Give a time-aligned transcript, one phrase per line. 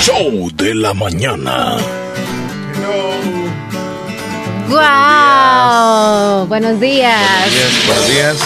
[0.00, 1.76] show de la mañana.
[4.68, 6.46] ¡Guau!
[6.46, 7.20] Buenos días.
[7.20, 8.36] Buenos días, buenos días.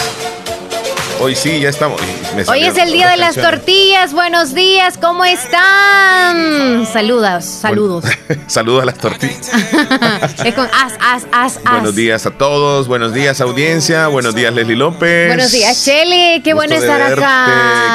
[1.19, 2.01] Hoy sí, ya estamos.
[2.47, 4.13] Hoy es el día de las tortillas.
[4.13, 6.85] Buenos días, ¿cómo están?
[6.85, 8.05] Saludos, saludos.
[8.47, 9.51] saludos a las tortillas.
[10.45, 11.71] es con as, as, as, as.
[11.73, 15.27] Buenos días a todos, buenos días audiencia, buenos días Leslie López.
[15.27, 17.45] Buenos días, Chele, qué bueno estar acá.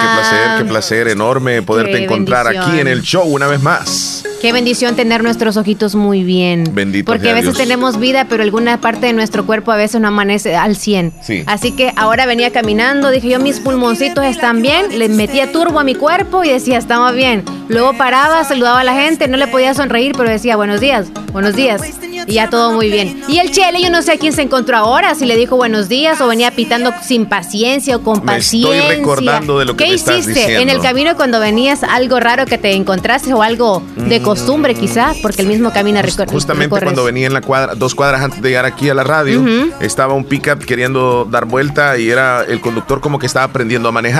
[0.02, 4.23] Qué placer, qué placer enorme poderte encontrar aquí en el show una vez más.
[4.42, 6.70] Qué bendición tener nuestros ojitos muy bien.
[6.73, 10.09] Bendito Porque a veces tenemos vida, pero alguna parte de nuestro cuerpo a veces no
[10.09, 11.14] amanece al 100.
[11.23, 11.42] Sí.
[11.46, 15.84] Así que ahora venía caminando, dije yo, mis pulmoncitos están bien, le metía turbo a
[15.84, 17.44] mi cuerpo y decía, estamos bien.
[17.68, 21.54] Luego paraba, saludaba a la gente, no le podía sonreír, pero decía, buenos días, buenos
[21.54, 21.82] días.
[22.28, 23.22] Y ya todo muy bien.
[23.28, 25.88] Y el Chele, yo no sé a quién se encontró ahora, si le dijo buenos
[25.88, 28.78] días o venía pitando sin paciencia o con paciencia.
[28.78, 30.60] Estoy recordando de lo que ¿Qué me hiciste estás diciendo?
[30.62, 31.82] en el camino cuando venías?
[31.84, 36.32] Algo raro que te encontraste o algo de costumbre quizá, porque el mismo camina recorre.
[36.32, 39.44] Justamente cuando venía en la cuadra, dos cuadras antes de llegar aquí a la radio,
[39.80, 43.92] estaba un pickup queriendo dar vuelta y era el conductor como que estaba aprendiendo a
[43.92, 44.16] manejar.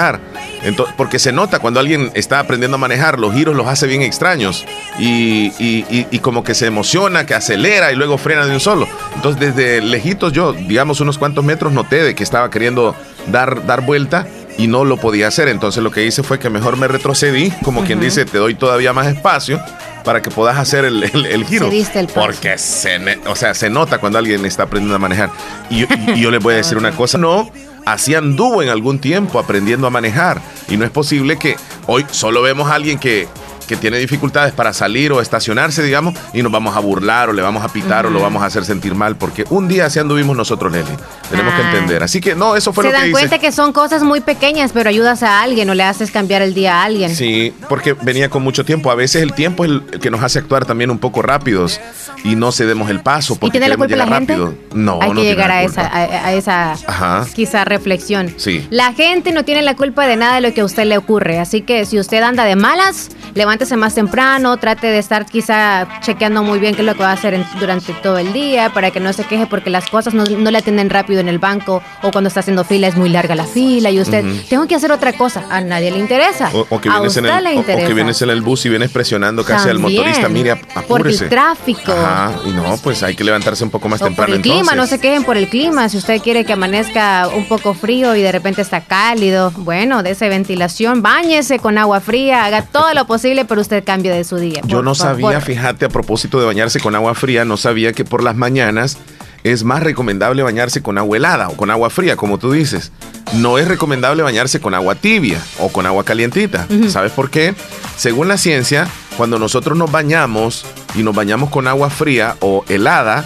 [0.63, 4.03] Entonces, porque se nota cuando alguien está aprendiendo a manejar, los giros los hace bien
[4.03, 4.65] extraños
[4.99, 8.61] y, y, y, y como que se emociona, que acelera y luego frena de un
[8.61, 8.89] solo.
[9.15, 12.95] Entonces desde lejitos yo, digamos unos cuantos metros, noté de que estaba queriendo
[13.29, 14.27] dar, dar vuelta
[14.59, 15.49] y no lo podía hacer.
[15.49, 18.93] Entonces lo que hice fue que mejor me retrocedí, como quien dice, te doy todavía
[18.93, 19.61] más espacio
[20.05, 21.67] para que puedas hacer el, el, el giro.
[21.67, 25.31] Cediste el porque se, o sea, se nota cuando alguien está aprendiendo a manejar.
[25.69, 27.51] Y, yo- y yo les voy a decir una cosa, no,
[27.87, 30.43] así anduvo en algún tiempo aprendiendo a manejar.
[30.69, 31.57] Y no es posible que
[31.87, 33.27] hoy solo vemos a alguien que
[33.67, 37.43] que tiene dificultades para salir o estacionarse, digamos, y nos vamos a burlar o le
[37.43, 40.37] vamos a pitar o lo vamos a hacer sentir mal, porque un día así anduvimos
[40.37, 40.97] nosotros, Leslie.
[41.31, 41.71] Tenemos que Ah.
[41.73, 42.03] entender.
[42.03, 43.13] Así que no, eso fue Se lo que dan hice.
[43.13, 46.55] cuenta que son cosas muy pequeñas, pero ayudas a alguien o le haces cambiar el
[46.55, 47.15] día a alguien.
[47.15, 48.91] Sí, porque venía con mucho tiempo.
[48.91, 51.81] A veces el tiempo es el que nos hace actuar también un poco rápidos
[52.25, 54.35] y no cedemos el paso ¿Y porque tiene la culpa la gente?
[54.35, 54.55] rápido.
[54.75, 57.27] No, Hay no que tiene llegar la a esa, a, a esa Ajá.
[57.35, 58.33] quizá reflexión.
[58.37, 58.67] Sí.
[58.71, 61.39] La gente no tiene la culpa de nada de lo que a usted le ocurre,
[61.41, 63.09] así que si usted anda de malas,
[63.57, 67.09] levántese más temprano, trate de estar quizá chequeando muy bien qué es lo que va
[67.11, 70.13] a hacer en- durante todo el día para que no se queje porque las cosas
[70.13, 73.09] no, no le atienden rápido en el banco o cuando está haciendo fila es muy
[73.09, 76.51] larga la fila y usted, tengo que hacer otra cosa, a nadie le interesa.
[76.53, 77.87] O, o que a vienes usted en el, le o- o, interesa.
[77.89, 80.29] que vienes en el bus y vienes presionando casi al También, motorista.
[80.29, 81.29] Mire, ap- Por el apúrese.
[81.29, 81.93] tráfico.
[81.93, 84.59] Ajá, y no, pues hay que levantarse un poco más O por temprano el clima,
[84.59, 84.77] entonces.
[84.77, 85.89] no se quejen por el clima.
[85.89, 90.29] Si usted quiere que amanezca un poco frío y de repente está cálido, bueno, dese
[90.29, 94.61] ventilación, báñese con agua fría, haga todo lo posible, pero usted cambie de su día.
[94.67, 98.05] Yo por no sabía, fíjate, a propósito de bañarse con agua fría, no sabía que
[98.05, 98.99] por las mañanas
[99.45, 102.91] es más recomendable bañarse con agua helada o con agua fría, como tú dices.
[103.35, 106.67] No es recomendable bañarse con agua tibia o con agua calientita.
[106.89, 107.55] ¿Sabes por qué?
[107.97, 110.65] Según la ciencia, cuando nosotros nos bañamos
[110.95, 113.25] y nos bañamos con agua fría o helada,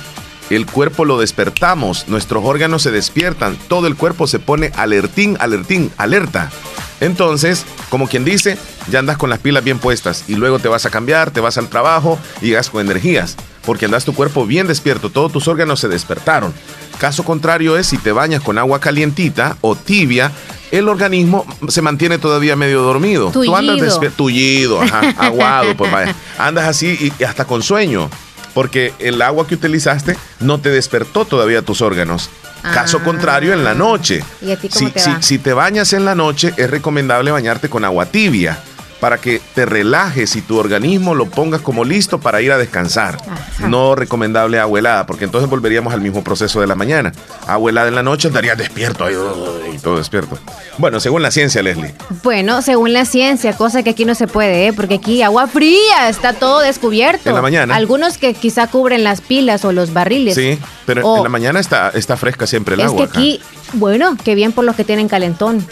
[0.50, 5.92] el cuerpo lo despertamos, nuestros órganos se despiertan, todo el cuerpo se pone alertín, alertín,
[5.96, 6.50] alerta.
[7.00, 8.58] Entonces, como quien dice,
[8.90, 11.58] ya andas con las pilas bien puestas y luego te vas a cambiar, te vas
[11.58, 15.80] al trabajo y llegas con energías, porque andas tu cuerpo bien despierto, todos tus órganos
[15.80, 16.52] se despertaron.
[16.98, 20.30] Caso contrario es si te bañas con agua calientita o tibia,
[20.70, 23.30] el organismo se mantiene todavía medio dormido.
[23.30, 24.12] Tú andas Tullido.
[24.12, 26.14] tullido, ajá, aguado, pues vaya.
[26.38, 28.10] Andas así y hasta con sueño,
[28.54, 32.30] porque el agua que utilizaste no te despertó todavía tus órganos.
[32.62, 33.04] Caso Ah.
[33.04, 34.22] contrario, en la noche.
[34.42, 37.30] ¿Y a ti cómo si, te si- si te bañas en la noche, es recomendable
[37.30, 38.58] bañarte con agua tibia
[39.00, 43.16] para que te relajes y tu organismo lo pongas como listo para ir a descansar.
[43.28, 43.68] Ajá.
[43.68, 47.12] No recomendable agua helada, porque entonces volveríamos al mismo proceso de la mañana.
[47.46, 49.06] Agua helada en la noche andarías despierto
[49.82, 50.38] todo despierto.
[50.78, 51.94] Bueno, según la ciencia, Leslie.
[52.22, 54.72] Bueno, según la ciencia, cosa que aquí no se puede, ¿eh?
[54.72, 57.28] porque aquí agua fría, está todo descubierto.
[57.30, 57.74] En la mañana.
[57.74, 60.34] Algunos que quizá cubren las pilas o los barriles.
[60.34, 63.06] Sí, pero O- en la mañana está, está fresca siempre el es agua.
[63.10, 63.40] que aquí,
[63.74, 65.64] bueno, que bien por los que tienen calentón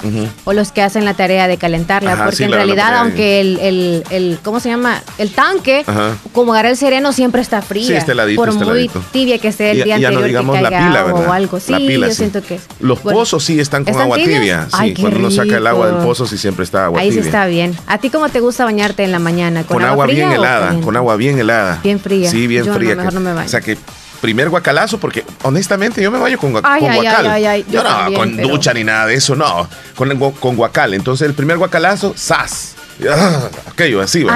[0.44, 3.41] o los que hacen la tarea de calentarla, Ajá, porque sí, en la- realidad, aunque
[3.41, 5.03] el, el, el- ¿cómo se llama?
[5.19, 6.16] El tanque, Ajá.
[6.33, 7.86] como agarra el sereno, siempre está fría.
[7.86, 10.27] Sí, está heladito, Por está muy tibia que esté el Y- día ya no anterior
[10.28, 11.60] digamos que la pila, o algo.
[11.60, 12.18] Sí, La pila, yo sí.
[12.18, 12.62] siento que es.
[12.80, 14.65] Los Bueno, pozos sí están con ¿están agua tibia.
[14.71, 17.09] Sí, Ay, qué cuando uno saca el agua del pozo sí siempre está agua Ahí
[17.10, 17.22] tibia.
[17.22, 17.77] sí está bien.
[17.86, 19.65] ¿A ti cómo te gusta bañarte en la mañana?
[19.65, 21.80] ¿Con, con agua fría bien helada, con agua bien helada.
[21.83, 22.30] Bien fría.
[22.30, 22.94] Sí, bien Yo no, fría.
[22.97, 23.47] mejor no me baño.
[23.47, 23.77] O sea que
[24.20, 27.26] primer guacalazo, porque honestamente yo me baño con, gua- Ay, con ay, guacal.
[27.28, 29.68] ay, yo yo no, también, con pero- ducha ni nada de eso, no.
[29.94, 30.94] Con, con guacal.
[30.94, 32.74] Entonces el primer guacalazo, ¡zas!
[33.09, 34.34] Ah, aquello así, va.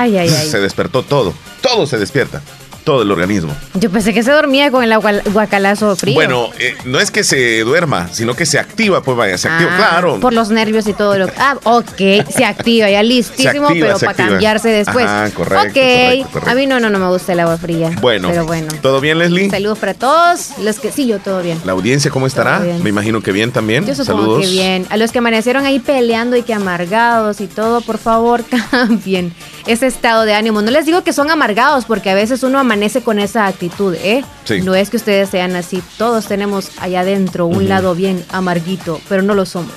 [0.51, 1.35] Se despertó todo.
[1.61, 2.41] Todo se despierta.
[2.85, 3.55] Todo el organismo.
[3.75, 6.15] Yo pensé que se dormía con el agua, guacalazo frío.
[6.15, 9.71] Bueno, eh, no es que se duerma, sino que se activa, pues vaya, se activa,
[9.75, 10.21] Ah, claro.
[10.21, 11.97] Por los nervios y todo lo Ah, ok,
[12.29, 14.29] se activa, ya listísimo, activa, pero para activa.
[14.31, 15.07] cambiarse después.
[15.07, 16.51] Ajá, correcto, Ok, correcto, correcto.
[16.51, 17.91] a mí no, no, no me gusta el agua fría.
[18.01, 18.69] Bueno, Pero bueno.
[18.83, 19.51] ¿todo bien, Leslie?
[19.51, 20.59] Saludos para todos.
[20.59, 21.61] Los que sí, yo todo bien.
[21.65, 22.61] ¿La audiencia cómo estará?
[22.83, 23.87] Me imagino que bien también.
[23.87, 24.43] Yo supongo Saludos.
[24.47, 24.87] que bien.
[24.91, 29.33] A los que amanecieron ahí peleando y que amargados y todo, por favor, cambien
[29.67, 30.63] ese estado de ánimo.
[30.63, 34.25] No les digo que son amargados, porque a veces uno amanece con esa actitud, ¿eh?
[34.45, 34.61] Sí.
[34.63, 35.83] No es que ustedes sean así.
[35.99, 39.75] Todos tenemos allá adentro un lado bien amarguito, pero no lo somos.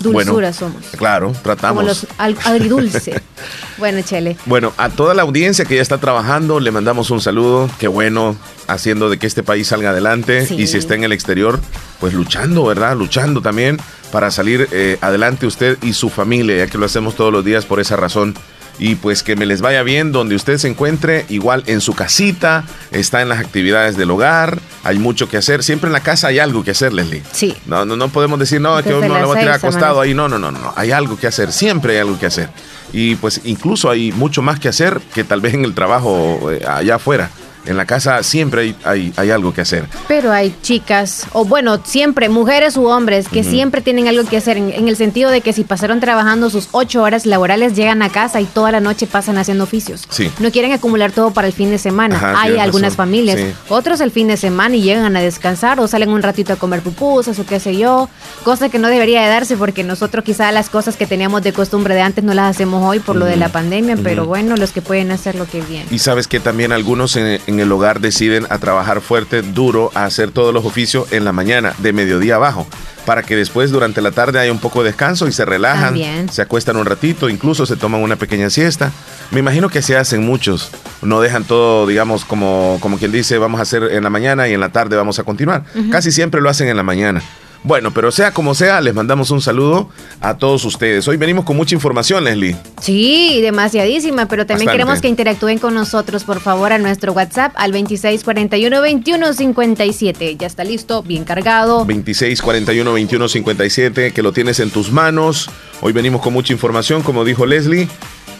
[0.00, 0.84] Dulzura Bueno, somos.
[0.96, 1.82] Claro, tratamos.
[1.82, 2.06] Como los
[2.44, 3.20] agridulce.
[3.78, 4.36] bueno, Chele.
[4.44, 7.70] Bueno, a toda la audiencia que ya está trabajando, le mandamos un saludo.
[7.78, 8.36] Qué bueno,
[8.66, 10.46] haciendo de que este país salga adelante.
[10.46, 10.54] Sí.
[10.56, 11.60] Y si está en el exterior,
[11.98, 12.96] pues luchando, ¿verdad?
[12.96, 13.78] Luchando también
[14.12, 17.64] para salir eh, adelante usted y su familia, ya que lo hacemos todos los días
[17.64, 18.34] por esa razón.
[18.78, 22.64] Y pues que me les vaya bien donde usted se encuentre, igual en su casita,
[22.90, 25.62] está en las actividades del hogar, hay mucho que hacer.
[25.62, 27.22] Siempre en la casa hay algo que hacer, Leslie.
[27.32, 27.56] Sí.
[27.66, 30.00] No, no, no podemos decir, no, que Desde me las lo voy a tirar acostado
[30.00, 30.14] ahí.
[30.14, 30.72] No, no, no, no.
[30.76, 31.52] Hay algo que hacer.
[31.52, 32.50] Siempre hay algo que hacer.
[32.92, 36.64] Y pues incluso hay mucho más que hacer que tal vez en el trabajo eh,
[36.66, 37.30] allá afuera.
[37.66, 39.86] En la casa siempre hay, hay, hay algo que hacer.
[40.08, 44.56] Pero hay chicas, o bueno, siempre, mujeres u hombres, que siempre tienen algo que hacer,
[44.56, 48.08] en, en el sentido de que si pasaron trabajando sus ocho horas laborales, llegan a
[48.08, 50.04] casa y toda la noche pasan haciendo oficios.
[50.08, 50.30] Sí.
[50.38, 52.16] No quieren acumular todo para el fin de semana.
[52.16, 52.96] Ajá, hay algunas razón.
[52.96, 53.38] familias.
[53.38, 53.52] Sí.
[53.68, 56.80] Otros el fin de semana y llegan a descansar o salen un ratito a comer
[56.80, 58.08] pupusas o qué sé yo.
[58.44, 61.94] Cosa que no debería de darse porque nosotros quizá las cosas que teníamos de costumbre
[61.94, 64.82] de antes no las hacemos hoy por lo de la pandemia, pero bueno, los que
[64.82, 65.86] pueden hacerlo que bien.
[65.90, 70.04] Y sabes que también algunos en, en el hogar deciden a trabajar fuerte, duro, a
[70.04, 72.66] hacer todos los oficios en la mañana, de mediodía abajo,
[73.04, 76.28] para que después durante la tarde haya un poco de descanso y se relajan, También.
[76.28, 78.90] se acuestan un ratito, incluso se toman una pequeña siesta.
[79.30, 80.70] Me imagino que se hacen muchos,
[81.02, 84.54] no dejan todo, digamos, como, como quien dice, vamos a hacer en la mañana y
[84.54, 85.64] en la tarde vamos a continuar.
[85.90, 87.22] Casi siempre lo hacen en la mañana.
[87.66, 89.90] Bueno, pero sea como sea, les mandamos un saludo
[90.20, 91.08] a todos ustedes.
[91.08, 92.54] Hoy venimos con mucha información, Leslie.
[92.80, 94.84] Sí, demasiadísima, pero también Bastante.
[94.84, 100.36] queremos que interactúen con nosotros, por favor, a nuestro WhatsApp al 2641-2157.
[100.38, 101.84] Ya está listo, bien cargado.
[101.84, 105.50] 26 41 21 57, que lo tienes en tus manos.
[105.80, 107.88] Hoy venimos con mucha información, como dijo Leslie.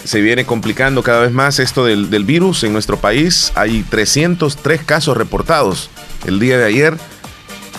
[0.04, 3.50] Se viene complicando cada vez más esto del, del virus en nuestro país.
[3.56, 5.90] Hay 303 casos reportados
[6.26, 6.96] el día de ayer.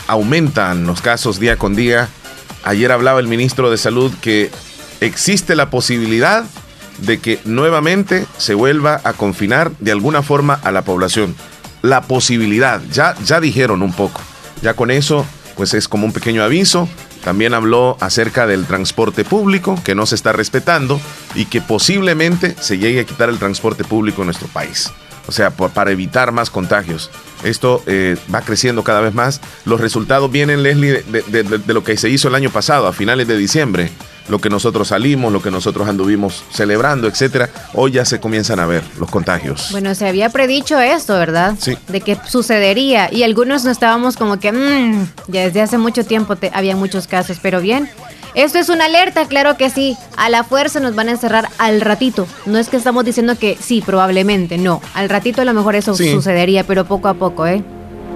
[0.07, 2.09] Aumentan los casos día con día.
[2.63, 4.49] Ayer hablaba el ministro de Salud que
[5.01, 6.45] existe la posibilidad
[6.99, 11.35] de que nuevamente se vuelva a confinar de alguna forma a la población.
[11.81, 14.21] La posibilidad, ya, ya dijeron un poco.
[14.61, 15.25] Ya con eso,
[15.55, 16.89] pues es como un pequeño aviso.
[17.23, 20.99] También habló acerca del transporte público, que no se está respetando
[21.35, 24.91] y que posiblemente se llegue a quitar el transporte público en nuestro país.
[25.27, 27.09] O sea, por- para evitar más contagios.
[27.43, 29.41] Esto eh, va creciendo cada vez más.
[29.65, 32.87] Los resultados vienen, Leslie, de, de- de- de lo que se hizo el año pasado,
[32.87, 33.91] a finales de diciembre.
[34.29, 37.49] Lo que nosotros salimos, lo que nosotros anduvimos celebrando, etcétera.
[37.73, 39.69] Hoy ya se comienzan a ver los contagios.
[39.71, 41.55] Bueno, se había predicho esto, ¿verdad?
[41.59, 41.77] Sí.
[41.87, 43.09] De que sucedería.
[43.13, 47.07] Y algunos no estábamos como que, "Mm", ya desde hace mucho tiempo te- había muchos
[47.07, 47.89] casos, pero bien.
[48.37, 49.97] Esto es una alerta, claro que sí.
[50.15, 52.27] A la fuerza nos van a encerrar al ratito.
[52.45, 54.79] No es que estamos diciendo que sí, probablemente, no.
[54.93, 56.11] Al ratito a lo mejor eso Sí.
[56.11, 57.63] sucedería, pero poco a poco, ¿eh?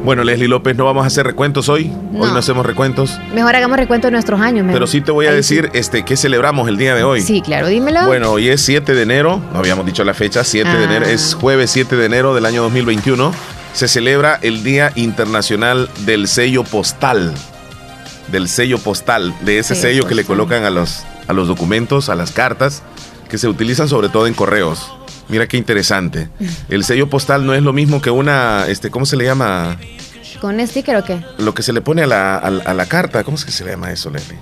[0.04, 1.92] Bueno, Leslie López, no vamos a hacer recuentos hoy.
[2.14, 2.36] Hoy No.
[2.38, 3.20] hacemos recuentos.
[3.34, 4.64] Mejor hagamos recuento de nuestros años.
[4.64, 4.74] mejor.
[4.74, 7.22] Pero sí te voy a Ahí decir este, qué celebramos el día de hoy.
[7.22, 8.06] Sí, claro, dímelo.
[8.06, 10.84] Bueno, hoy es 7 de enero, no habíamos dicho la fecha, 7 de Ah.
[10.84, 13.34] enero, es jueves 7 de enero del año 2021.
[13.74, 17.34] Se celebra el Día Internacional del Sello Postal.
[18.32, 20.38] Del sello postal, de ese Sello sello que le postal.
[20.38, 22.82] colocan a los, a los documentos, a las cartas,
[23.30, 24.92] que se utilizan sobre todo en correos.
[25.30, 26.30] Mira qué interesante.
[26.70, 29.78] El sello postal no es lo mismo que una, este, ¿cómo se le llama?
[30.40, 31.24] ¿Con sticker o qué?
[31.38, 33.24] Lo que se le pone a la, a la- a la carta.
[33.24, 34.40] ¿Cómo es que se le llama eso, Leslie?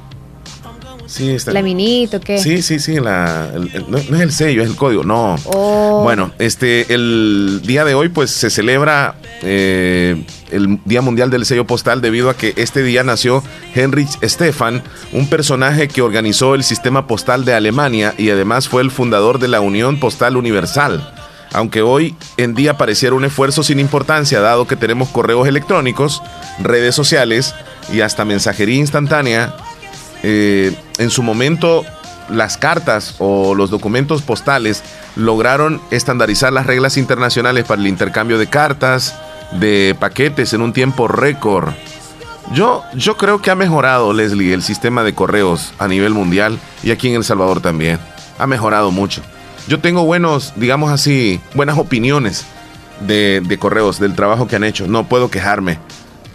[1.09, 1.51] Sí, está.
[1.51, 2.37] ¿Laminito qué?
[2.37, 5.37] Sí, sí, sí, la, el- el- no, no es el sello, es el código, no.
[5.45, 6.01] Oh.
[6.03, 11.65] Bueno, este, el día de hoy pues se celebra eh, el Día Mundial del Sello
[11.65, 17.07] Postal debido a que este día nació Heinrich Stefan, un personaje que organizó el sistema
[17.07, 21.13] postal de Alemania y además fue el fundador de la Unión Postal Universal.
[21.51, 26.21] Aunque hoy en día pareciera un esfuerzo sin importancia dado que tenemos correos electrónicos,
[26.61, 27.55] redes sociales
[27.91, 29.55] y hasta mensajería instantánea,
[30.23, 31.85] eh, en su momento
[32.29, 34.83] las cartas o los documentos postales
[35.15, 39.15] lograron estandarizar las reglas internacionales para el intercambio de cartas,
[39.53, 41.73] de paquetes en un tiempo récord.
[42.53, 46.91] Yo, yo creo que ha mejorado, Leslie, el sistema de correos a nivel mundial y
[46.91, 47.99] aquí en El Salvador también.
[48.37, 49.21] Ha mejorado mucho.
[49.67, 52.45] Yo tengo buenos, digamos así, buenas opiniones
[53.01, 54.87] de, de correos, del trabajo que han hecho.
[54.87, 55.77] No puedo quejarme.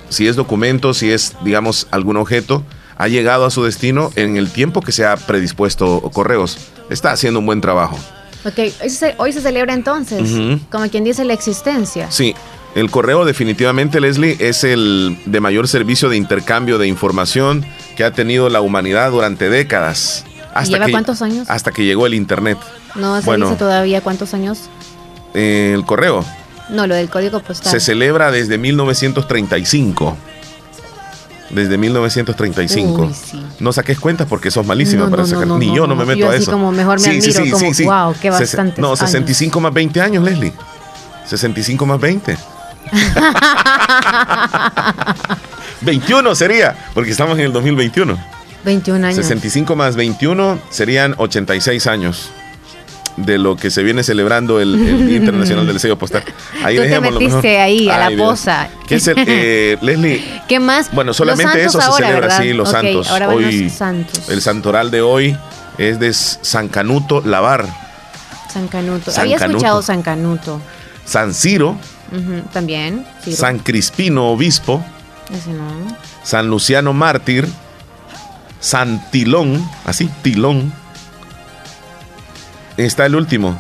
[0.08, 2.62] Si es documento, si es, digamos, algún objeto,
[2.96, 6.58] ha llegado a su destino en el tiempo que se ha predispuesto correos.
[6.90, 7.98] Está haciendo un buen trabajo.
[8.44, 10.30] Ok, hoy se, hoy se celebra entonces,
[10.70, 12.10] como quien dice la existencia.
[12.10, 12.34] Sí,
[12.74, 17.64] el correo definitivamente, Leslie, es el de mayor servicio de intercambio de información
[17.96, 20.24] que ha tenido la humanidad durante décadas.
[20.68, 21.48] ¿Lleva que, cuántos años?
[21.50, 22.58] Hasta que llegó el Internet.
[22.94, 23.46] No se Bueno.
[23.46, 24.58] dice todavía cuántos años.
[25.32, 26.24] Eh, el correo
[26.68, 27.72] No, lo del código postal.
[27.72, 30.16] se celebra desde 1935.
[31.54, 33.02] Desde 1935.
[33.02, 33.42] Uy, sí.
[33.60, 35.46] No saques cuentas porque sos malísima No, para no, sacar.
[35.46, 36.50] no, Ni yo no me meto Yo a así eso.
[36.52, 38.98] como mejor me admiro, como, wow, qué bastantes No, años.
[38.98, 40.52] 65 más 20 años, Leslie.
[41.26, 42.36] 65 más 20.
[45.82, 48.18] 21 sería, porque estamos en el 2021.
[48.64, 49.16] 21 años.
[49.16, 52.30] 65 más 21 serían 86 años
[53.16, 56.24] de lo que se viene celebrando el, el Día Internacional del Sello Postal.
[56.64, 57.60] Ahí Tú te dejémoslo metiste mejor.
[57.62, 58.68] ahí, a la posa.
[58.88, 60.42] ¿Qué es el, eh, Leslie?
[60.48, 60.90] ¿Qué más?
[60.92, 62.42] Bueno, solamente eso se celebra, ¿verdad?
[62.42, 63.08] sí, los santos.
[63.10, 64.28] Ahora hoy, santos.
[64.28, 65.36] el santoral de hoy
[65.78, 67.66] es de San Canuto Lavar,
[68.52, 69.10] San Canuto.
[69.10, 69.56] San Había Canuto.
[69.58, 70.60] escuchado San Canuto.
[71.04, 71.76] San Ciro,
[72.52, 73.04] También.
[73.22, 73.36] Ciro.
[73.36, 74.84] San Crispino Obispo,
[75.32, 75.64] Ese no.
[76.22, 77.48] San Luciano Mártir,
[78.60, 80.72] San Tilón, así, Tilón.
[82.76, 83.58] Está el último.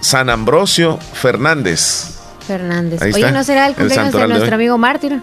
[0.00, 2.18] San Ambrosio Fernández.
[2.46, 3.02] Fernández.
[3.02, 4.54] Ahí Oye, está, ¿no será el cumpleaños de nuestro hoy.
[4.54, 5.20] amigo mártir?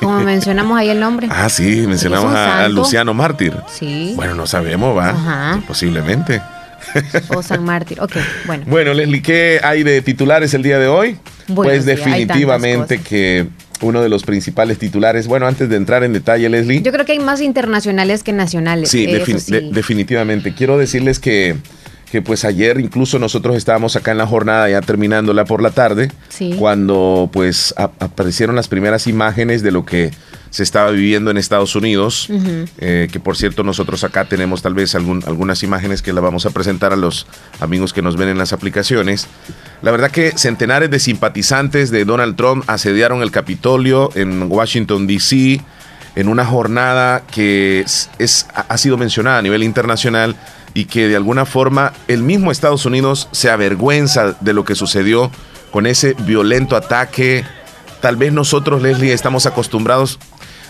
[0.00, 1.28] Como mencionamos ahí el nombre.
[1.30, 2.68] Ah, sí, mencionamos ¿Es un a?
[2.68, 3.54] Luciano Mártir.
[3.72, 4.12] Sí.
[4.14, 5.10] Bueno, no sabemos, va.
[5.10, 5.60] Ajá.
[5.66, 6.40] Posiblemente.
[7.34, 8.00] O San Mártir.
[8.00, 8.12] Ok,
[8.46, 8.64] bueno.
[8.66, 11.18] Bueno, Leslie, ¿qué hay de titulares el día de hoy?
[11.48, 13.48] Bueno, pues sí, definitivamente que
[13.80, 16.82] uno de los principales titulares, bueno, antes de entrar en detalle, Leslie.
[16.82, 18.90] Yo creo que hay más internacionales que nacionales.
[18.90, 19.52] Sí, eso defin- sí.
[19.52, 20.52] de- definitivamente.
[20.54, 21.56] Quiero decirles que,
[22.10, 26.10] que pues ayer incluso nosotros estábamos acá en la jornada ya terminándola por la tarde,
[26.28, 26.56] Sí.
[26.58, 30.10] cuando pues aparecieron las primeras imágenes de lo que
[30.50, 32.28] se estaba viviendo en Estados Unidos,
[32.78, 36.46] eh, que por cierto nosotros acá tenemos tal vez algún- algunas imágenes que la vamos
[36.46, 37.26] a presentar a los
[37.60, 39.26] amigos que nos ven en las aplicaciones.
[39.82, 45.60] La verdad que centenares de simpatizantes de Donald Trump asediaron el Capitolio en Washington, D.C.,
[46.16, 50.34] en una jornada que es, es- ha sido mencionada a nivel internacional
[50.74, 55.30] y que de alguna forma el mismo Estados Unidos se avergüenza de lo que sucedió
[55.70, 57.44] con ese violento ataque.
[58.00, 60.18] Tal vez nosotros, Leslie, estamos acostumbrados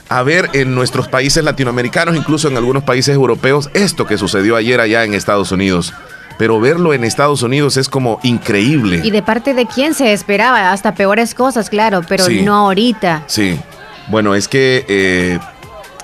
[0.09, 4.81] a ver en nuestros países latinoamericanos, incluso en algunos países europeos, esto que sucedió ayer
[4.81, 5.93] allá en Estados Unidos.
[6.39, 9.01] Pero verlo en Estados Unidos es como increíble.
[9.05, 10.73] ¿Y de parte de quién se esperaba?
[10.73, 12.43] Hasta peores cosas, claro, pero Sí.
[12.43, 13.25] no ahorita.
[13.27, 13.59] Sí.
[14.07, 15.39] Bueno, es que eh,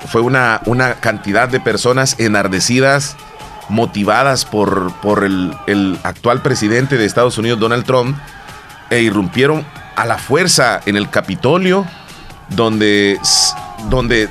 [0.08, 3.16] fue una, una cantidad de personas enardecidas,
[3.68, 8.16] motivadas por, por el, el actual presidente de Estados Unidos, Donald Trump,
[8.90, 9.64] e irrumpieron
[9.96, 11.86] a la fuerza en el Capitolio,
[12.50, 13.18] donde,
[13.88, 14.28] donde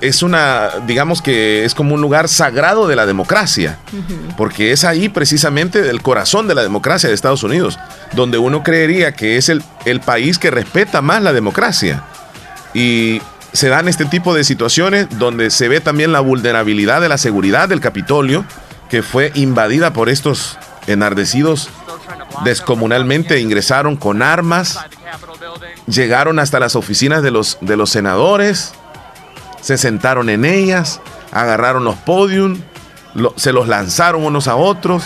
[0.00, 3.78] es una, digamos que es como un lugar sagrado de la democracia,
[4.36, 7.78] porque es ahí precisamente el corazón de la democracia de Estados Unidos,
[8.12, 12.02] donde uno creería que es el, el país que respeta más la democracia.
[12.74, 17.16] Y se dan este tipo de situaciones donde se ve también la vulnerabilidad de la
[17.16, 18.44] seguridad del Capitolio,
[18.88, 21.68] que fue invadida por estos enardecidos
[22.44, 24.78] descomunalmente, ingresaron con armas,
[25.86, 28.72] llegaron hasta las oficinas de los, de los senadores,
[29.60, 31.00] se sentaron en ellas,
[31.32, 32.60] agarraron los podium,
[33.14, 35.02] lo- se los lanzaron unos a otros,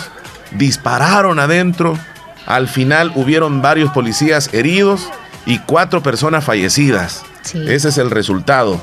[0.51, 1.97] dispararon adentro.
[2.45, 5.09] Al final hubieron varios policías heridos
[5.45, 7.23] y cuatro personas fallecidas.
[7.43, 7.63] Sí.
[7.67, 8.79] Ese es el resultado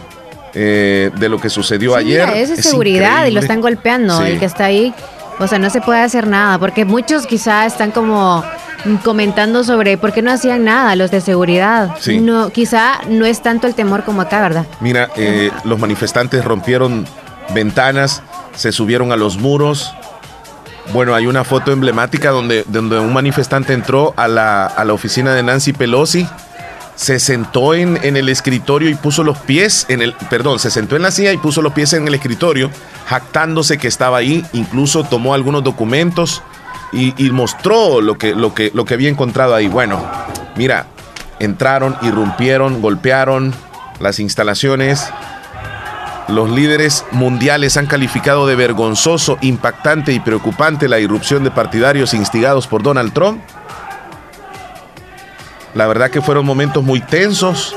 [0.54, 2.26] eh, de lo que sucedió Sí, ayer.
[2.26, 4.18] mira, esa es Es seguridad y lo están golpeando.
[4.18, 4.32] Sí.
[4.32, 4.94] El que está ahí,
[5.38, 8.42] o sea, no se puede hacer nada, porque muchos quizá están como
[9.04, 11.96] comentando sobre por qué no hacían nada los de seguridad.
[12.00, 12.20] Sí.
[12.20, 14.66] No, quizá no es tanto el temor como acá, ¿verdad?
[14.80, 17.04] Mira, eh, los manifestantes rompieron
[17.54, 18.22] ventanas,
[18.54, 19.92] se subieron a los muros.
[20.92, 25.34] Bueno, hay una foto emblemática donde, donde un manifestante entró a la, a la oficina
[25.34, 26.26] de Nancy Pelosi,
[26.98, 30.96] se sentó en, en el escritorio y puso los pies en el, perdón, se sentó
[30.96, 32.72] en la silla y puso los pies en el escritorio,
[33.06, 36.42] jactándose que estaba ahí, incluso tomó algunos documentos
[36.92, 39.68] y, y mostró lo que, lo, que, lo que había encontrado ahí.
[39.68, 40.04] Bueno,
[40.56, 40.86] mira,
[41.38, 43.54] entraron, irrumpieron, golpearon
[44.00, 45.08] las instalaciones.
[46.26, 52.66] Los líderes mundiales han calificado de vergonzoso, impactante y preocupante la irrupción de partidarios instigados
[52.66, 53.40] por Donald Trump.
[55.78, 57.72] La verdad que fueron momentos muy tensos.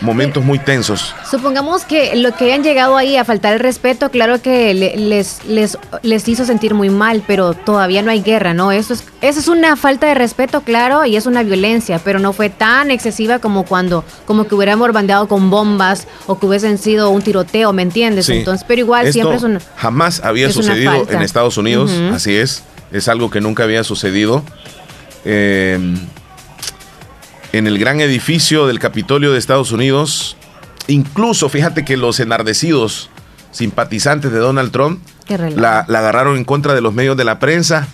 [0.00, 1.14] momentos muy tensos.
[1.30, 5.78] Supongamos que lo que hayan llegado ahí a faltar el respeto, claro que les, les,
[6.02, 8.72] les hizo sentir muy mal, pero todavía no hay guerra, ¿no?
[8.72, 12.32] Eso es, eso es una falta de respeto, claro, y es una violencia, pero no
[12.32, 17.10] fue tan excesiva como cuando, como que hubiéramos bandeado con bombas o que hubiesen sido
[17.10, 18.28] un tiroteo, ¿me entiendes?
[18.28, 19.60] Entonces, pero igual siempre es un...
[19.76, 24.42] Jamás había sucedido en Estados Unidos, así es, es algo que nunca había sucedido.
[25.24, 25.78] Eh,
[27.52, 30.36] en el gran edificio del Capitolio de Estados Unidos.
[30.88, 33.10] Incluso, fíjate que los enardecidos
[33.50, 37.88] simpatizantes de Donald Trump la, agarraron en contra de los medios de la prensa.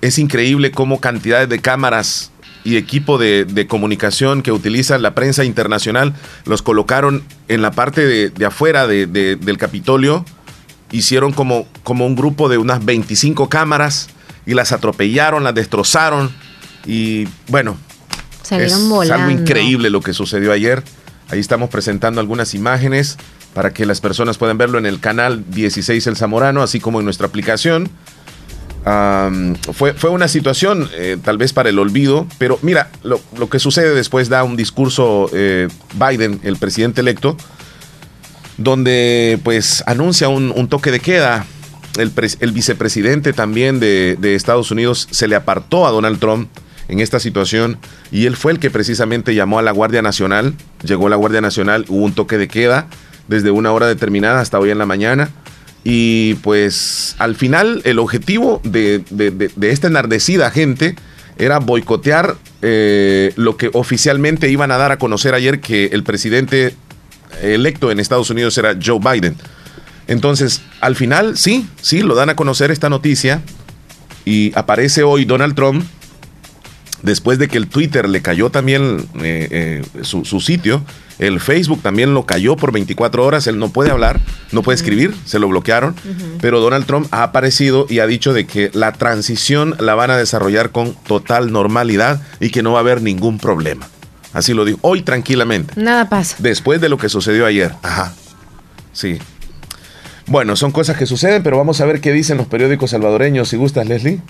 [0.00, 2.30] Es increíble cómo cantidades de cámaras
[2.62, 6.14] y equipo de, comunicación que utiliza la prensa internacional
[6.44, 10.24] los colocaron en la parte de, afuera del Capitolio.
[10.92, 14.08] Hicieron como, como un grupo de unas 25 cámaras
[14.46, 16.30] y las atropellaron, las destrozaron.
[16.86, 17.76] Y bueno,
[18.50, 20.82] es algo increíble lo que sucedió ayer.
[21.28, 23.16] Ahí estamos presentando algunas imágenes
[23.54, 27.04] para que las personas puedan verlo en el canal 16 El Zamorano, así como en
[27.04, 27.88] nuestra aplicación.
[29.72, 33.94] fue, fue, una situación eh, tal vez para el olvido, pero mira, lo, que sucede
[33.94, 37.36] después da un discurso eh, Biden, el presidente electo,
[38.56, 41.46] donde pues anuncia un, toque de queda.
[41.96, 46.48] El, vicepresidente también de, de Estados Unidos se le apartó a Donald Trump
[46.90, 47.78] en esta situación
[48.10, 50.54] y él fue el que precisamente llamó a la Guardia Nacional,
[50.84, 52.88] llegó la Guardia Nacional, hubo un toque de queda
[53.28, 55.30] desde una hora determinada hasta hoy en la mañana
[55.84, 59.02] y pues al final el objetivo de,
[59.62, 60.96] esta enardecida gente
[61.38, 66.74] era boicotear eh, lo que oficialmente iban a dar a conocer ayer que el presidente
[67.40, 69.36] electo en Estados Unidos era Joe Biden.
[70.10, 73.42] Entonces, al final, sí, sí, lo dan a conocer esta noticia
[74.24, 75.84] y aparece hoy Donald Trump
[77.02, 80.82] después de que el Twitter le cayó también eh, eh, su, sitio,
[81.20, 85.14] el Facebook también lo cayó por 24 horas, él no puede hablar, no puede escribir,
[85.26, 85.94] se lo bloquearon,
[86.40, 90.16] pero Donald Trump ha aparecido y ha dicho de que la transición la van a
[90.16, 93.86] desarrollar con total normalidad y que no va a haber ningún problema.
[94.32, 95.72] Así lo digo, hoy tranquilamente.
[95.80, 96.34] Nada pasa.
[96.40, 97.74] Después de lo que sucedió ayer.
[97.82, 98.12] Ajá.
[98.92, 99.20] Sí.
[100.30, 103.48] Bueno, son cosas que suceden, pero vamos a ver qué dicen los periódicos salvadoreños.
[103.48, 104.20] Si gustas, Leslie.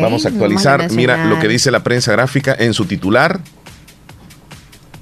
[0.00, 0.90] vamos a actualizar.
[0.90, 3.40] Mira lo que dice la prensa gráfica en su titular.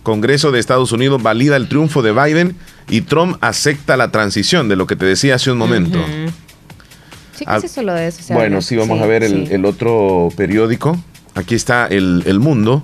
[0.03, 2.57] Congreso de Estados Unidos valida el triunfo de Biden
[2.89, 6.05] y Trump acepta la transición, de lo que te decía hace un momento.
[7.39, 8.35] Sí, ¿qué es eso lo de eso?
[8.35, 11.01] Bueno, sí, vamos a ver el, otro periódico.
[11.37, 12.83] Aquí está el, Mundo.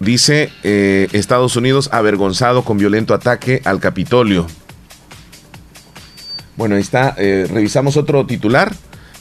[0.00, 4.48] Dice eh, Estados Unidos avergonzado con violento ataque al Capitolio.
[6.60, 7.14] Bueno, ahí está.
[7.16, 8.70] Eh, revisamos otro titular.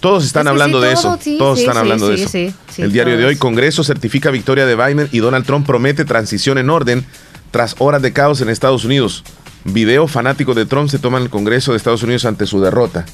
[0.01, 1.17] Todos están hablando de eso.
[1.37, 2.53] todos están hablando de eso.
[2.77, 6.69] el diario de hoy, Congreso certifica victoria de Biden y Donald Trump promete transición en
[6.69, 7.05] orden
[7.51, 9.23] tras horas de caos en Estados Unidos.
[9.63, 13.05] Video fanático de Trump se toma en el Congreso de Estados Unidos ante su derrota.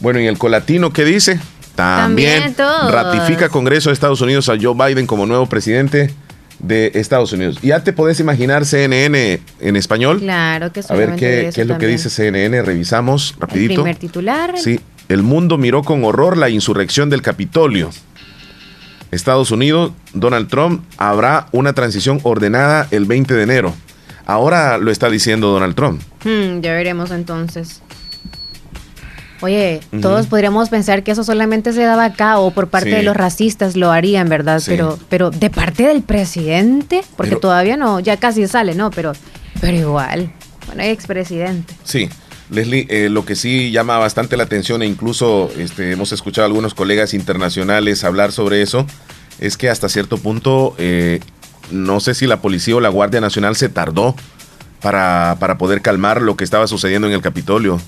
[0.00, 1.40] Bueno, ¿y el colatino qué dice?
[1.74, 6.14] También, También ratifica Congreso de Estados Unidos a Joe Biden como nuevo presidente
[6.62, 7.58] de Estados Unidos.
[7.62, 10.20] Ya te podés imaginar CNN en español.
[10.20, 12.62] Claro que A ver qué, es lo que dice CNN.
[12.62, 13.72] Revisamos rapidito.
[13.72, 14.54] El primer titular.
[14.58, 14.80] Sí.
[15.08, 17.90] El mundo miró con horror la insurrección del Capitolio.
[19.10, 23.74] Estados Unidos, Donald Trump, habrá una transición ordenada el 20 de enero.
[24.24, 26.00] Ahora lo está diciendo Donald Trump.
[26.24, 27.82] Hmm, ya veremos entonces.
[29.42, 33.16] Oye, todos podríamos pensar que eso solamente se daba acá o por parte de los
[33.16, 34.62] racistas lo harían, ¿verdad?
[34.66, 38.90] Pero, pero de parte del presidente, porque todavía no, ya casi sale, ¿no?
[38.90, 39.12] Pero,
[39.60, 40.30] pero igual,
[40.66, 41.74] bueno, expresidente.
[41.84, 42.08] Sí.
[42.50, 46.46] Leslie, eh, lo que sí llama bastante la atención e incluso este, hemos escuchado a
[46.46, 48.86] algunos colegas internacionales hablar sobre eso,
[49.38, 51.20] es que hasta cierto punto, eh,
[51.70, 54.16] no sé si la policía o la Guardia Nacional se tardó
[54.82, 57.80] para, para poder calmar lo que estaba sucediendo en el Capitolio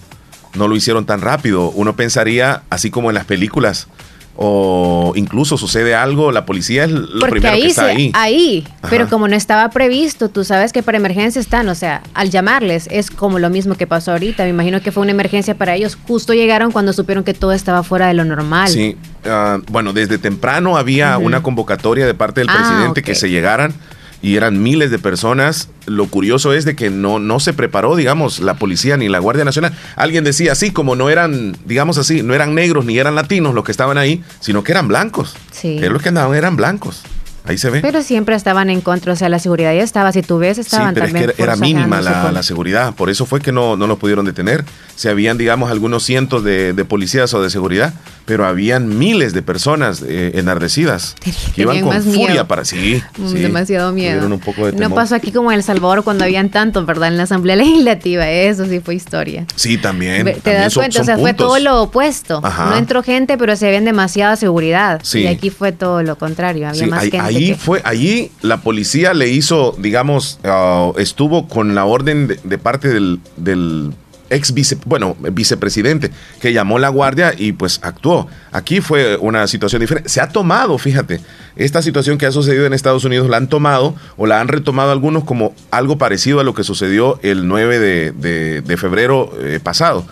[0.55, 1.71] no lo hicieron tan rápido.
[1.71, 3.89] Uno pensaría, así como en las películas,
[4.35, 8.11] o incluso sucede algo, la policía es lo primero que está ahí.
[8.15, 12.31] Ahí, pero como no estaba previsto, tú sabes que para emergencia están, o sea, al
[12.31, 14.45] llamarles es como lo mismo que pasó ahorita.
[14.45, 15.99] Me imagino que fue una emergencia para ellos.
[16.07, 18.69] Justo llegaron cuando supieron que todo estaba fuera de lo normal.
[18.69, 23.29] Sí, ah, bueno, desde temprano había una convocatoria de parte del ah, presidente que se
[23.29, 23.75] llegaran
[24.23, 25.69] y eran miles de personas.
[25.87, 29.45] Lo curioso es de que no, no se preparó, digamos, la policía ni la Guardia
[29.45, 29.75] Nacional.
[29.97, 33.65] Alguien decía así, como no eran, digamos así, no eran negros ni eran latinos los
[33.65, 35.35] que estaban ahí, sino que eran blancos.
[35.51, 35.77] Sí.
[35.81, 37.03] Pero los que andaban eran blancos.
[37.45, 37.81] Ahí se ve.
[37.81, 40.91] Pero siempre estaban en contra, o sea, la seguridad ya estaba, si tú ves, estaban
[40.91, 43.89] sí, pero también es que era, mínima la, seguridad, por eso fue que no, no
[43.89, 44.65] los pudieron detener.
[44.95, 49.43] Se habían, digamos, algunos cientos de, de policías o de seguridad, pero habían miles de
[49.43, 51.17] personas eh, enardecidas
[51.55, 54.29] que iban con furia para sí, mm, demasiado miedo.
[54.29, 57.09] no pasó aquí como en El Salvador cuando habían tantos, ¿verdad?
[57.09, 59.47] En la Asamblea Legislativa, eso sí fue historia.
[59.57, 60.41] Sí, también.
[60.43, 62.41] Te das cuenta, o sea, fue todo lo opuesto.
[62.41, 65.03] No entró gente, pero se habían demasiada seguridad.
[65.13, 67.21] Y aquí fue todo lo contrario, había más gente.
[67.21, 72.89] Ahí fue, allí la policía le hizo, digamos, ah, estuvo con la orden de, parte
[72.89, 73.93] del
[74.33, 78.27] ex vice, bueno, vicepresidente, que llamó la guardia y pues actuó.
[78.51, 80.09] Aquí fue una situación diferente.
[80.09, 81.21] Se ha tomado, fíjate,
[81.57, 84.91] esta situación que ha sucedido en Estados Unidos la han tomado o la han retomado
[84.91, 90.05] algunos como algo parecido a lo que sucedió el 9 de, febrero eh, pasado.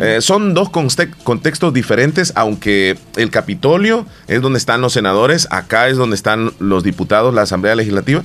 [0.00, 5.96] Eh, son dos contextos diferentes, aunque el Capitolio es donde están los senadores, acá es
[5.96, 8.22] donde están los diputados, la Asamblea Legislativa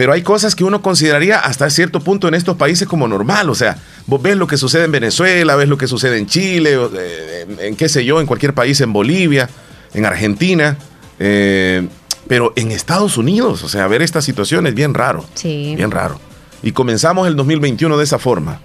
[0.00, 3.50] pero hay cosas que uno consideraría hasta cierto punto en estos países como normal.
[3.50, 6.78] O sea, vos ves lo que sucede en Venezuela, ves lo que sucede en Chile,
[6.98, 9.50] eh, en, qué sé yo, en cualquier país, en Bolivia,
[9.92, 10.78] en Argentina.
[11.18, 11.86] Eh,
[12.26, 15.22] pero en Estados Unidos, o sea, ver esta situación es bien raro.
[15.34, 15.74] Sí.
[15.76, 16.18] Bien raro.
[16.62, 18.62] Y comenzamos el 2021 de esa forma.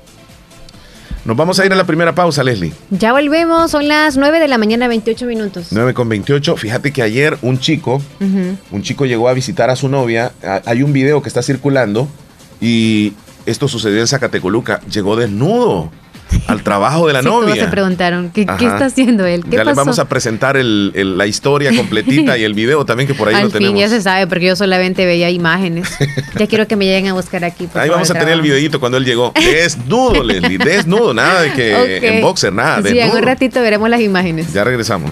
[1.26, 2.72] Nos vamos a ir a la primera pausa, Leslie.
[2.92, 5.70] Ya volvemos, son las 9 de la mañana, 28 minutos.
[5.72, 6.56] 9 con 28.
[6.56, 10.34] Fíjate que ayer un chico, un chico llegó a visitar a su novia.
[10.66, 12.08] Hay un video que está circulando
[12.62, 13.14] y
[13.48, 14.82] esto sucedió en Zacatecoluca.
[14.82, 15.90] Llegó desnudo
[16.48, 17.54] al trabajo de la novia.
[17.54, 19.44] Todos se preguntaron, ¿qué, está haciendo él?
[19.48, 23.42] ya les vamos a presentar la historia completita y el video también, que por ahí
[23.42, 23.74] lo tenemos.
[23.74, 25.90] Fin, ya se sabe, porque yo solamente veía imágenes.
[26.38, 27.68] ya quiero que me lleguen a buscar aquí.
[27.74, 29.34] ahí vamos a tener el videito cuando él llegó.
[29.36, 32.82] Desnudo, Leslie, desnudo, nada de que en boxer, nada.
[32.88, 34.54] Sí, en un ratito veremos las imágenes.
[34.54, 35.12] Ya regresamos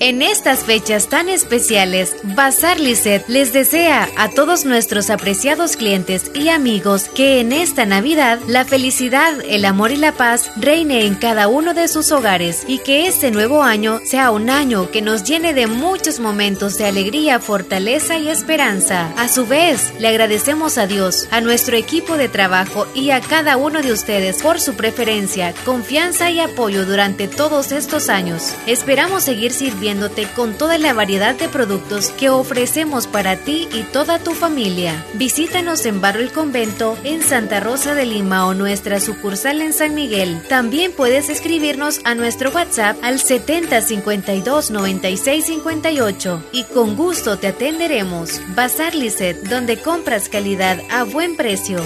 [0.00, 6.50] En estas fechas tan especiales, Bazar Lisset les desea a todos nuestros apreciados clientes y
[6.50, 11.48] amigos que en esta Navidad la felicidad, el amor y la paz reine en cada
[11.48, 15.52] uno de sus hogares y que este nuevo año sea un año que nos llene
[15.52, 19.12] de muchos momentos de alegría, fortaleza y esperanza.
[19.16, 23.56] A su vez, le agradecemos a Dios, a nuestro equipo de trabajo y a cada
[23.56, 28.54] uno de ustedes por su preferencia, confianza y apoyo durante todos estos años.
[28.68, 29.87] Esperamos seguir sirviendo
[30.34, 35.06] con toda la variedad de productos que ofrecemos para ti y toda tu familia.
[35.14, 39.94] Visítanos en Barrio El Convento, en Santa Rosa de Lima o nuestra sucursal en San
[39.94, 40.42] Miguel.
[40.48, 48.40] También puedes escribirnos a nuestro WhatsApp al 7052 9658 y con gusto te atenderemos.
[48.54, 51.80] Bazar Lisset, donde compras calidad a buen precio.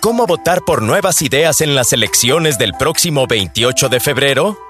[0.00, 4.69] ¿Cómo votar por nuevas ideas en las elecciones del próximo 28 de febrero?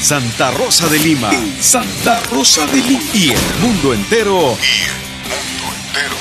[0.00, 1.30] Santa Rosa de Lima.
[1.60, 3.02] Santa Rosa de Lima.
[3.12, 4.56] Y el mundo entero.
[4.60, 4.92] Y el
[5.32, 6.16] mundo entero.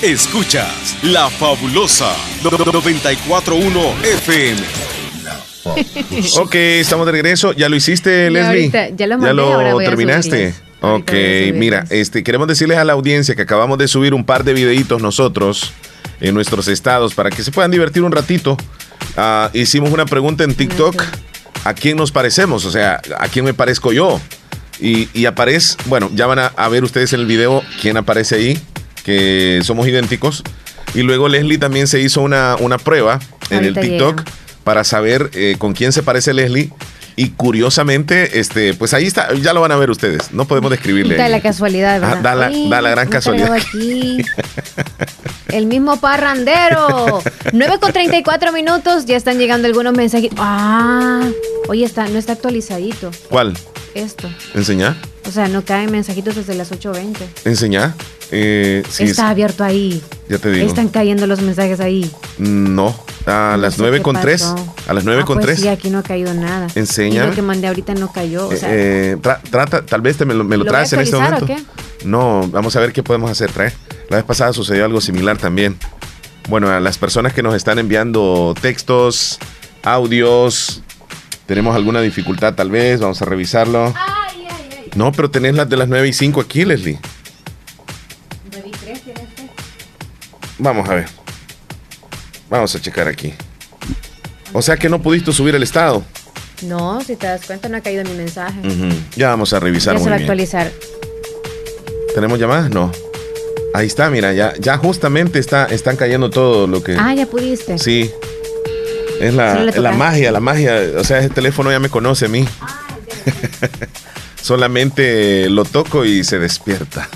[0.00, 4.60] Escuchas La Fabulosa 941 FM.
[6.38, 7.52] ok, estamos de regreso.
[7.52, 8.70] ¿Ya lo hiciste, Leslie?
[8.96, 10.54] ya lo, mandé, ¿Ya lo terminaste.
[10.80, 11.12] Ok,
[11.54, 15.02] mira, este, queremos decirles a la audiencia que acabamos de subir un par de videitos
[15.02, 15.72] nosotros
[16.20, 18.56] en nuestros estados para que se puedan divertir un ratito.
[19.16, 21.02] Ah, hicimos una pregunta en TikTok
[21.64, 24.20] a quién nos parecemos, o sea, a quién me parezco yo.
[24.80, 28.60] Y, aparece, bueno, ya van a, ver ustedes en el video quién aparece ahí,
[29.04, 30.44] que somos idénticos.
[30.94, 33.18] Y luego Leslie también se hizo una, una prueba
[33.50, 34.22] en el TikTok
[34.62, 36.70] para saber eh, con quién se parece Leslie.
[37.18, 40.30] Y curiosamente, este, pues ahí está, ya lo van a ver ustedes.
[40.30, 41.16] No podemos describirle.
[41.16, 42.22] Da la casualidad, ¿verdad?
[42.22, 43.52] da, la, da la gran casualidad.
[43.54, 44.22] Aquí.
[45.48, 47.20] El mismo parrandero.
[47.52, 50.30] 9 con 34 minutos, ya están llegando algunos mensajes.
[50.36, 51.28] Ah,
[51.66, 53.10] oye, está, no está actualizadito.
[53.28, 53.58] ¿Cuál?
[53.96, 54.30] Esto.
[54.54, 54.94] ¿Enseñar?
[55.26, 57.16] O sea, no caen mensajitos desde las 8.20.
[57.46, 57.94] ¿Enseñar?
[58.30, 60.02] Eh, está abierto ahí.
[60.28, 60.66] Ya te digo.
[60.66, 62.10] Están cayendo los mensajes ahí.
[62.38, 62.94] No,
[63.26, 64.54] a las 9 con 3.
[64.86, 65.60] A las 9 ah, con pues 3.
[65.60, 66.66] Sí, aquí no ha caído nada.
[66.74, 67.26] Enseña.
[67.26, 68.48] lo que mandé ahorita no cayó.
[68.48, 69.16] O sea, eh,
[69.50, 71.44] trata, tal vez te me lo, me lo, traes en este momento.
[71.44, 71.58] O qué?
[72.04, 73.50] No, vamos a ver qué podemos hacer.
[73.50, 73.72] Trae.
[74.10, 75.76] La vez pasada sucedió algo similar también.
[76.48, 79.38] Bueno, a las personas que nos están enviando textos,
[79.82, 80.82] audios,
[81.46, 83.92] tenemos alguna dificultad tal vez, vamos a revisarlo.
[84.94, 86.98] No, pero tenés las de las 9 y 5 aquí, Leslie.
[90.58, 91.06] Vamos a ver.
[92.50, 93.34] Vamos a checar aquí.
[94.52, 96.02] O sea que no pudiste subir el estado.
[96.62, 98.60] No, si te das cuenta no ha caído mi mensaje.
[99.14, 99.98] Ya vamos a revisar.
[99.98, 100.72] Ya va a actualizar.
[102.14, 102.70] ¿Tenemos llamadas?
[102.70, 102.90] No.
[103.74, 106.96] Ahí está, mira, ya, ya justamente está, están cayendo todo lo que.
[106.98, 107.78] Ah, ya pudiste.
[107.78, 108.10] Sí.
[109.20, 110.80] Es la, la magia, la magia.
[110.96, 112.48] O sea, ese teléfono ya me conoce a mí.
[114.42, 117.08] Solamente lo toco y se despierta.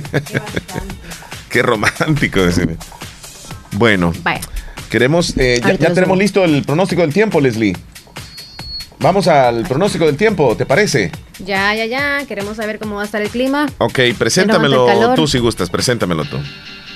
[1.50, 2.76] Qué, romántico decirme.
[3.72, 4.12] Bueno,
[4.90, 7.74] queremos, eh, ya, ya tenemos listo el pronóstico del tiempo, Leslie.
[8.98, 11.12] Vamos al pronóstico del tiempo, ¿te parece?
[11.44, 12.24] Ya, ya, ya.
[12.26, 13.66] Queremos saber cómo va a estar el clima.
[13.78, 16.38] Ok, preséntamelo tú si gustas, preséntamelo tú.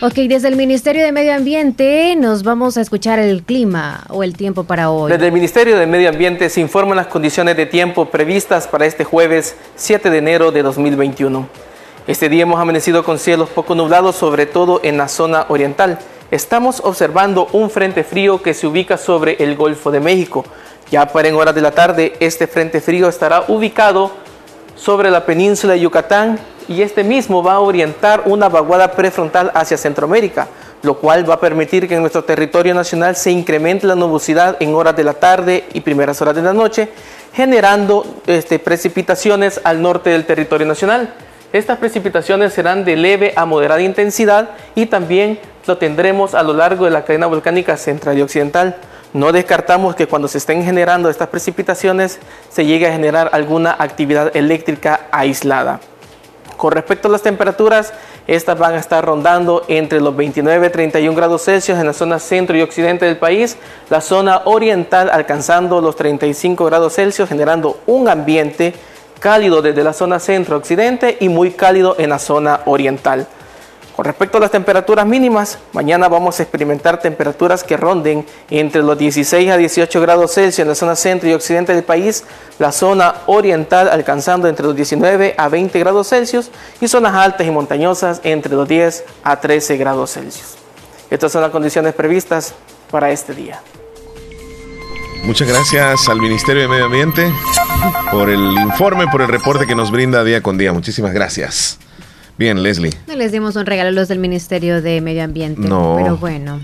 [0.02, 4.34] Ok, desde el Ministerio de Medio Ambiente nos vamos a escuchar el clima o el
[4.34, 5.12] tiempo para hoy.
[5.12, 9.04] Desde el Ministerio de Medio Ambiente se informan las condiciones de tiempo previstas para este
[9.04, 11.46] jueves 7 de enero de 2021.
[12.10, 16.00] Este día hemos amanecido con cielos poco nublados, sobre todo en la zona oriental.
[16.32, 20.44] Estamos observando un frente frío que se ubica sobre el Golfo de México.
[20.90, 24.10] Ya para en horas de la tarde, este frente frío estará ubicado
[24.74, 29.76] sobre la península de Yucatán y este mismo va a orientar una vaguada prefrontal hacia
[29.76, 30.48] Centroamérica,
[30.82, 34.74] lo cual va a permitir que en nuestro territorio nacional se incremente la nubosidad en
[34.74, 36.88] horas de la tarde y primeras horas de la noche,
[37.32, 41.14] generando este, precipitaciones al norte del territorio nacional.
[41.52, 46.84] Estas precipitaciones serán de leve a moderada intensidad y también lo tendremos a lo largo
[46.84, 48.76] de la cadena volcánica central y occidental.
[49.12, 54.36] No descartamos que cuando se estén generando estas precipitaciones se llegue a generar alguna actividad
[54.36, 55.80] eléctrica aislada.
[56.56, 57.92] Con respecto a las temperaturas,
[58.28, 62.20] estas van a estar rondando entre los 29 y 31 grados Celsius en la zona
[62.20, 63.56] centro y occidente del país,
[63.88, 68.74] la zona oriental alcanzando los 35 grados Celsius, generando un ambiente
[69.20, 73.28] cálido desde la zona centro-occidente y muy cálido en la zona oriental.
[73.94, 78.96] Con respecto a las temperaturas mínimas, mañana vamos a experimentar temperaturas que ronden entre los
[78.96, 82.24] 16 a 18 grados Celsius en la zona centro y occidente del país,
[82.59, 87.50] la zona oriental alcanzando entre los 19 a 20 grados Celsius y zonas altas y
[87.50, 90.54] montañosas entre los 10 a 13 grados Celsius.
[91.11, 92.54] Estas son las condiciones previstas
[92.90, 93.61] para este día.
[95.24, 97.33] Muchas gracias al Ministerio de Medio Ambiente.
[98.11, 100.72] por el informe, por el reporte que nos brinda día con día.
[100.72, 101.78] Muchísimas gracias.
[102.38, 102.92] Bien, Leslie.
[103.06, 105.61] No les dimos un regalo a los del Ministerio de Medio Ambiente.
[105.61, 105.96] No.
[105.98, 106.61] Pero bueno.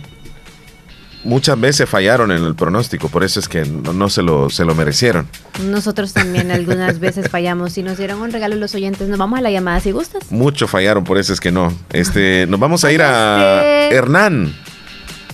[1.23, 4.77] Muchas veces fallaron en el pronóstico, por eso es que no, se, lo, se lo
[4.77, 5.27] merecieron.
[5.61, 9.09] Nosotros también algunas veces fallamos y nos dieron un regalo los oyentes.
[9.09, 10.31] Nos vamos a la llamada si gustas.
[10.31, 11.73] Mucho fallaron, por eso es que no.
[11.93, 14.55] Este, nos vamos a ir a Hernán.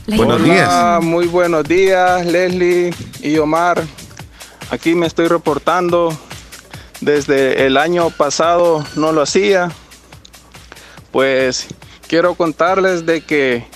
[0.07, 1.03] Buenos días.
[1.03, 3.83] Muy buenos días, Leslie y Omar.
[4.71, 6.17] Aquí me estoy reportando.
[7.01, 9.71] Desde el año pasado no lo hacía.
[11.11, 11.67] Pues
[12.09, 13.67] quiero contarles de que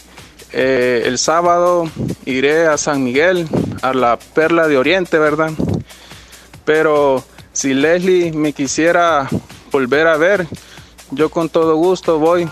[0.52, 1.90] eh, el sábado
[2.24, 3.48] iré a San Miguel,
[3.82, 5.50] a la Perla de Oriente, ¿verdad?
[6.64, 9.28] Pero si Leslie me quisiera
[9.72, 10.46] volver a ver,
[11.10, 12.48] yo con todo gusto voy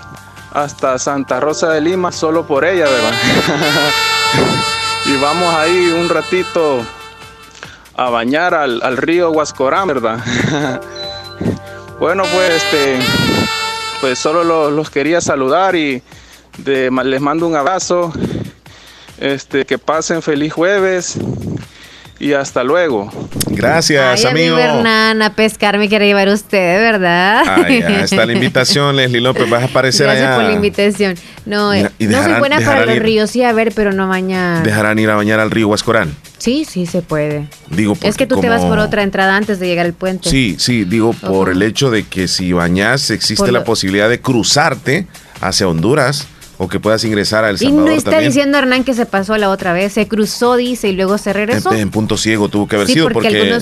[0.54, 3.12] hasta Santa Rosa de Lima solo por ella, ¿verdad?
[5.06, 6.80] y vamos ahí un ratito
[7.96, 10.20] a bañar al, río Huascorán, ¿verdad?
[11.98, 12.98] bueno, pues este,
[14.00, 16.02] pues solo los, quería saludar y
[16.64, 18.12] les mando un abrazo.
[19.18, 21.18] Este, que pasen feliz jueves
[22.24, 23.10] y hasta luego.
[23.50, 24.56] Gracias, amigo.
[24.56, 27.42] Hernán, a pescar me quiere llevar usted, ¿verdad?
[27.66, 30.36] Ahí está la invitación, Leslie López, vas a aparecer Gracias allá.
[30.36, 31.16] por la invitación.
[31.44, 34.62] No, eh, no soy buena para los ríos, sí, a ver, pero no bañar.
[34.62, 36.16] ¿Dejarán ir a bañar al río Huascorán?
[36.38, 37.46] Sí, sí se puede.
[37.68, 40.30] Digo, es que tú te vas por otra entrada antes de llegar al puente.
[40.30, 45.06] Sí, sí, digo por el hecho de que si bañas existe la posibilidad de cruzarte
[45.42, 46.26] hacia Honduras
[46.58, 47.82] o que puedas ingresar al Salvador.
[47.82, 50.92] Y no está diciendo Hernán que se pasó la otra vez, se cruzó, dice, y
[50.92, 51.72] luego se regresó.
[51.72, 53.58] En, punto ciego tuvo que haber sido porque,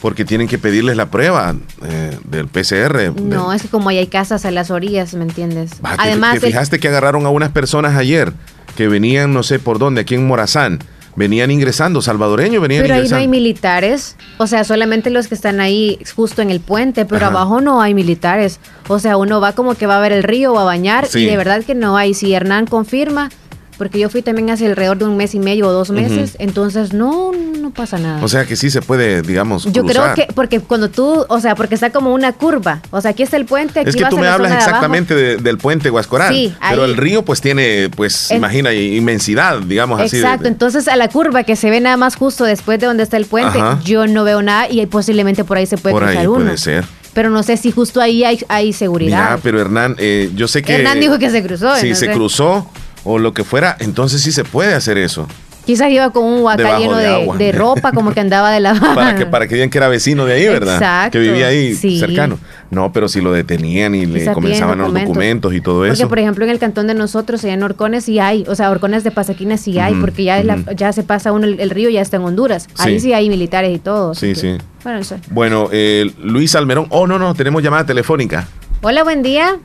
[0.00, 3.12] porque, tienen que pedirles la prueba eh, del PCR.
[3.20, 5.72] No, es que como hay casas a las orillas, ¿me entiendes?
[5.82, 8.32] Además, te, fijaste que agarraron a unas personas ayer
[8.76, 10.80] que venían no sé por dónde, aquí en Morazán
[11.16, 13.08] venían ingresando, salvadoreños venían pero ingresando.
[13.08, 16.60] Pero ahí no hay militares, o sea, solamente los que están ahí justo en el
[16.60, 18.60] puente, pero abajo no hay militares.
[18.88, 21.24] O sea, uno va como que va a ver el río o a bañar y
[21.24, 22.14] de verdad que no hay.
[22.14, 23.30] Si Hernán confirma,
[23.76, 26.92] porque yo fui también hace alrededor de un mes y medio o dos meses, entonces
[26.92, 28.22] no, no pasa nada.
[28.22, 31.54] O sea que sí se puede, digamos, Yo creo que, porque cuando tú, o sea,
[31.54, 34.18] porque está como una curva, o sea, aquí está el puente, aquí Es que tú
[34.18, 39.60] me hablas exactamente del puente Huascoral, sí, pero el río pues tiene, pues, imagina, inmensidad,
[39.60, 40.16] digamos así.
[40.18, 43.16] Exacto, entonces a la curva que se ve nada más justo después de donde está
[43.16, 46.26] el puente, yo no veo nada y posiblemente por ahí se puede por cruzar ahí
[46.26, 46.84] puede ser
[47.14, 49.22] pero no sé si justo ahí hay, hay seguridad.
[49.22, 50.74] Mira, pero Hernán, eh, yo sé que...
[50.74, 51.74] Hernán dijo que se cruzó.
[51.76, 52.68] Sí, se cruzó,
[53.04, 55.28] o lo que fuera, entonces sí se puede hacer eso.
[55.64, 56.96] Quizás iba con un huacal lleno
[57.36, 60.26] de, ropa, como que andaba de la para que Para que digan que era vecino
[60.26, 60.74] de ahí, ¿verdad?
[60.74, 61.12] Exacto.
[61.12, 62.38] Que vivía ahí cercano.
[62.70, 65.94] No, pero si lo detenían y le comenzaban los documentos y todo eso.
[65.94, 68.70] Porque, por ejemplo, en el cantón de nosotros, allá en Orcones, sí hay, o sea,
[68.70, 70.42] Orcones de Pasaquina sí hay, porque ya,
[70.74, 72.68] ya se pasa uno el, río, ya está en Honduras.
[72.78, 74.14] Ahí sí hay militares y todo.
[74.14, 74.58] Sí, sí.
[74.82, 76.86] Bueno, bueno eh, Luis Almerón.
[76.90, 78.46] Oh, no, no, tenemos llamada telefónica.
[78.82, 79.58] Hola, buen día.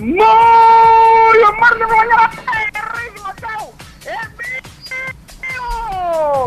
[0.00, 0.24] ¡No!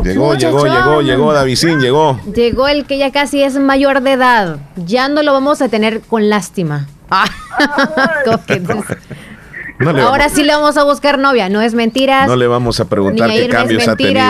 [0.02, 2.20] Llegó, llegó, llegó, llegó, Davidín, llegó.
[2.34, 4.58] Llegó el que ya casi es mayor de edad.
[4.76, 6.88] Ya no lo vamos a tener con lástima.
[7.10, 7.24] Ah.
[9.80, 12.26] Ahora sí le vamos a buscar novia, no es mentira.
[12.26, 14.24] No le vamos a preguntar qué cambios ha tenido.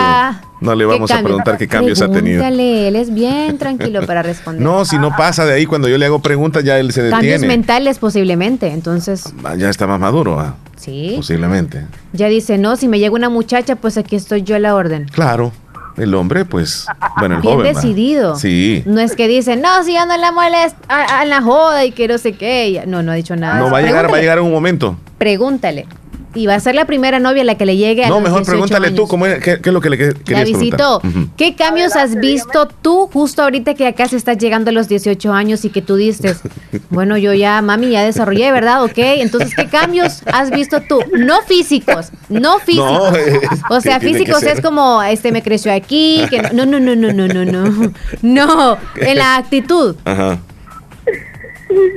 [0.61, 2.43] No le vamos a preguntar qué cambios ha tenido.
[2.43, 4.55] él es bien tranquilo para responder.
[4.65, 7.33] No, si no pasa de ahí, cuando yo le hago preguntas ya él se detiene.
[7.33, 9.31] Cambios mentales posiblemente, entonces.
[9.43, 10.55] Ah, ya está más maduro, ¿ah?
[10.75, 11.13] Sí.
[11.17, 11.85] Posiblemente.
[12.13, 15.05] Ya dice, no, si me llega una muchacha, pues aquí estoy yo a la orden.
[15.11, 15.51] Claro.
[15.97, 18.35] El hombre, pues, bueno, el Bien decidido.
[18.35, 18.83] Sí.
[18.85, 22.07] No es que dice, no, si ya no la molesta a, la joda y que
[22.07, 22.83] no sé qué.
[22.85, 23.59] No, no ha dicho nada.
[23.59, 24.97] No, va a llegar, va a llegar un momento.
[25.17, 25.87] Pregúntale.
[26.35, 28.91] Y va a ser la primera novia la que le llegue a No, mejor pregúntale
[28.91, 31.01] tú cómo es, qué, es lo que le querías visitó.
[31.37, 35.33] ¿Qué cambios has visto tú justo ahorita que acá se estás llegando a los 18
[35.33, 36.41] años y que tú dices,
[36.89, 38.83] bueno, yo ya, mami, ya desarrollé, ¿verdad?
[38.83, 40.99] Ok, entonces, ¿qué cambios has visto tú?
[41.17, 43.17] No físicos, no físicos.
[43.69, 47.27] o sea, físicos es como, este me creció aquí, que no, no, no, no, no,
[47.27, 47.93] no, no.
[48.21, 49.95] No, en la actitud.
[50.05, 50.39] Ajá.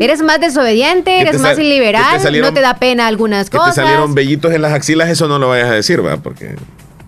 [0.01, 3.75] Eres más desobediente, eres más iliberal, no te da pena algunas cosas.
[3.75, 6.17] te salieron vellitos en las axilas, eso no lo vayas a decir, ¿va?
[6.17, 6.57] Porque...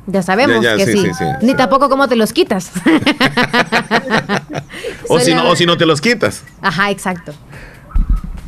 [0.06, 1.06] Ya sabemos que sí,
[1.42, 2.72] Ni tampoco cómo te los quitas.
[5.08, 6.42] o, si no, o si no te los quitas.
[6.60, 7.32] Ajá, exacto.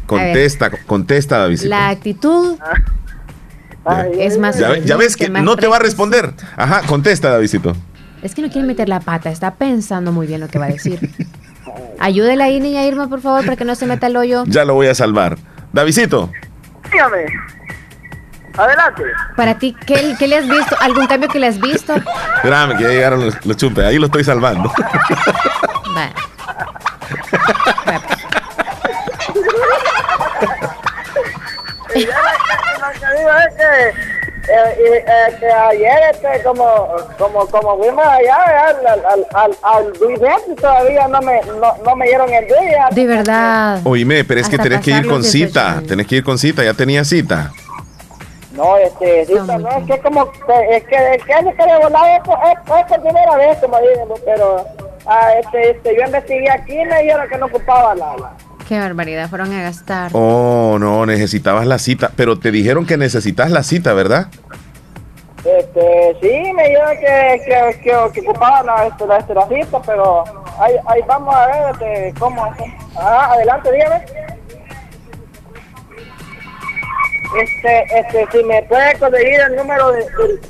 [0.06, 1.60] Contesta, contesta, David.
[1.62, 2.58] La actitud
[4.18, 4.58] es más.
[4.58, 6.34] Ya, ves que, no te va a responder.
[6.56, 7.76] Ajá, contesta, Davidito.
[8.22, 10.68] Es que no quiere meter la pata, está pensando muy bien lo que va a
[10.68, 11.00] decir.
[11.98, 14.44] Ayúdela ahí, niña Irma, por favor, para que no se meta el hoyo.
[14.46, 15.38] Ya lo voy a salvar.
[15.72, 16.30] Davidito.
[16.90, 17.26] Dígame.
[18.56, 19.02] Adelante.
[19.36, 20.76] Para ti, ¿qué, ¿qué, le has visto?
[20.80, 21.94] ¿Algún cambio que le has visto?
[22.36, 23.84] Espérame, que ya llegaron los, chupes.
[23.84, 24.72] Ahí lo estoy salvando.
[31.94, 32.02] que
[34.48, 36.64] eh, eh, que ayer este, como
[37.18, 39.92] como como fuimos allá al al al, al
[40.60, 42.88] todavía no me no, no, me dieron el día.
[42.90, 43.80] De verdad.
[43.84, 46.74] Oíme pero es que tenés que ir con cita tenés que ir con cita ya
[46.74, 47.52] tenía cita
[48.54, 50.30] no, este, cita, no, es que como,
[50.70, 54.66] es que es que se quiere volar es, es, por primera vez, como digo, pero,
[55.06, 58.32] ah, este, este, yo investigué aquí y me dijeron que no ocupaba la, la
[58.68, 60.10] Qué barbaridad, fueron a gastar.
[60.14, 64.28] Oh, no, necesitabas la cita, pero te dijeron que necesitas la cita, ¿verdad?
[65.44, 69.82] Este, sí, me dijeron que, que, que, que ocupaba la, este, la, este, la, cita,
[69.84, 70.24] pero
[70.60, 72.54] ahí, ahí vamos a ver este, cómo
[72.96, 74.04] Ah, adelante, dígame.
[77.42, 80.04] Este, este, si me puede conseguir el número de,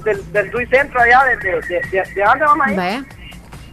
[0.04, 2.76] del, del, Centro allá, de, de, de, de, dónde vamos a ir.
[2.76, 3.04] Vaya.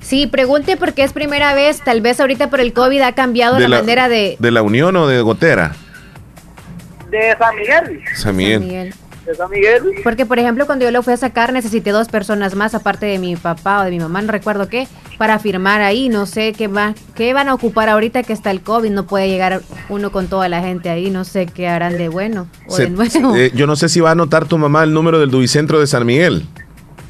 [0.10, 3.68] Sí, pregunte porque es primera vez, tal vez ahorita por el COVID ha cambiado la,
[3.68, 4.38] manera de...
[4.39, 5.74] ¿De la Unión o de Gotera?
[7.12, 8.01] De San Miguel.
[8.16, 8.95] San Miguel.
[9.28, 9.84] De San Miguel.
[10.03, 13.20] Porque, por ejemplo, cuando yo lo fui a sacar, necesité dos personas más, aparte de
[13.20, 14.88] mi papá o de mi mamá, no recuerdo qué,
[15.20, 16.10] para firmar ahí.
[16.10, 18.89] No sé qué, va, qué van a ocupar ahorita que está el COVID.
[18.89, 21.12] No puede llegar uno con toda la gente ahí.
[21.12, 23.36] No sé qué harán de bueno o de nuevo.
[23.36, 25.86] Eh, yo no sé si va a anotar tu mamá el número del Dubicentro de
[25.86, 26.47] San Miguel.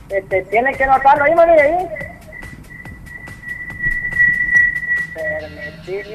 [0.10, 2.10] Este, tiene que anotarlo ahí, ahí.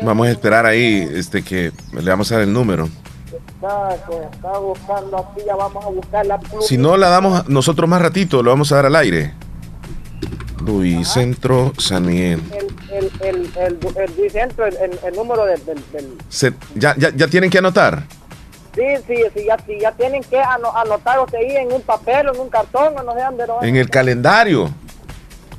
[0.03, 2.89] Vamos a esperar ahí este que le vamos a dar el número.
[6.61, 9.33] Si no la damos nosotros más ratito, lo vamos a dar al aire.
[10.65, 12.41] Luis Centro San Miguel.
[12.91, 15.61] El, el, el, Centro, el, número del...
[16.75, 18.05] ya, ya, ¿Ya tienen que anotar?
[18.75, 22.41] Sí, sí, sí, ya, sí, ya tienen que anotar ahí en un papel o en
[22.41, 23.69] un cartón o no sé dónde.
[23.69, 24.71] en el calendario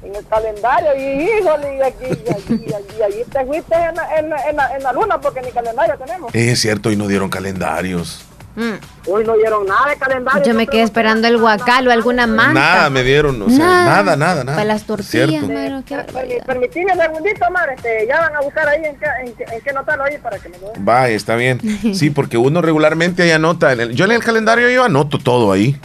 [0.06, 4.84] en el calendario y híjole, y aquí, y, allí te fuiste en, en, en, en,
[4.84, 6.34] la luna porque ni calendario tenemos.
[6.34, 8.26] Es cierto, y no dieron calendarios.
[8.56, 9.10] Mm.
[9.12, 10.44] Hoy no dieron nada de calendario.
[10.46, 12.54] Yo me quedé esperando el guacal o alguna manta.
[12.54, 14.56] Nada me dieron, o sea, nada, nada, nada.
[14.56, 15.84] Para las tortillas, mano,
[16.46, 19.06] Permitime un segundito, Mar, este, ya van a buscar ahí en qué,
[19.56, 20.88] en, qué notarlo ahí para que me lo den.
[20.88, 21.60] Va, está bien.
[21.94, 23.74] Sí, porque uno regularmente ahí anota.
[23.74, 25.78] En el, yo en el calendario yo anoto todo ahí.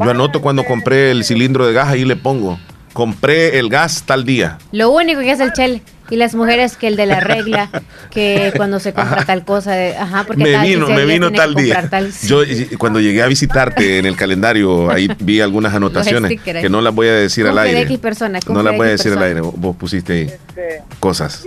[0.00, 2.58] Yo anoto cuando compré el cilindro de gas, ahí le pongo
[2.92, 4.58] compré el gas tal día.
[4.72, 7.70] Lo único que hace el Chel y las mujeres que el de la regla,
[8.10, 11.88] que cuando se compra tal cosa, ajá, porque me vino, me vino tal día.
[12.24, 12.42] Yo
[12.78, 17.08] cuando llegué a visitarte en el calendario, ahí vi algunas anotaciones que no las voy
[17.08, 17.82] a decir al aire.
[17.82, 21.44] X personas, no las voy a decir al aire, vos pusiste ahí este, cosas.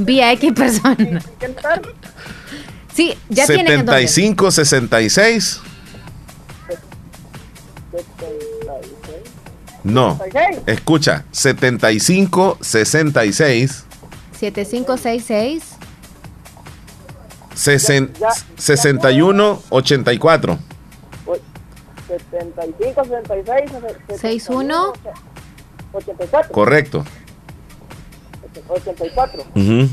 [0.00, 1.24] Vía X personas.
[2.94, 5.60] Sí, ya 75 66
[9.88, 10.18] No.
[10.66, 13.84] Escucha, 75 66
[14.32, 15.76] 7566
[18.56, 20.58] 61 84
[22.06, 24.92] 75 66 61
[25.92, 27.04] 84 Correcto.
[28.68, 29.44] 84.
[29.54, 29.88] Uh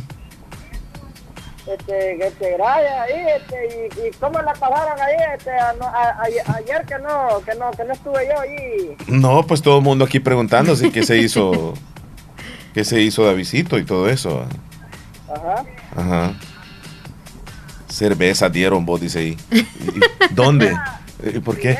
[1.68, 5.52] este, este gracias ahí, este, y, y, cómo la pasaron ahí, este,
[6.54, 8.96] ayer que no, que no, que no estuve yo ahí.
[9.08, 11.74] No, pues todo el mundo aquí preguntándose qué se hizo,
[12.74, 14.46] qué se hizo Davidito y todo eso.
[15.28, 15.66] Ajá.
[15.96, 16.34] Ajá.
[17.88, 19.38] Cerveza dieron vos, dice ahí.
[20.32, 20.78] ¿Dónde?
[21.34, 21.78] ¿Y ¿Por qué?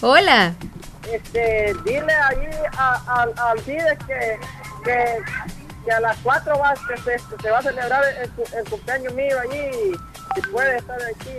[0.00, 0.54] Hola.
[1.12, 4.38] Este, dile ahí al al que,
[4.84, 5.18] que
[5.90, 9.94] a las 4 va, se, se, va a celebrar el, cumpleaños mío allí
[10.36, 11.38] y puede estar aquí.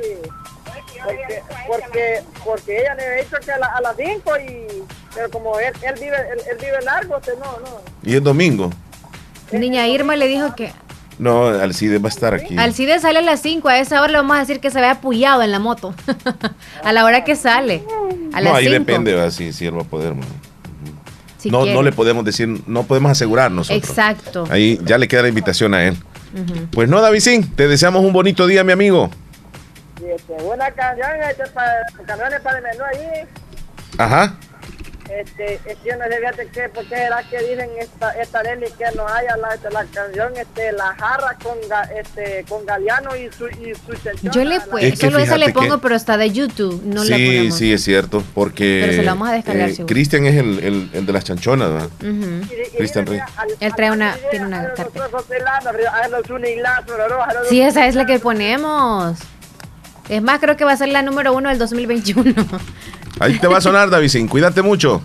[1.03, 4.83] Porque, porque, porque ella le ha dicho que a, a las 5 y
[5.13, 6.17] pero como él, él vive
[6.49, 7.81] él, vive largo, este, no, no.
[8.03, 8.69] ¿Y es domingo?
[9.51, 10.71] Niña Irma le dijo que
[11.17, 12.57] no, Alcide va a estar aquí.
[12.57, 14.91] Alcide sale a las 5, a esa hora le vamos a decir que se vea
[14.91, 15.93] apoyado en la moto.
[16.83, 17.83] a la hora que sale.
[18.31, 20.13] A no, ahí depende, va, si, si él va a poder
[21.45, 23.89] no, no le podemos decir, no podemos asegurar nosotros.
[23.89, 24.45] Exacto.
[24.49, 25.97] Ahí ya le queda la invitación a él.
[26.71, 29.09] Pues no, Davidín, te deseamos un bonito día, mi amigo.
[29.95, 31.71] Este, buena canción, este, para,
[32.05, 33.25] canciones para el menú ahí.
[33.97, 34.35] Ajá.
[35.09, 38.67] Este, este, yo no sé fíjate que, ¿por qué será que dicen esta, esta Nelly
[38.77, 41.57] que no haya la, este, la canción, este, la jarra con,
[41.97, 45.95] este, con Galeano y su, y su Yo le puedo, solo esa le pongo, pero
[45.95, 47.57] está de YouTube, no sí, la ponemos.
[47.57, 50.89] Sí, es cierto, porque pero se la vamos a descargar, eh, Cristian es el, el,
[50.93, 51.89] el, de las chanchonas, ¿verdad?
[52.77, 53.19] Cristian Rey.
[53.59, 55.09] Él trae una, tiene una carpeta.
[57.49, 59.17] Sí, esa es la que ponemos.
[60.09, 62.33] Es más, creo que va a ser la número uno del 2021.
[63.19, 64.29] Ahí te va a sonar, David.
[64.29, 65.01] Cuídate mucho.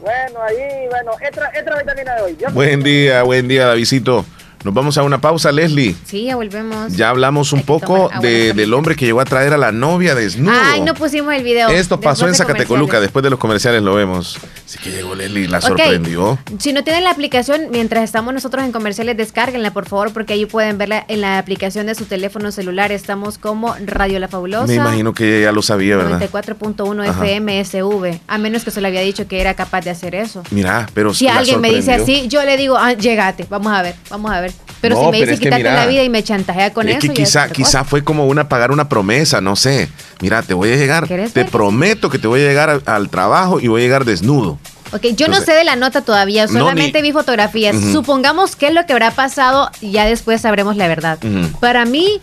[0.00, 2.36] Bueno, ahí, bueno, entra, entra vitamina de hoy.
[2.52, 4.24] buen día, buen día, Davidito.
[4.64, 5.94] Nos vamos a una pausa, Leslie.
[6.04, 6.96] Sí, ya volvemos.
[6.96, 10.72] Ya hablamos un poco de, del hombre que llegó a traer a la novia desnuda.
[10.72, 11.68] Ay, no pusimos el video.
[11.68, 14.38] Esto pasó en Zacatecoluca, después de los comerciales lo vemos.
[14.68, 16.38] Así que llegó Leslie, la sorprendió.
[16.58, 20.44] Si no tienen la aplicación, mientras estamos nosotros en comerciales, descárguenla, por favor, porque ahí
[20.44, 22.92] pueden verla en la aplicación de su teléfono celular.
[22.92, 24.66] Estamos como Radio La Fabulosa.
[24.66, 26.20] Me imagino que ya lo sabía, ¿verdad?
[26.20, 30.14] 94.1 FM SV, a menos que se le había dicho que era capaz de hacer
[30.14, 30.42] eso.
[30.50, 33.94] Mira, pero si alguien me dice así, yo le digo, ah, llegate, vamos a ver,
[34.10, 34.52] vamos a ver.
[34.80, 37.00] Pero si me dice quítate la vida y me chantajea con eso.
[37.00, 39.88] Que quizá, quizá fue como una pagar una promesa, no sé.
[40.20, 43.68] Mira, te voy a llegar, te prometo que te voy a llegar al, trabajo y
[43.68, 44.57] voy a llegar desnudo.
[44.92, 47.76] Ok, yo no sé de la nota todavía, solamente vi fotografías.
[47.92, 51.18] Supongamos qué es lo que habrá pasado y ya después sabremos la verdad.
[51.60, 52.20] Para mí,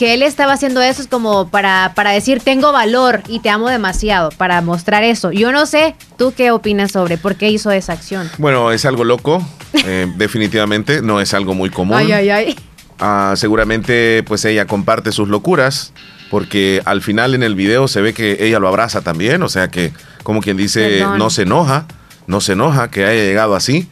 [0.00, 3.68] que él estaba haciendo eso es como para, para decir tengo valor y te amo
[3.68, 5.30] demasiado, para mostrar eso.
[5.30, 8.30] Yo no sé, ¿tú qué opinas sobre por qué hizo esa acción?
[8.38, 9.46] Bueno, es algo loco,
[9.84, 11.98] eh, definitivamente, no es algo muy común.
[11.98, 12.56] Ay, ay, ay.
[12.98, 15.92] Ah, seguramente pues ella comparte sus locuras,
[16.30, 19.68] porque al final en el video se ve que ella lo abraza también, o sea
[19.68, 19.92] que
[20.22, 21.86] como quien dice, no se enoja,
[22.26, 23.88] no se enoja que haya llegado así,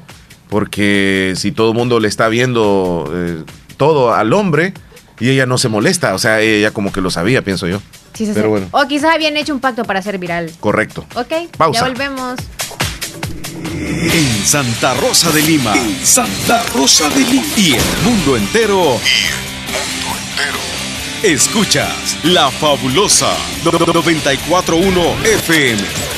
[0.48, 3.42] porque si todo el mundo le está viendo eh,
[3.76, 4.74] todo al hombre,
[5.20, 7.80] y ella no se molesta, o sea, ella como que lo sabía, pienso yo.
[8.14, 8.68] Sí, sí, Pero bueno.
[8.70, 10.50] O quizás habían hecho un pacto para ser viral.
[10.60, 11.04] Correcto.
[11.14, 11.80] Ok, Pausa.
[11.80, 12.38] ya volvemos.
[13.80, 15.74] En Santa Rosa de Lima.
[16.02, 17.46] Santa Rosa de Lima.
[17.56, 18.98] Y el mundo entero.
[19.04, 20.58] Y el mundo entero.
[21.22, 26.17] Escuchas La Fabulosa 941 FM.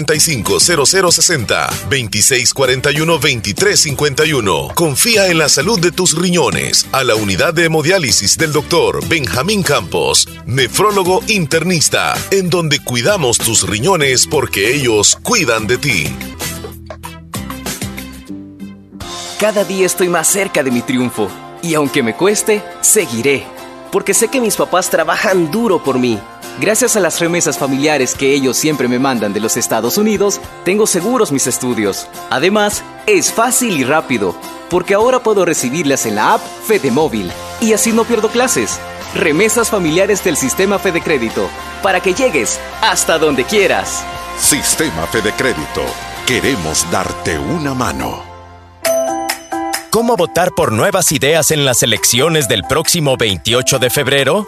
[0.05, 4.69] 0060 2641 2351.
[4.75, 9.63] Confía en la salud de tus riñones a la unidad de hemodiálisis del doctor Benjamín
[9.63, 16.15] Campos, nefrólogo internista, en donde cuidamos tus riñones porque ellos cuidan de ti.
[19.39, 21.29] Cada día estoy más cerca de mi triunfo
[21.63, 23.43] y aunque me cueste, seguiré,
[23.91, 26.19] porque sé que mis papás trabajan duro por mí
[26.59, 30.85] Gracias a las remesas familiares que ellos siempre me mandan de los Estados Unidos, tengo
[30.85, 32.07] seguros mis estudios.
[32.29, 34.35] Además, es fácil y rápido.
[34.69, 37.29] porque ahora puedo recibirlas en la app Fede Móvil
[37.59, 38.79] y así no pierdo clases.
[39.13, 41.49] Remesas familiares del sistema Fede Crédito
[41.83, 44.01] para que llegues hasta donde quieras.
[44.39, 45.83] Sistema Fede Crédito.
[46.25, 48.23] Queremos darte una mano.
[49.89, 54.47] ¿Cómo votar por nuevas ideas en las elecciones del próximo 28 de febrero?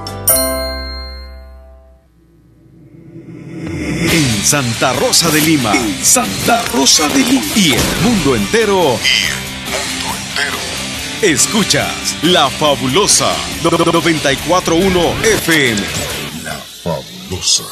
[4.41, 5.71] En Santa Rosa de Lima.
[6.01, 7.45] Santa Rosa de Lima.
[7.55, 8.97] Y el mundo entero.
[11.21, 13.31] Escuchas La Fabulosa
[13.61, 15.81] 941 FM.
[16.43, 17.63] La Fabulosa.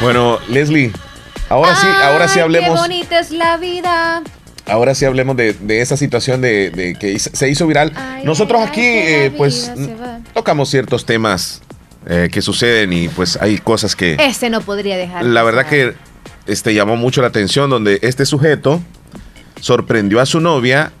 [0.00, 0.92] Bueno, Leslie,
[1.48, 2.74] ahora sí, ahora sí hablemos.
[2.74, 4.22] Qué bonita es la vida.
[4.66, 7.92] Ahora sí hablemos de, esa situación de, que se hizo viral.
[8.22, 9.72] Nosotros aquí, eh, pues,
[10.32, 11.60] tocamos ciertos temas
[12.10, 14.16] eh, que suceden y pues hay cosas que...
[14.18, 15.26] Este no podría dejar.
[15.26, 15.94] La verdad que
[16.46, 18.80] este, llamó mucho la atención donde este sujeto
[19.60, 20.92] sorprendió a su novia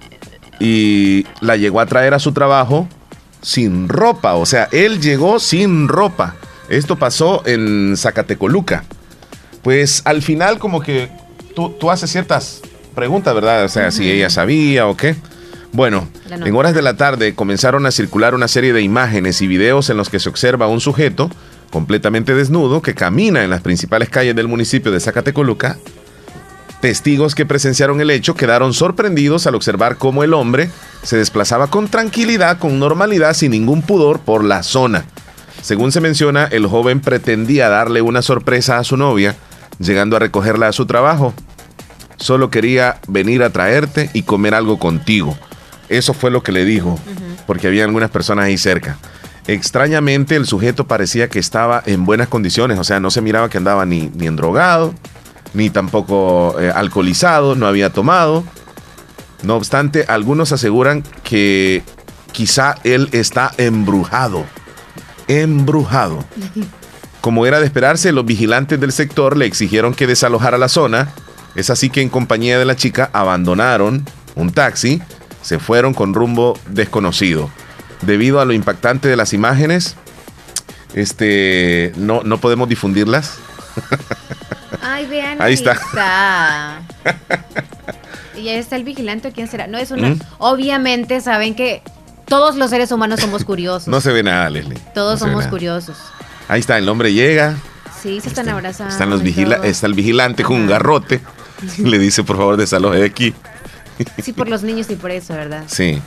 [0.60, 2.86] y la llegó a traer a su trabajo
[3.40, 4.34] sin ropa.
[4.34, 6.36] O sea, él llegó sin ropa.
[6.68, 8.84] Esto pasó en Zacatecoluca.
[9.62, 11.10] Pues al final como que
[11.54, 12.60] tú, tú haces ciertas
[12.94, 13.64] preguntas, ¿verdad?
[13.64, 15.16] O sea, si ella sabía o qué.
[15.72, 19.90] Bueno, en horas de la tarde comenzaron a circular una serie de imágenes y videos
[19.90, 21.30] en los que se observa a un sujeto
[21.70, 25.76] completamente desnudo que camina en las principales calles del municipio de Zacatecoluca
[26.80, 30.70] Testigos que presenciaron el hecho quedaron sorprendidos al observar cómo el hombre
[31.02, 35.04] se desplazaba con tranquilidad, con normalidad, sin ningún pudor por la zona.
[35.60, 39.34] Según se menciona, el joven pretendía darle una sorpresa a su novia,
[39.80, 41.34] llegando a recogerla a su trabajo.
[42.16, 45.36] Solo quería venir a traerte y comer algo contigo.
[45.88, 46.98] Eso fue lo que le dijo,
[47.46, 48.98] porque había algunas personas ahí cerca.
[49.46, 53.58] Extrañamente, el sujeto parecía que estaba en buenas condiciones, o sea, no se miraba que
[53.58, 54.94] andaba ni, ni drogado
[55.54, 58.44] ni tampoco eh, alcoholizado, no había tomado.
[59.42, 61.82] No obstante, algunos aseguran que
[62.32, 64.44] quizá él está embrujado.
[65.28, 66.24] Embrujado.
[67.20, 71.12] Como era de esperarse, los vigilantes del sector le exigieron que desalojara la zona.
[71.54, 74.04] Es así que en compañía de la chica abandonaron
[74.36, 75.02] un taxi,
[75.42, 77.50] se fueron con rumbo desconocido.
[78.02, 79.96] Debido a lo impactante de las imágenes,
[80.94, 83.38] este, no, no podemos difundirlas.
[84.82, 85.40] Ay, vean.
[85.40, 86.80] Ahí está.
[88.36, 89.66] y ahí está el vigilante, ¿quién será?
[89.66, 90.10] No es una.
[90.10, 90.20] ¿Mm?
[90.38, 91.82] Obviamente saben que
[92.26, 93.88] todos los seres humanos somos curiosos.
[93.88, 94.78] no se ve nada, Leslie.
[94.94, 95.96] Todos somos curiosos.
[96.48, 97.56] Ahí está, el hombre llega.
[98.02, 98.92] Sí, se están abrazando.
[98.92, 101.20] Están los vigila está el vigilante con un garrote.
[101.78, 103.34] le dice, por favor, desaloje de aquí.
[104.22, 105.64] Sí, por los niños y por eso, ¿verdad?
[105.66, 106.00] Sí.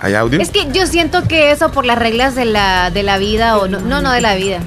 [0.00, 0.40] ¿Hay audio?
[0.40, 3.66] Es que yo siento que eso por las reglas de la, de la vida, o
[3.68, 4.60] no, no, no de la vida,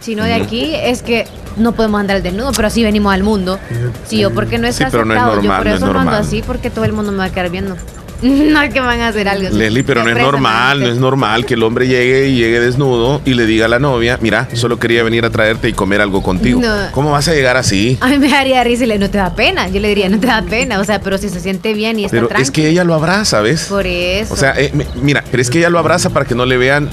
[0.00, 1.26] sino de aquí, es que
[1.56, 3.58] no podemos andar desnudo, pero así venimos al mundo.
[4.06, 6.12] Sí, yo porque no está sí, pero no es normal, yo por eso no ando
[6.12, 7.76] así porque todo el mundo me va a quedar viendo.
[8.22, 9.48] no es que van a hacer algo.
[9.50, 13.20] Leslie, pero no es normal, no es normal que el hombre llegue y llegue desnudo
[13.24, 16.22] y le diga a la novia, mira, solo quería venir a traerte y comer algo
[16.22, 16.60] contigo.
[16.92, 17.98] ¿Cómo vas a llegar así?
[18.00, 19.68] A mí me haría risa y le no te da pena.
[19.68, 20.80] Yo le diría, no te da pena.
[20.80, 23.40] O sea, pero si se siente bien y está Pero es que ella lo abraza,
[23.40, 23.66] ¿ves?
[23.68, 24.32] Por eso.
[24.32, 26.88] O sea, eh, mira, pero es que ella lo abraza para que no le vean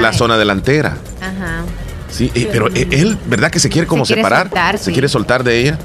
[0.00, 0.96] la zona delantera.
[1.20, 1.64] Ajá.
[2.10, 4.50] Sí, eh, pero eh, él, ¿verdad que se quiere como separar?
[4.78, 5.78] ¿Se quiere soltar de ella?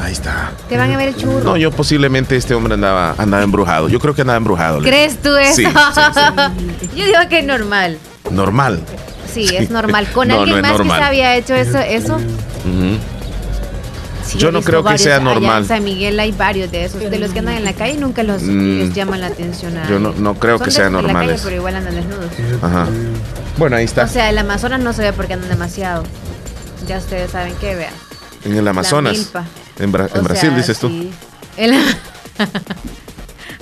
[0.00, 0.52] Ahí está.
[0.68, 1.44] Te van a ver el churro.
[1.44, 3.88] No, yo posiblemente este hombre andaba, andaba embrujado.
[3.88, 4.80] Yo creo que andaba embrujado.
[4.80, 5.54] ¿Crees tú eso?
[5.54, 5.64] Sí,
[6.96, 7.98] yo digo que es normal.
[8.30, 8.80] ¿Normal?
[9.32, 10.08] Sí, es normal.
[10.12, 12.18] Con alguien más que se había hecho eso, eso.
[14.36, 15.62] yo no creo que sea normal.
[15.62, 17.00] en San Miguel hay varios de esos.
[17.00, 18.92] De los que andan en la calle nunca los mm.
[18.92, 19.74] llaman la atención.
[19.88, 21.36] yo no, no creo que sea normal.
[21.42, 22.30] Pero igual andan desnudos.
[22.62, 22.86] Ajá.
[23.56, 24.04] Bueno, ahí está.
[24.04, 26.02] O sea, el Amazonas no se ve porque andan demasiado.
[26.86, 27.94] Ya ustedes saben que vean.
[28.44, 29.32] En el Amazonas.
[29.78, 31.10] En, Brasil, dices tú.
[31.56, 31.74] El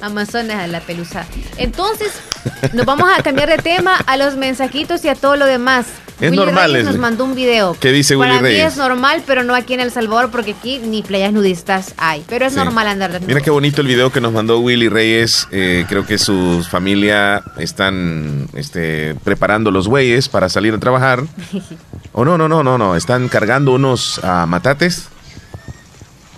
[0.02, 1.24] Amazonas a la pelusa.
[1.56, 2.12] Entonces,
[2.72, 5.86] nos vamos a cambiar de tema a los mensajitos y a todo lo demás.
[6.20, 6.72] Es normal.
[6.72, 7.76] Reyes nos mandó un video.
[7.78, 10.78] ¿Qué dice Willy Para mí es normal, pero no aquí en El Salvador, porque aquí
[10.78, 12.24] ni playas nudistas hay.
[12.28, 13.28] Pero es normal andar desnudo.
[13.28, 15.48] Mira qué bonito el video que nos mandó Willy Reyes.
[15.50, 21.24] Eh, creo que su familia están este, preparando los bueyes para salir a trabajar.
[22.12, 22.96] o no, no, no, no, no.
[22.96, 25.08] Están cargando unos uh, matates.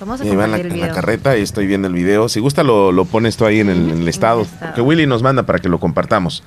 [0.04, 2.28] Vamos a en la, carreta y estoy viendo el video.
[2.28, 4.46] Si gusta, lo, lo pones tú ahí en el, en el estado.
[4.74, 6.42] Que Willy nos manda para que lo compartamos.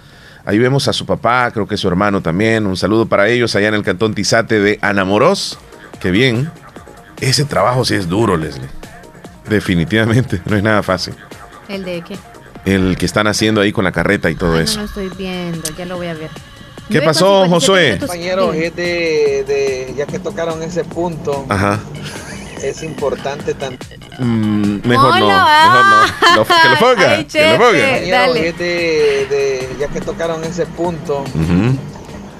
[0.46, 2.68] Ahí vemos a su papá, creo que su hermano también.
[2.68, 5.58] Un saludo para ellos allá en el cantón Tizate de Anamoros.
[6.00, 6.52] Qué bien.
[7.20, 8.70] Ese trabajo sí es duro, Leslie.
[9.50, 11.16] Definitivamente, no es nada fácil.
[11.68, 12.16] ¿El de qué?
[12.66, 14.76] El que están haciendo ahí con la carreta y todo Ay, eso.
[14.76, 16.30] No lo estoy viendo, ya lo voy a ver.
[16.90, 17.98] ¿Qué pasó, 57 Josué?
[18.00, 21.80] Compañeros, es de, de- ya que tocaron ese punto, Ajá.
[22.64, 23.86] Es importante tanto.
[24.20, 26.36] Mm, mejor no, Hola, mejor no.
[26.38, 28.18] Lo- que lo ponga, Ay, que lo ponga.
[28.18, 28.54] Dale.
[28.54, 31.78] de, de- ya que tocaron ese punto, Ujú.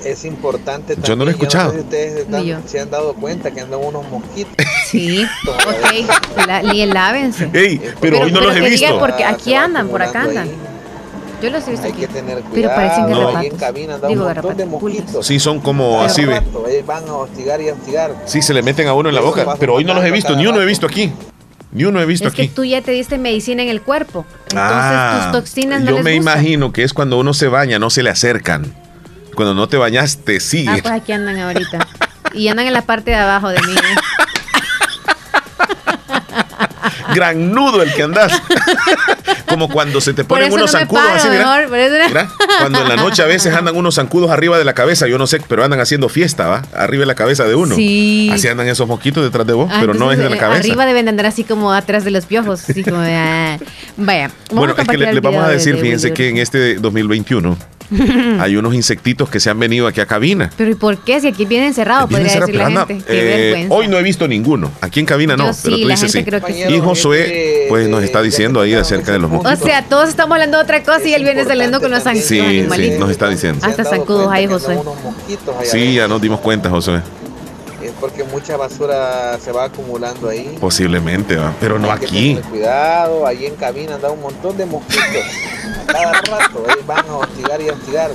[0.04, 1.08] es importante también.
[1.10, 1.70] Yo no lo he escuchado.
[1.72, 4.54] sé si ustedes están- se han dado cuenta que andan unos mosquitos.
[4.88, 6.48] Sí, ok.
[6.48, 7.50] La, y lávense.
[7.54, 9.00] Ey, pero, hoy no los he visto.
[9.00, 10.48] porque Ah, aquí andan, por acá andan.
[10.48, 10.56] ahí.
[11.42, 12.02] Yo los he visto Hay aquí.
[12.02, 12.76] que tener Pero cuidado.
[12.76, 13.44] parecen ahí garrapatos.
[13.46, 15.26] en cabina andan Digo un montón de mosquitos.
[15.28, 16.36] Sí, son como así, ve.
[16.36, 18.16] ahí van a hostigar y a hostigar.
[18.26, 19.46] Sí, se le meten a uno en la boca.
[19.60, 21.12] Pero hoy no los he visto, ni uno he visto aquí.
[21.72, 22.52] Ni uno he visto Es que aquí.
[22.56, 24.26] tú ya te diste medicina en el cuerpo.
[24.50, 26.34] Entonces Ah, tus toxinas no yo les me gustan.
[26.40, 28.74] imagino que es cuando uno se baña, no se le acercan.
[29.36, 30.82] Cuando no te bañas, te Ah, sigue.
[30.82, 31.86] pues aquí andan ahorita.
[32.34, 33.74] Y andan en la parte de abajo de mí.
[33.74, 33.96] ¿eh?
[37.14, 38.32] Gran nudo el que andas.
[39.58, 41.68] Como cuando se te ponen unos no zancudos paro, así, mira.
[41.68, 42.28] mejor,
[42.60, 45.26] Cuando en la noche a veces andan unos zancudos arriba de la cabeza, yo no
[45.26, 46.62] sé, pero andan haciendo fiesta, ¿va?
[46.76, 47.76] Arriba de la cabeza de uno.
[47.76, 48.30] Sí.
[48.32, 50.60] Así andan esos mosquitos detrás de vos, Ah, pero no es de la eh, cabeza.
[50.60, 52.70] Arriba deben de andar así como atrás de los piojos.
[52.70, 53.58] Así como de, ah.
[53.98, 54.28] Vaya.
[54.50, 56.76] vamos Bueno, a es que le, vamos a de- decir, de fíjense que en este
[56.76, 57.58] 2021
[58.40, 60.50] hay unos insectitos que se han venido aquí a cabina.
[60.58, 61.20] Pero ¿y por qué?
[61.22, 63.06] Si aquí viene encerrado, Vienen podría a decir la gente.
[63.08, 64.72] eh, hoy no he visto ninguno.
[64.82, 66.38] Aquí en cabina no, Yo pero sí, tú la dices gente sí.
[66.38, 66.74] creo que sí.
[66.74, 69.60] Y Josué, pues nos está diciendo ahí acerca de los O mosquitos.
[69.60, 72.96] sea, todos estamos hablando de otra cosa y él viene saliendo con los zancudos Sí,
[73.00, 73.66] nos está diciendo.
[73.66, 74.78] Hasta zancudos hay, Josué.
[75.64, 77.02] Sí, ya nos dimos cuenta, Josué.
[78.00, 80.56] Porque mucha basura se va acumulando ahí.
[80.60, 81.54] Posiblemente, ¿va?
[81.60, 82.40] pero no Hay aquí.
[82.50, 85.06] Cuidado, ahí en cabina anda un montón de mosquitos.
[85.84, 88.12] A cada rato, ahí van a hostigar y a hostigar.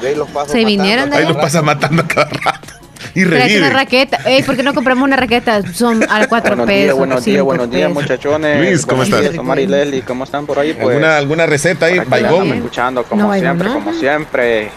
[0.00, 2.74] Yo ahí los paso Se matando vinieron de Ahí los pasa matando a cada rato.
[3.14, 3.70] Y Tráete una revive.
[3.70, 4.18] raqueta.
[4.26, 5.62] Ey, ¿por qué no compramos una raqueta?
[5.72, 6.84] Son a cuatro Buenos pesos.
[6.84, 8.58] días, buenos días, buenos días, muchachones.
[8.60, 9.68] Luis, ¿cómo Buenos estás?
[9.68, 10.74] Leslie, ¿cómo están por ahí?
[10.74, 11.98] Pues, ¿Alguna, alguna receta ahí?
[12.06, 12.52] Baigón.
[12.52, 13.74] escuchando como No, siempre, no.
[13.74, 14.70] como siempre.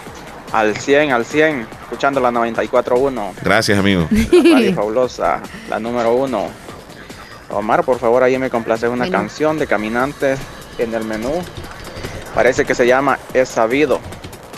[0.51, 3.33] Al 100, al 100, escuchando la 94.1.
[3.43, 4.07] Gracias, amigo.
[4.11, 6.47] La radio fabulosa, la número uno.
[7.49, 10.39] Omar, por favor, ahí me complaces una canción de Caminantes
[10.77, 11.31] en el menú.
[12.35, 13.99] Parece que se llama Es Sabido.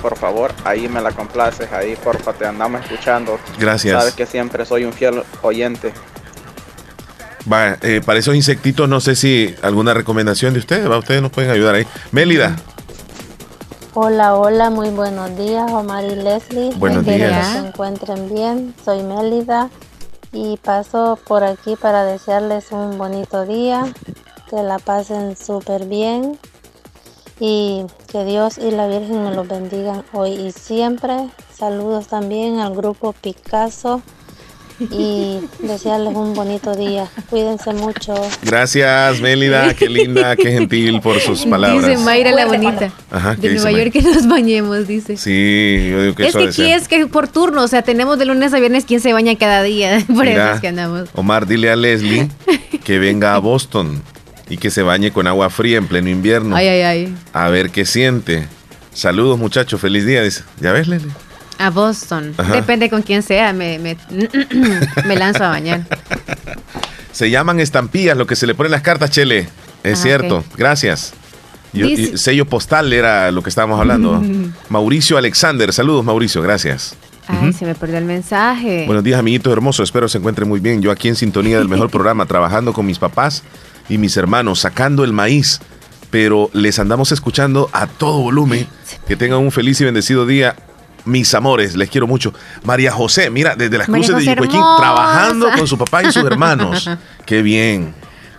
[0.01, 3.39] Por favor, ahí me la complaces, ahí porfa, te andamos escuchando.
[3.59, 3.97] Gracias.
[3.97, 5.93] Sabes que siempre soy un fiel oyente.
[7.51, 10.97] Va, eh, para esos insectitos, no sé si alguna recomendación de ustedes, ¿va?
[10.97, 11.87] Ustedes nos pueden ayudar ahí.
[12.11, 12.55] Mélida,
[13.93, 16.73] Hola, hola, muy buenos días, Omar y Leslie.
[16.77, 17.47] Buenos Espero días.
[17.47, 18.73] que se encuentren bien.
[18.85, 19.69] Soy Mélida
[20.31, 23.83] y paso por aquí para desearles un bonito día,
[24.49, 26.39] que la pasen súper bien
[27.37, 31.29] y que Dios y la Virgen me los bendigan hoy y siempre.
[31.53, 34.01] Saludos también al grupo Picasso
[34.79, 37.07] y desearles un bonito día.
[37.29, 38.13] Cuídense mucho.
[38.43, 41.87] gracias, Mélida, qué linda, qué gentil por sus palabras.
[41.87, 42.91] Dice Mayra la bonita.
[43.09, 43.83] Ajá, ¿qué De Nueva Mayra?
[43.83, 45.17] York que nos bañemos, dice.
[45.17, 46.79] Sí, yo digo que es eso que aquí ser.
[46.79, 49.63] es que por turno, o sea, tenemos de lunes a viernes quien se baña cada
[49.63, 50.03] día.
[50.07, 51.09] Por eso Mira, es que andamos.
[51.13, 52.29] Omar, dile a Leslie
[52.83, 54.01] que venga a Boston
[54.49, 56.55] y que se bañe con agua fría en pleno invierno.
[56.55, 57.15] Ay, ay, ay.
[57.33, 58.47] A ver qué siente.
[58.93, 60.21] Saludos, muchachos, feliz día.
[60.21, 60.43] Dice.
[60.59, 61.11] ¿Ya ves, Leslie?
[61.65, 62.33] A Boston.
[62.37, 62.53] Ajá.
[62.53, 63.97] Depende con quién sea, me, me,
[65.05, 65.81] me lanzo a bañar.
[67.11, 69.47] Se llaman estampillas lo que se le ponen las cartas, Chele.
[69.83, 70.43] Es Ah, cierto.
[70.57, 71.13] Gracias.
[71.73, 74.21] Yo- Dice- sello postal era lo que estábamos hablando.
[74.69, 75.71] Mauricio Alexander.
[75.73, 76.41] Saludos, Mauricio.
[76.41, 76.95] Gracias.
[77.27, 78.85] Ay, se me perdió el mensaje.
[78.85, 79.83] Buenos días, amiguitos hermosos.
[79.87, 80.81] Espero se encuentren muy bien.
[80.81, 83.43] Yo aquí en sintonía del mejor programa, trabajando con mis papás
[83.89, 85.59] y mis hermanos, sacando el maíz.
[86.09, 88.67] Pero les andamos escuchando a todo volumen.
[89.07, 90.55] Que tengan un feliz y bendecido día.
[91.05, 92.33] Mis amores, les quiero mucho.
[92.63, 94.77] María José, mira, desde las María cruces de Yucuequín, hermosa.
[94.81, 96.89] trabajando con su papá y sus hermanos.
[97.25, 97.93] Qué bien.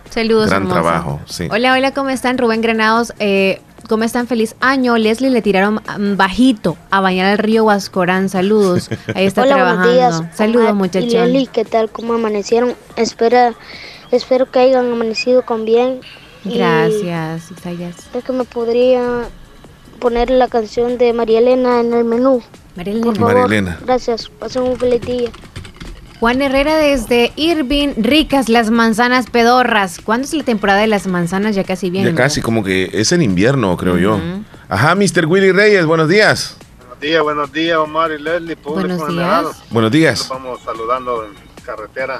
[0.09, 0.81] Saludos, Gran hermosa.
[0.81, 1.47] trabajo, sí.
[1.51, 2.37] Hola, hola, ¿cómo están?
[2.37, 4.27] Rubén Granados, eh, ¿cómo están?
[4.27, 4.95] Feliz año.
[4.97, 8.29] Leslie le tiraron mm, bajito a bañar al río Huascorán.
[8.29, 8.89] Saludos.
[9.15, 9.87] Ahí está Hola, trabajando.
[9.93, 10.35] buenos días.
[10.37, 11.09] Saludos, Y muchachón.
[11.33, 11.89] Leli, ¿qué tal?
[11.89, 12.75] ¿Cómo amanecieron?
[12.95, 13.53] Espera,
[14.11, 15.99] espero que hayan amanecido con bien.
[16.45, 17.95] Gracias, Isaías.
[18.13, 19.23] Es que me podría
[20.03, 22.43] poner la canción de María Elena en el menú.
[22.75, 23.15] María Por Elena.
[23.15, 23.33] favor.
[23.33, 23.79] María Elena.
[23.85, 24.27] Gracias.
[24.27, 25.31] Pasen un feliz día.
[26.19, 29.99] Juan Herrera desde Irving, ricas las manzanas pedorras.
[30.03, 31.55] ¿Cuándo es la temporada de las manzanas?
[31.55, 32.11] Ya casi viene.
[32.11, 34.19] Ya casi, como que es en invierno, creo yo.
[34.67, 35.25] Ajá, Mr.
[35.25, 36.57] Willy Reyes, buenos días.
[36.79, 39.63] Buenos días, buenos días, Omar y Leslie, público Buenos días.
[39.69, 40.19] Buenos días.
[40.19, 41.31] Nos vamos saludando en
[41.65, 42.19] carretera.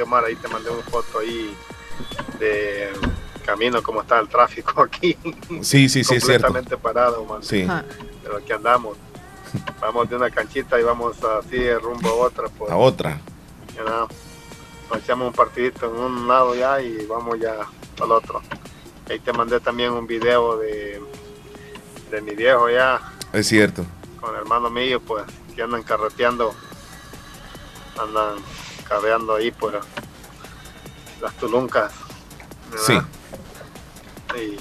[0.00, 1.52] Omar, ahí te mandé una foto ahí
[2.38, 2.90] de
[3.46, 5.16] camino, cómo está el tráfico aquí.
[5.62, 6.48] Sí, sí, sí, es cierto.
[6.48, 7.42] Completamente parado, man.
[7.42, 7.66] Sí.
[8.22, 8.98] Pero aquí andamos.
[9.80, 12.48] Vamos de una canchita y vamos así rumbo a otra.
[12.48, 12.70] Pues.
[12.70, 13.20] A otra.
[13.74, 14.08] Ya nada.
[14.90, 17.54] Nos echamos un partidito en un lado ya y vamos ya
[18.00, 18.42] al otro.
[19.08, 21.00] Ahí te mandé también un video de,
[22.10, 23.00] de mi viejo ya.
[23.32, 23.84] Es cierto.
[24.20, 25.24] Con el hermano mío, pues,
[25.54, 26.54] que andan carreteando.
[28.00, 28.36] Andan
[28.88, 29.74] carreando ahí, pues,
[31.20, 31.92] las tuluncas.
[32.84, 32.98] Sí.
[34.36, 34.56] Y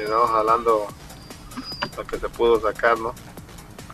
[0.00, 0.86] estamos hablando
[1.96, 3.14] lo que se pudo sacar, ¿no?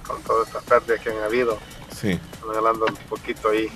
[0.06, 1.58] Con todas estas pérdidas que han habido.
[1.94, 2.20] Sí.
[2.32, 3.70] Estamos hablando un poquito ahí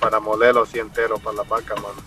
[0.00, 2.02] para molerlos y enteros para la vaca, mano.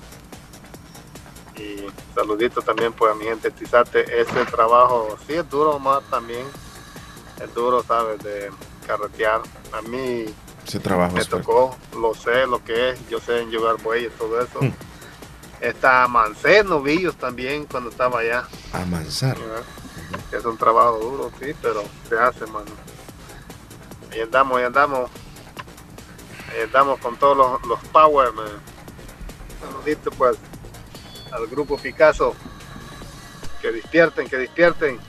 [1.55, 4.22] Y saludito también pues a mi gente Tizate.
[4.22, 6.45] Ese trabajo sí es duro más también.
[7.41, 8.22] Es duro, ¿sabes?
[8.24, 8.49] De
[8.88, 9.41] carretear.
[9.72, 10.26] A mí
[10.65, 13.09] Ese trabajo me tocó, lo sé lo que es.
[13.09, 14.61] Yo sé en llevar bueyes, todo eso.
[14.61, 14.89] Mm.
[15.62, 18.47] Está Mancé, novillos también cuando estaba allá.
[18.74, 18.86] A.
[20.32, 22.72] Es un trabajo duro, sí, pero se hace, mano.
[24.12, 25.10] Ahí andamos, ahí andamos.
[26.51, 28.47] Ahí andamos con todos los, los power, man.
[29.60, 30.38] Saludito, pues,
[31.32, 32.34] al grupo Picasso.
[33.62, 34.99] Que despierten, que despierten.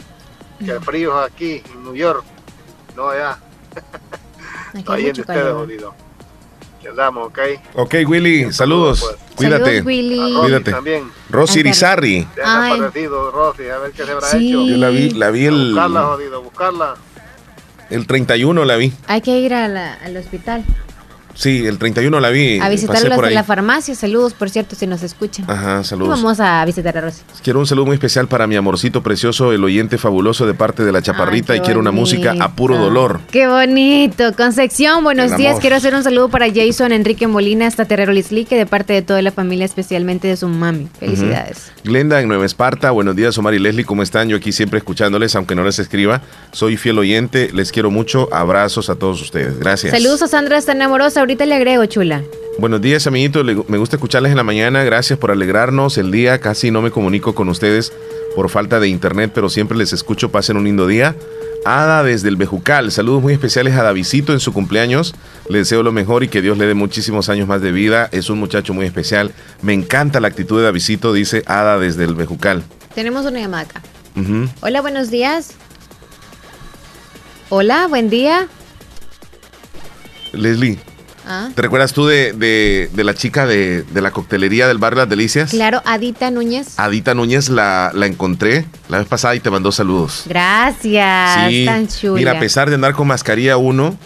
[0.58, 2.24] Que el frío es aquí, en New York.
[2.96, 3.38] No allá.
[4.74, 5.94] Aquí hay Ahí en mucho ustedes, calor.
[6.88, 7.38] Andamos, ¿ok?
[7.74, 9.04] Ok, Willy, saludos.
[9.36, 9.64] Cuídate.
[9.64, 10.18] Saludos, Willy.
[10.18, 10.70] A Rosy Cuídate.
[10.72, 11.10] también.
[11.30, 12.26] Rosy Irizarry.
[12.34, 12.70] Se ha Ay.
[12.72, 14.48] desaparecido, Rosy, a ver qué se habrá Sí.
[14.50, 14.66] hecho.
[14.66, 16.94] Yo la vi, la vi el, Buscarla, jodido, buscarla.
[17.90, 18.92] el 31 la vi.
[19.06, 20.64] Hay que ir a la- al hospital
[21.40, 22.60] Sí, el 31 la vi.
[22.60, 23.34] a visitar pasé los por de ahí.
[23.34, 23.94] la farmacia.
[23.94, 25.50] Saludos, por cierto, si nos escuchan.
[25.50, 26.10] Ajá, Y saludos.
[26.20, 27.22] vamos a visitar a Rosy.
[27.42, 30.92] Quiero un saludo muy especial para mi amorcito precioso, el oyente fabuloso de parte de
[30.92, 33.20] la chaparrita Ay, y quiero una música a puro dolor.
[33.30, 34.34] Qué bonito.
[34.36, 35.50] Concepción, buenos El días.
[35.52, 35.60] amor.
[35.62, 39.22] Quiero hacer un saludo para Jason Enrique Molina hasta Terrero Lislique de parte de toda
[39.22, 40.88] la familia, especialmente de su mami.
[40.98, 41.72] Felicidades.
[41.84, 44.28] Glenda en Nueva Esparta, buenos días Omar y Leslie, ¿cómo están?
[44.28, 46.20] Yo aquí siempre escuchándoles, aunque no les escriba.
[46.52, 48.28] Soy fiel oyente, les quiero mucho.
[48.30, 49.58] Abrazos a todos ustedes.
[49.58, 49.92] Gracias.
[49.92, 51.22] Saludos a Sandra está enamorosa.
[51.30, 52.24] Ahorita le agrego, chula.
[52.58, 53.46] Buenos días, amiguitos.
[53.68, 54.82] Me gusta escucharles en la mañana.
[54.82, 56.40] Gracias por alegrarnos el día.
[56.40, 57.92] Casi no me comunico con ustedes
[58.34, 60.32] por falta de internet, pero siempre les escucho.
[60.32, 61.14] Pasen un lindo día.
[61.64, 62.90] Ada desde el Bejucal.
[62.90, 65.14] Saludos muy especiales a Davidito en su cumpleaños.
[65.48, 68.08] Le deseo lo mejor y que Dios le dé muchísimos años más de vida.
[68.10, 69.30] Es un muchacho muy especial.
[69.62, 72.64] Me encanta la actitud de Davidito, dice Ada desde el Bejucal.
[72.92, 73.82] Tenemos una llamada acá.
[74.62, 75.52] Hola, buenos días.
[77.50, 78.48] Hola, buen día.
[80.32, 80.78] Leslie,
[81.32, 84.98] Ah, ¿te recuerdas tú de, de- de la chica de, de la coctelería del barrio
[85.00, 85.50] Las Delicias?
[85.50, 86.76] claro, Adita Núñez.
[86.78, 90.24] Adita Núñez la, la encontré la vez pasada y te mandó saludos.
[90.26, 92.14] Gracias, Sí, tan chula.
[92.18, 93.96] mira, a pesar de andar con mascarilla uno,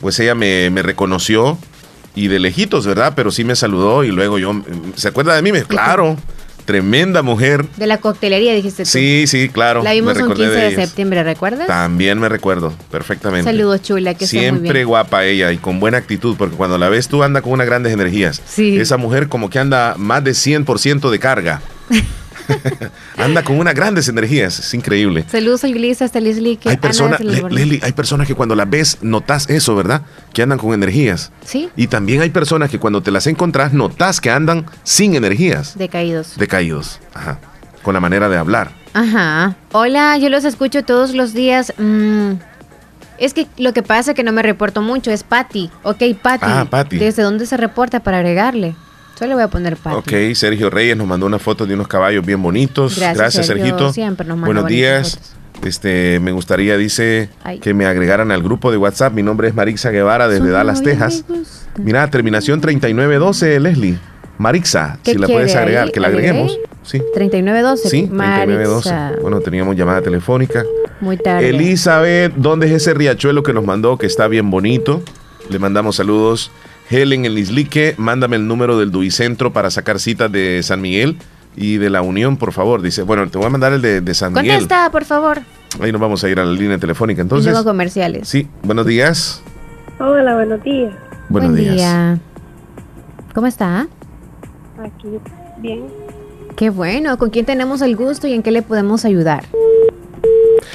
[0.00, 1.58] pues ella me, me reconoció
[2.14, 3.12] y de lejitos, ¿verdad?
[3.16, 4.52] Pero sí me saludó y luego yo,
[4.96, 5.52] ¿se acuerda de mí?
[5.52, 6.16] Me, claro,
[6.64, 7.66] tremenda mujer.
[7.76, 8.90] De la coctelería, dijiste tú.
[8.90, 9.82] Sí, sí, claro.
[9.82, 11.66] La vimos un recordé 15 de, septiembre, ¿recuerdas?
[11.66, 13.50] También me recuerdo, perfectamente.
[13.50, 14.86] Saludos, chula, que muy Siempre bien.
[14.86, 17.92] guapa ella y con buena actitud, porque cuando la ves tú anda con unas grandes
[17.92, 18.40] energías.
[18.46, 18.78] Sí.
[18.78, 21.60] Esa mujer como que anda más de 100% de carga.
[23.16, 25.24] anda con unas grandes energías, es increíble.
[25.30, 26.56] Saludos a Yulisa, hasta Leslie.
[26.56, 27.42] Que Hay personas, Le-.
[27.50, 30.02] Leslie, hay personas que cuando las ves notas eso, ¿verdad?
[30.32, 31.30] Que andan con energías.
[31.44, 35.76] Sí, Y también hay personas que cuando te las encontrás notas que andan sin energías,
[35.78, 36.36] decaídos.
[36.36, 37.38] decaídos, Ajá.
[37.82, 38.72] con la manera de hablar.
[38.92, 39.56] Ajá.
[39.72, 41.72] Hola, yo los escucho todos los días.
[41.78, 42.32] Mm,
[43.18, 45.70] es que lo que pasa es que no me reporto mucho, es Patty.
[45.82, 46.46] Ok, Patty.
[46.46, 46.98] Ah, Patty.
[46.98, 48.74] ¿Desde dónde se reporta para agregarle?
[49.18, 49.96] Solo voy a poner Patty.
[50.30, 52.96] Ok, Sergio Reyes nos mandó una foto de unos caballos bien bonitos.
[52.96, 53.64] Gracias, Gracias, Sergio.
[53.66, 53.92] Sergito.
[53.92, 55.34] Siempre nos manda Buenos días.
[55.62, 57.58] Este, me gustaría, dice, Ay.
[57.60, 59.12] que me agregaran al grupo de WhatsApp.
[59.14, 61.24] Mi nombre es Marixa Guevara desde Dallas, Texas.
[61.78, 63.98] Mira, terminación 3912, Leslie.
[64.36, 66.30] Marixa, ¿Qué si la quiere puedes agregar, que la ¿Agregué?
[66.30, 66.58] agreguemos.
[66.82, 67.00] Sí.
[67.14, 67.88] 3912.
[67.88, 68.44] Sí, Maritza.
[68.44, 69.22] 3912.
[69.22, 70.64] Bueno, teníamos llamada telefónica.
[71.00, 71.50] Muy tarde.
[71.50, 73.96] Elizabeth, ¿dónde es ese riachuelo que nos mandó?
[73.96, 75.02] Que está bien bonito.
[75.48, 76.50] Le mandamos saludos.
[76.90, 81.16] Helen el Islique, mándame el número del Duicentro para sacar citas de San Miguel
[81.56, 82.82] y de la Unión, por favor.
[82.82, 84.50] Dice, bueno, te voy a mandar el de, de San Miguel.
[84.60, 85.40] Contesta, por favor.
[85.80, 87.20] Ahí nos vamos a ir a la línea telefónica.
[87.20, 88.28] y Entonces, luego comerciales.
[88.28, 89.42] sí, buenos días.
[89.98, 90.92] Hola, buenos días.
[91.28, 91.74] Buenos Buen días.
[91.76, 92.18] día.
[93.34, 93.86] ¿Cómo está?
[94.78, 95.08] Aquí,
[95.58, 95.84] bien.
[96.56, 97.16] Qué bueno.
[97.18, 99.44] ¿Con quién tenemos el gusto y en qué le podemos ayudar?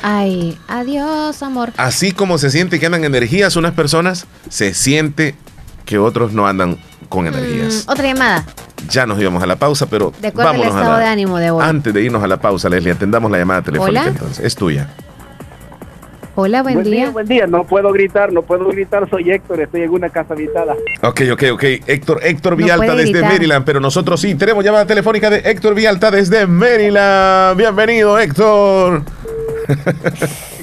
[0.01, 1.71] Ay, adiós, amor.
[1.77, 5.35] Así como se siente que andan energías unas personas, se siente
[5.89, 6.77] que otros no andan
[7.09, 7.85] con energías.
[7.87, 8.45] Mm, otra llamada.
[8.89, 11.09] Ya nos íbamos a la pausa, pero De acuerdo al vámonos a estado la- de
[11.09, 11.63] ánimo de hoy.
[11.65, 14.11] Antes de irnos a la pausa, Leslie, atendamos la llamada telefónica Hola.
[14.11, 14.45] entonces.
[14.45, 14.87] Es tuya.
[16.35, 17.09] Hola, buen, día.
[17.09, 20.75] Buen día, no puedo gritar, no puedo gritar, soy Héctor, estoy en una casa habitada.
[21.01, 21.63] Ok, ok, ok.
[21.87, 26.45] Héctor, Héctor Vialta desde Maryland, pero nosotros sí tenemos llamada telefónica de Héctor Vialta desde
[26.45, 27.57] Maryland.
[27.57, 29.01] Bienvenido, Héctor.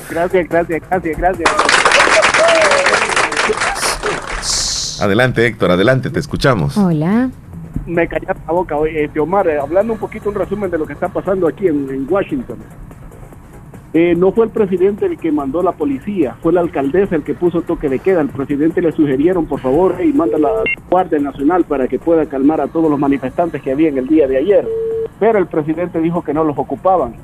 [0.08, 1.50] Gracias, gracias, gracias, gracias.
[5.00, 6.76] Adelante, Héctor, adelante, te escuchamos.
[6.76, 7.30] Hola.
[7.86, 10.94] Me callé la boca, hoy, Omar, eh, hablando un poquito, un resumen de lo que
[10.94, 12.58] está pasando aquí en, Washington.
[13.92, 17.34] Eh, no fue el presidente el que mandó la policía, fue la alcaldesa el que
[17.34, 18.20] puso toque de queda.
[18.20, 20.50] El presidente le sugirieron, por favor, y manda la
[20.90, 24.26] Guardia Nacional para que pueda calmar a todos los manifestantes que había en el día
[24.26, 24.66] de ayer.
[25.20, 27.14] Pero el presidente dijo que no los ocupaban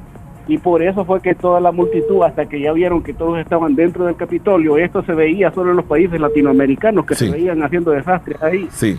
[0.48, 3.74] y por eso fue que toda la multitud, hasta que ya vieron que todos estaban
[3.74, 7.92] dentro del Capitolio, esto se veía solo en los países latinoamericanos que se veían haciendo
[7.92, 8.68] desastres ahí.
[8.70, 8.98] Sí.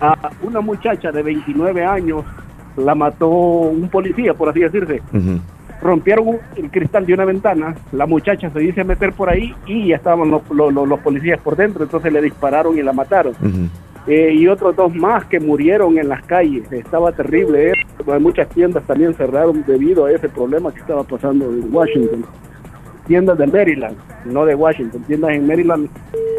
[0.00, 2.24] A una muchacha de 29 años
[2.76, 5.02] la mató un policía, por así decirse.
[5.82, 9.96] Rompieron el cristal de una ventana, la muchacha se dice meter por ahí y ya
[9.96, 13.34] estaban los, los, policías por dentro, entonces le dispararon y la mataron.
[14.06, 16.70] Eh, y otros dos más que murieron en las calles.
[16.70, 17.70] Estaba terrible.
[17.70, 17.74] ¿eh?
[18.20, 22.24] Muchas tiendas también cerraron debido a ese problema que estaba pasando en Washington.
[23.06, 25.02] Tiendas de Maryland, no de Washington.
[25.02, 25.88] Tiendas en Maryland,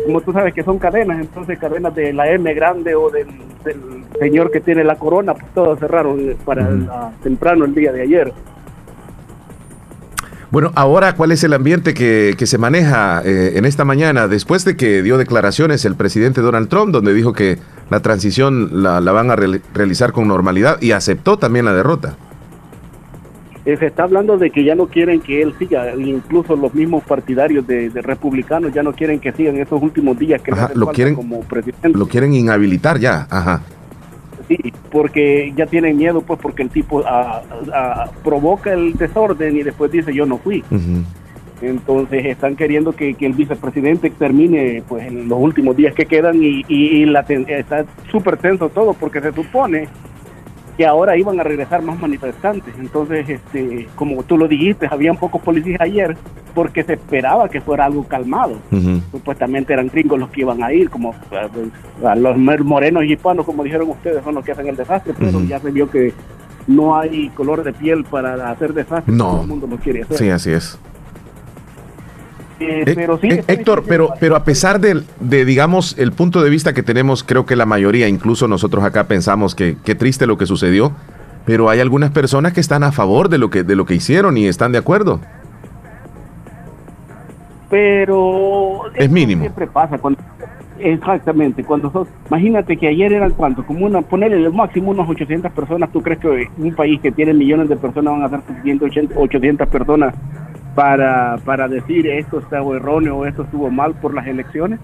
[0.05, 3.27] como tú sabes que son cadenas, entonces cadenas de la M grande o del,
[4.19, 8.33] señor que tiene la corona, pues todas cerraron para temprano el día de ayer.
[10.49, 14.77] Bueno, ahora, ¿cuál es el ambiente que, se maneja eh, en esta mañana después de
[14.77, 17.57] que dio declaraciones el presidente Donald Trump, donde dijo que
[17.89, 22.15] la transición la, van a realizar con normalidad y aceptó también la derrota?
[23.65, 27.03] Eh, se está hablando de que ya no quieren que él siga, incluso los mismos
[27.03, 31.41] partidarios de, republicanos ya no quieren que sigan esos últimos días que lo quieren como
[31.41, 31.89] presidente.
[31.89, 33.63] Lo quieren inhabilitar ya, ajá.
[34.47, 34.57] Sí,
[34.91, 37.41] porque ya tienen miedo, pues, porque el tipo ah,
[37.73, 40.63] ah, provoca el desorden y después dice yo no fui.
[41.61, 46.63] Entonces están queriendo que, el vicepresidente termine pues en los últimos días que quedan y,
[46.67, 49.87] y, la está súper tenso todo porque se supone
[50.77, 52.73] que ahora iban a regresar más manifestantes.
[52.77, 56.15] Entonces, este, como tú lo dijiste, habían pocos policías ayer
[56.53, 58.57] porque se esperaba que fuera algo calmado.
[59.11, 61.15] Supuestamente eran gringos los que iban a ir, como
[62.03, 65.41] a los morenos y hispanos, como dijeron ustedes, son los que hacen el desastre, pero
[65.43, 66.13] ya se vio que
[66.67, 69.13] no hay color de piel para hacer desastre.
[69.13, 69.31] No.
[69.31, 70.17] Todo el mundo lo quiere hacer.
[70.17, 70.79] Sí, así es.
[72.59, 76.41] Eh, eh, pero sí, eh, Héctor, pero, pero a pesar de, de, digamos, el punto
[76.41, 80.25] de vista que tenemos, creo que la mayoría, incluso nosotros acá pensamos que qué triste
[80.25, 80.91] lo que sucedió,
[81.45, 84.37] pero hay algunas personas que están a favor de lo que, de lo que hicieron
[84.37, 85.19] y están de acuerdo.
[87.69, 89.41] Pero es mínimo.
[89.41, 90.19] Siempre pasa cuando
[90.79, 95.51] Exactamente, cuando sos, imagínate que ayer eran cuánto, como una, ponerle el máximo unas 800
[95.51, 99.09] personas, ¿tú crees que un país que tiene millones de personas van a ser suficientes
[99.15, 100.13] 800 personas
[100.77, 104.79] para, para decir esto estuvo erróneo o esto estuvo mal por las elecciones.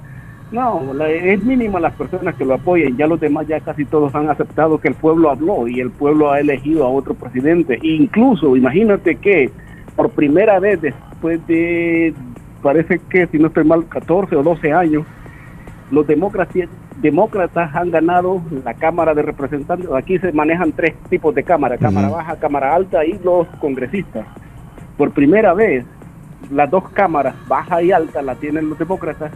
[0.52, 4.28] No, es mínima las personas que lo apoyen, ya los demás ya casi todos han
[4.28, 7.78] aceptado que el pueblo habló y el pueblo ha elegido a otro presidente.
[7.84, 9.52] incluso, imagínate que
[9.96, 12.16] por primera vez después de,
[12.64, 15.06] parece que si no estoy mal, 14 o 12 años,
[15.92, 16.70] los demócratas,
[17.04, 19.92] demócratas han ganado la Cámara de Representantes.
[19.92, 24.26] Aquí se manejan tres tipos de cámara, Cámara Baja, Cámara Alta y los congresistas
[24.98, 25.86] por primera vez
[26.52, 29.32] las dos cámaras, baja y alta, la tienen los demócratas,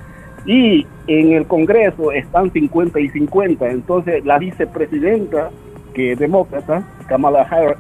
[0.46, 3.70] y en el Congreso están 50 y 50.
[3.70, 5.50] Entonces la vicepresidenta,
[5.94, 7.78] que es demócrata, Kamala Harris,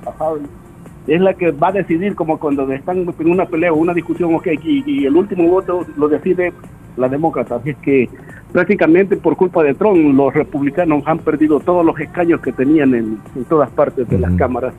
[1.08, 4.36] es la que va a decidir como cuando están en una pelea o una discusión,
[4.36, 6.52] ok, y, el último voto lo decide
[6.98, 7.56] la demócrata.
[7.56, 8.10] Así es que
[8.52, 13.20] prácticamente por culpa de Trump los republicanos han perdido todos los escaños que tenían en,
[13.48, 14.74] todas partes de las cámaras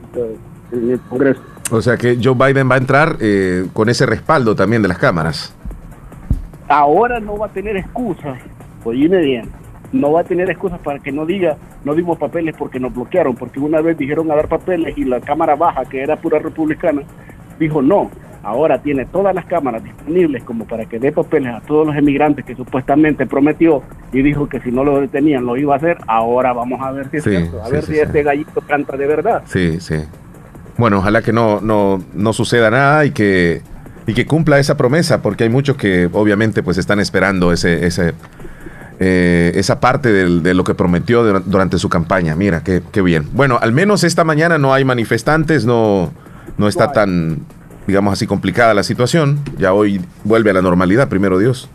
[0.72, 1.40] en el Congreso.
[1.70, 4.98] O sea que Joe Biden va a entrar eh, con ese respaldo también de las
[4.98, 5.54] cámaras.
[6.68, 8.38] Ahora no va a tener excusas,
[8.84, 9.50] oíme bien,
[9.92, 13.34] no va a tener excusas para que no diga, no dimos papeles porque nos bloquearon,
[13.36, 17.02] porque una vez dijeron a dar papeles y la Cámara Baja, que era pura republicana,
[17.58, 18.10] dijo no,
[18.42, 22.44] ahora tiene todas las cámaras disponibles como para que dé papeles a todos los emigrantes
[22.44, 26.52] que supuestamente prometió y dijo que si no lo detenían lo iba a hacer, ahora
[26.52, 29.42] vamos a ver si es cierto, a ver si este gallito canta de verdad.
[29.46, 29.96] Sí, sí.
[30.78, 33.62] Bueno, ojalá que no, no, no suceda nada y que,
[34.06, 38.14] y que cumpla esa promesa, porque hay muchos que obviamente pues están esperando ese, ese,
[39.00, 42.36] eh, esa parte de lo que prometió durante su campaña.
[42.36, 43.28] Mira, qué, qué, bien.
[43.32, 46.12] Bueno, al menos esta mañana no hay manifestantes, no,
[46.58, 47.40] no está tan,
[47.88, 49.40] digamos así, complicada la situación.
[49.58, 51.68] Ya hoy vuelve a la normalidad, primero Dios.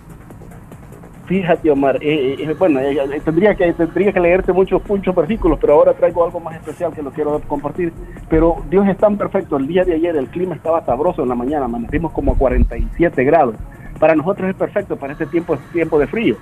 [1.34, 5.74] Fíjate, Omar, eh, eh, bueno, eh, tendría que tendría que leerte muchos, muchos versículos, pero
[5.74, 7.92] ahora traigo algo más especial que lo quiero compartir.
[8.30, 9.58] Pero Dios es tan perfecto.
[9.58, 13.24] El día de ayer el clima estaba sabroso en la mañana, amanecimos como a 47
[13.24, 13.56] grados.
[14.00, 16.36] Para nosotros es perfecto para este tiempo, tiempo de frío.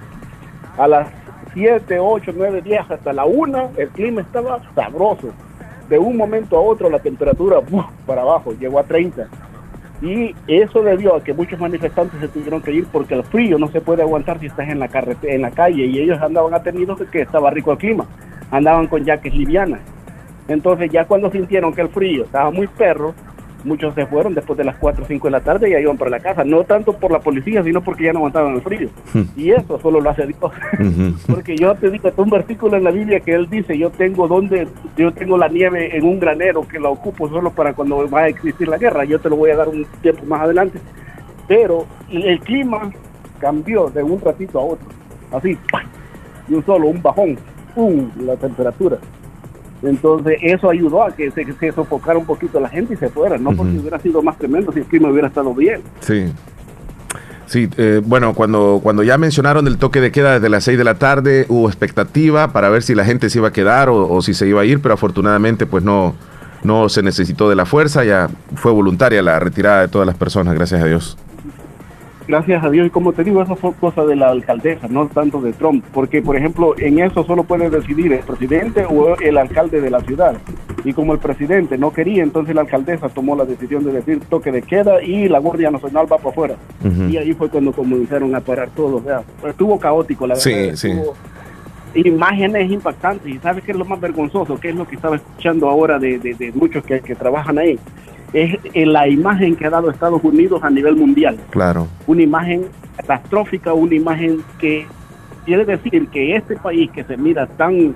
[0.77, 1.07] A las
[1.53, 5.29] 7, 8, 9, 10 hasta la 1 el clima estaba sabroso.
[5.87, 7.59] De un momento a otro la temperatura
[8.05, 9.25] para abajo llegó a 30.
[10.01, 13.67] Y eso debió a que muchos manifestantes se tuvieron que ir porque el frío no
[13.67, 14.89] se puede aguantar si estás en la,
[15.23, 18.05] en la calle y ellos andaban atendidos de que estaba rico el clima,
[18.49, 19.81] andaban con jaques livianas.
[20.47, 23.13] Entonces ya cuando sintieron que el frío estaba muy perro,
[23.63, 25.97] muchos se fueron después de las 4 o 5 de la tarde y ya iban
[25.97, 28.89] para la casa, no tanto por la policía, sino porque ya no aguantaban el frío.
[29.13, 29.23] Hmm.
[29.35, 30.39] Y eso solo lo hace Dios.
[31.27, 34.67] porque yo te digo, un versículo en la Biblia que él dice, yo tengo donde,
[34.97, 38.27] yo tengo la nieve en un granero que la ocupo solo para cuando va a
[38.27, 40.79] existir la guerra, yo te lo voy a dar un tiempo más adelante.
[41.47, 42.91] Pero el clima
[43.39, 44.87] cambió de un ratito a otro,
[45.31, 45.57] así,
[46.47, 47.37] y un solo, un bajón,
[47.73, 48.09] ¡pum!
[48.19, 48.97] la temperatura.
[49.83, 53.51] Entonces eso ayudó a que se, sofocara un poquito la gente y se fuera, no
[53.55, 55.81] porque hubiera sido más tremendo si el clima hubiera estado bien.
[56.01, 56.25] Sí.
[57.47, 60.83] Sí, eh, bueno, cuando, cuando ya mencionaron el toque de queda desde las 6 de
[60.85, 64.33] la tarde, hubo expectativa para ver si la gente se iba a quedar o, si
[64.33, 66.15] se iba a ir, pero afortunadamente pues no,
[66.63, 70.53] no se necesitó de la fuerza, ya fue voluntaria la retirada de todas las personas,
[70.53, 71.17] gracias a Dios
[72.27, 75.41] gracias a Dios, y como te digo, eso fue cosa de la alcaldesa, no tanto
[75.41, 79.81] de Trump, porque por ejemplo en eso solo puede decidir el presidente o el alcalde
[79.81, 80.35] de la ciudad.
[80.83, 84.51] Y como el presidente no quería, entonces la alcaldesa tomó la decisión de decir toque
[84.51, 86.55] de queda y la Guardia Nacional va para afuera.
[87.09, 88.97] Y ahí fue cuando comenzaron a parar todo.
[88.97, 90.75] O sea, estuvo caótico, la verdad.
[90.75, 90.91] Sí,
[91.93, 93.27] Imágenes impactantes.
[93.27, 94.59] ¿Y sabes qué es lo más vergonzoso?
[94.59, 97.77] ¿Qué es lo que estaba escuchando ahora de, muchos que, que trabajan ahí?
[98.33, 98.57] Es
[98.87, 101.37] la imagen que ha dado Estados Unidos a nivel mundial.
[101.49, 101.87] Claro.
[102.07, 102.65] Una imagen
[102.97, 104.85] catastrófica, una imagen que
[105.45, 107.95] quiere decir que este país que se mira tan,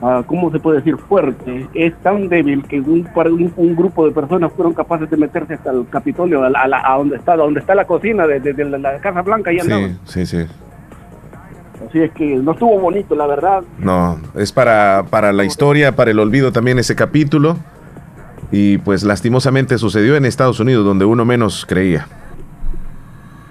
[0.00, 3.08] uh, ¿cómo se puede decir?, fuerte, es tan débil que un,
[3.56, 7.60] un, grupo de personas fueron capaces de meterse hasta el Capitolio, a, donde está donde
[7.60, 10.46] está la cocina de, la, Casa Blanca y Sí, sí, sí.
[11.88, 13.62] Así es que no estuvo bonito, la verdad.
[13.78, 17.58] No, es para, para la historia, para el olvido también ese capítulo.
[18.56, 22.06] Y pues lastimosamente sucedió en Estados Unidos, donde uno menos creía.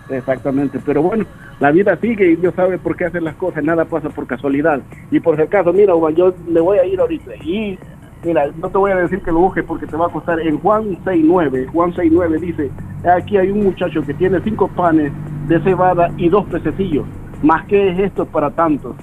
[0.09, 1.25] Exactamente, pero bueno,
[1.59, 4.79] la vida sigue y Dios sabe por qué hacer las cosas, nada pasa por casualidad.
[5.11, 7.77] Y por si acaso, mira, Juan, yo le voy a ir ahorita y
[8.23, 10.39] mira, no te voy a decir que lo busque porque te va a costar.
[10.39, 12.71] En Juan 6.9, Juan 6.9 dice,
[13.13, 15.11] aquí hay un muchacho que tiene cinco panes
[15.49, 17.05] de cebada y dos pececillos.
[17.41, 18.95] ¿Más que es esto para tantos?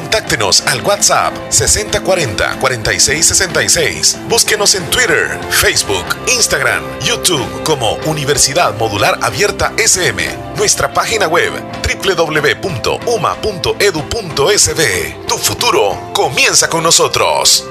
[0.01, 4.27] Contáctenos al WhatsApp 6040-4666.
[4.27, 10.23] Búsquenos en Twitter, Facebook, Instagram, YouTube como Universidad Modular Abierta SM.
[10.57, 11.53] Nuestra página web
[11.83, 12.97] www.uma.edu.sb.
[15.27, 17.63] Tu futuro comienza con nosotros.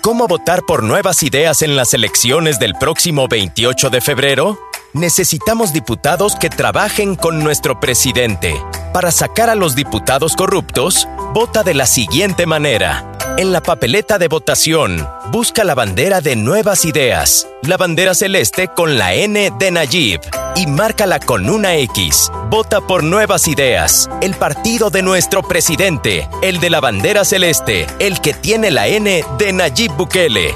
[0.00, 4.58] ¿Cómo votar por nuevas ideas en las elecciones del próximo 28 de febrero?
[4.94, 8.60] Necesitamos diputados que trabajen con nuestro presidente.
[8.92, 13.10] Para sacar a los diputados corruptos, vota de la siguiente manera.
[13.38, 18.98] En la papeleta de votación, busca la bandera de Nuevas Ideas, la bandera celeste con
[18.98, 20.20] la N de Nayib
[20.56, 22.30] y márcala con una X.
[22.50, 28.20] Vota por Nuevas Ideas, el partido de nuestro presidente, el de la bandera celeste, el
[28.20, 30.52] que tiene la N de Nayib Bukele.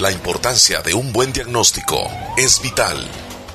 [0.00, 3.06] La importancia de un buen diagnóstico es vital.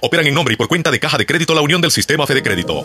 [0.00, 2.42] operan en nombre y por cuenta de Caja de Crédito La Unión del Sistema Fede
[2.42, 2.84] Crédito.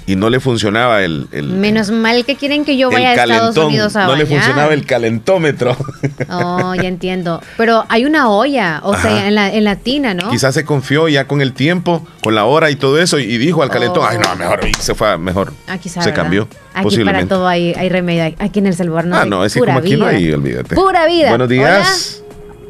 [0.08, 3.40] y no le funcionaba el, el, Menos mal que quieren que yo vaya a Estados
[3.40, 5.76] calentón, Unidos a no le funcionaba el calentómetro.
[6.30, 7.40] Oh, ya entiendo.
[7.56, 9.02] Pero hay una olla, o Ajá.
[9.02, 10.30] sea, en la, en la tina, ¿no?
[10.30, 13.62] Quizás se confió ya con el tiempo, con la hora y todo eso y dijo
[13.62, 15.52] al calentón, ay no, mejor y se fue mejor.
[15.66, 16.48] Aquí se cambió.
[16.74, 17.26] Aquí posiblemente.
[17.26, 18.34] para todo hay, hay remedio.
[18.38, 19.30] Aquí en El Salvador no ah, hay.
[19.30, 20.16] no, es que Pura como aquí no vida.
[20.16, 20.74] hay, olvídate.
[20.74, 21.28] Pura vida.
[21.30, 22.22] Buenos días.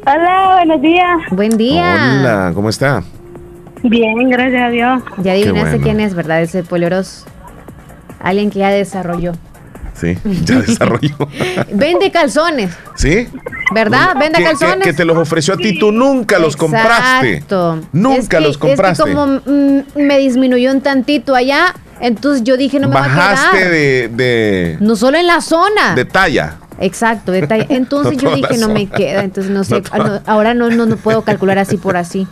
[0.05, 1.17] Hola, buenos días.
[1.31, 2.17] Buen día.
[2.19, 3.03] Hola, ¿cómo está?
[3.83, 5.03] Bien, gracias a Dios.
[5.17, 5.83] Ya adivinaste bueno.
[5.83, 6.41] quién es, ¿verdad?
[6.41, 7.25] Ese poleros.
[8.21, 9.33] Alguien que ya desarrolló.
[9.93, 11.15] Sí, ya desarrolló.
[11.73, 13.27] Vende calzones, ¿Sí?
[13.73, 14.13] ¿verdad?
[14.19, 14.83] Vende Que, que- calzones.
[14.87, 17.33] que te los ofreció a ti, tú nunca los compraste.
[17.33, 17.81] Exacto.
[17.91, 19.03] Nunca Es que- los compraste.
[19.03, 23.05] Es que como mm, me disminuyó un tantito allá, entonces yo dije no me va
[23.05, 23.71] a Bajaste quedar.
[23.71, 25.95] de, de, No solo en la zona.
[25.95, 26.55] de talla.
[26.81, 27.65] Exacto, detalle.
[27.75, 30.95] Entonces No yo dije, no me queda, entonces no sé, no, ahora no, no, no
[30.95, 32.25] puedo calcular así por así.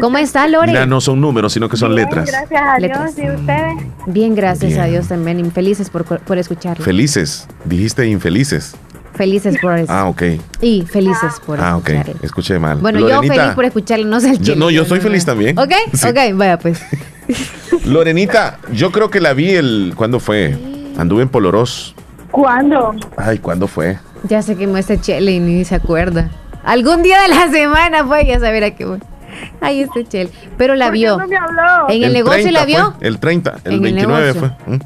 [0.00, 0.72] ¿Cómo está, Lore?
[0.72, 2.26] Ya no son números, sino que son letras.
[2.30, 3.16] Gracias a Letras.
[3.16, 3.74] Dios y ustedes.
[4.06, 4.84] Bien, gracias a.
[4.86, 6.84] Dios también, y felices por, por escucharlo.
[6.84, 7.46] Felices.
[7.64, 8.74] Dijiste infelices.
[9.14, 9.92] felices por eso.
[9.92, 10.22] Ah, ok.
[10.62, 11.88] Y felices por Ah, ok.
[11.88, 12.20] escucharlo.
[12.22, 12.78] Escuché mal.
[12.78, 14.56] Bueno, yo Lorenita, feliz por escucharlo, no sé el yo- chile.
[14.56, 15.58] no, yo estoy feliz también.
[15.58, 16.08] Ok, Sí.
[16.08, 16.80] ok, vaya pues.
[17.84, 19.92] Lorenita, yo creo que la vi el.
[19.96, 20.56] ¿Cuándo fue?
[20.98, 21.94] Anduve en Poloros.
[22.30, 22.94] ¿Cuándo?
[23.16, 23.98] Ay, ¿cuándo fue?
[24.24, 26.30] Ya se quemó este chele y ni se acuerda.
[26.64, 29.00] Algún día de la semana fue, ya saber a qué voy.
[29.60, 30.30] Ay, este chele.
[30.56, 31.16] Pero la ¿Por qué vio.
[31.18, 31.88] no me habló?
[31.88, 32.94] ¿En el, negocio 30 la vio?
[32.98, 34.56] fue, el 30, el En el 29 negocio.
[34.66, 34.76] fue.
[34.76, 34.80] ¿Mm?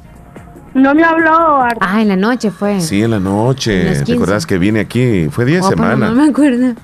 [0.74, 1.62] No me habló.
[1.80, 2.80] Ah, en la noche fue.
[2.80, 3.82] Sí, en la noche.
[3.84, 4.12] ¿Te 15.
[4.14, 5.28] acuerdas que vine aquí?
[5.30, 6.10] Fue 10 Oh, pero semanas.
[6.10, 6.74] No me acuerdo.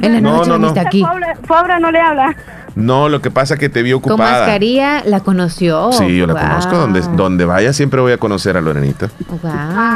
[0.00, 1.02] En la No, noche no, aquí.
[1.04, 2.36] Pobre, pobre no le habla.
[2.76, 4.40] No, lo que pasa es que te vi Con ocupada.
[4.40, 5.92] mascarilla la conoció.
[5.92, 6.76] Sí, yo la conozco.
[6.76, 9.08] Donde, donde vaya siempre voy a conocer a Lorenita.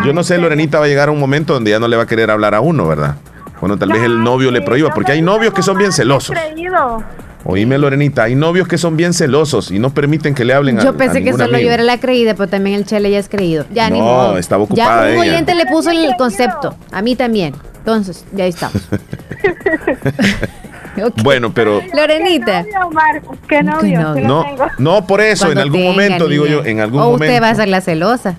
[0.04, 2.04] Yo no sé, Lorenita va a llegar a un momento donde ya no le va
[2.04, 3.16] a querer hablar a uno, ¿verdad?
[3.60, 6.36] Bueno, tal vez el novio le prohíba, porque hay novios que son bien celosos.
[6.36, 7.02] Creído.
[7.44, 10.84] Oíme, Lorenita, hay novios que son bien celosos y no permiten que le hablen a
[10.84, 11.60] Yo pensé a que solo amigo.
[11.60, 13.64] yo era la creída, pero también el Chele ya es creído.
[13.72, 14.38] Ya ni No, modo.
[14.38, 15.32] estaba ocupada Ya un ella.
[15.32, 16.74] oyente le puso el concepto.
[16.92, 17.54] A mí también.
[17.78, 18.82] Entonces, ya estamos.
[21.22, 22.64] Bueno, pero Lorenita.
[22.64, 23.22] ¿Qué novio, Omar?
[23.48, 24.00] ¿Qué novio?
[24.00, 24.14] novio?
[24.14, 24.66] Que no, tengo.
[24.78, 27.24] no por eso, Cuando en algún tenga, momento, digo yo, en algún o momento.
[27.24, 28.34] usted va a ser la celosa.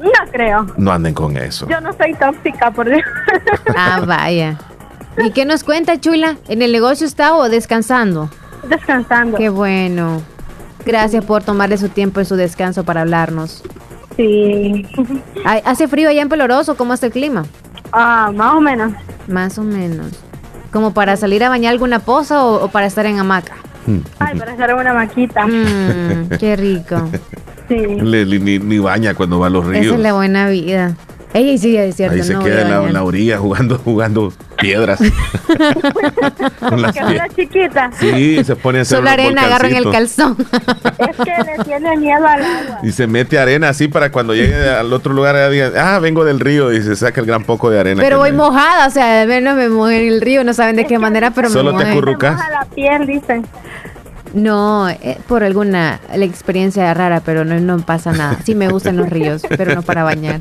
[0.00, 0.66] No creo.
[0.76, 1.68] No anden con eso.
[1.68, 3.02] Yo no soy tóxica, por Dios.
[3.76, 4.58] Ah, vaya.
[5.18, 6.36] ¿Y qué nos cuenta, Chula?
[6.48, 8.30] ¿En el negocio está o descansando?
[8.68, 9.36] Descansando.
[9.36, 10.22] Qué bueno.
[10.86, 13.62] Gracias por tomarle su tiempo en su descanso para hablarnos.
[14.16, 14.86] Sí.
[15.44, 16.76] ¿Hace frío allá en Peloroso?
[16.76, 17.44] ¿Cómo está el clima?
[17.92, 18.92] Ah, más o menos.
[19.28, 20.08] Más o menos.
[20.72, 23.56] ¿Como para salir a bañar alguna poza o, o para estar en hamaca?
[24.18, 25.46] Ay, para hacer una maquita.
[25.46, 26.96] Mm, qué rico.
[27.70, 27.76] Sí.
[27.76, 29.94] Ni, ni- ni baña cuando va a los Esa ríos.
[29.94, 30.94] es la buena vida.
[31.32, 32.16] Ella sí, es cierto.
[32.16, 34.98] Ahí se no queda en la, en la orilla jugando, jugando piedras.
[36.68, 37.90] Con las Que pie- una chiquita.
[37.98, 40.36] Sí, se pone a hacer Solo arena agarro en el calzón.
[40.98, 42.78] Es que le tiene miedo al agua.
[42.82, 46.24] Y se mete arena así para cuando llegue al otro lugar ya digan, ah, vengo
[46.24, 48.02] del río y se saca el gran poco de arena.
[48.02, 50.74] Pero voy me- mojada, o sea, al menos me mojé en el río, no saben
[50.76, 51.90] de qué manera, pero Solo me te mojé.
[51.92, 52.32] acurrucas.
[52.34, 53.46] Moja la piel, dicen.
[54.34, 58.38] No, eh, por alguna la experiencia rara, pero no, no pasa nada.
[58.44, 60.40] Sí me gustan los ríos, pero no para bañar.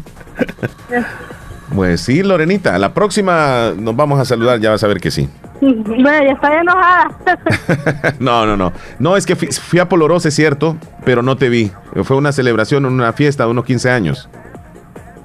[1.74, 5.30] Pues sí, Lorenita, la próxima nos vamos a saludar, ya vas a ver que sí.
[5.62, 7.18] Bueno, ya estoy enojada.
[8.20, 8.72] no, no, no.
[8.98, 11.72] No, es que fui, fui a Polorós, es cierto, pero no te vi.
[12.04, 14.30] Fue una celebración, una fiesta de unos 15 años.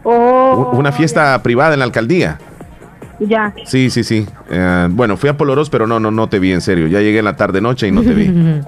[0.02, 2.38] Oh, Una fiesta privada en la alcaldía.
[3.20, 3.52] Ya.
[3.64, 4.26] Sí, sí, sí.
[4.50, 6.86] Eh, bueno, fui a Polorós, pero no, no, no te vi en serio.
[6.88, 8.30] Ya llegué en la tarde noche y no te vi.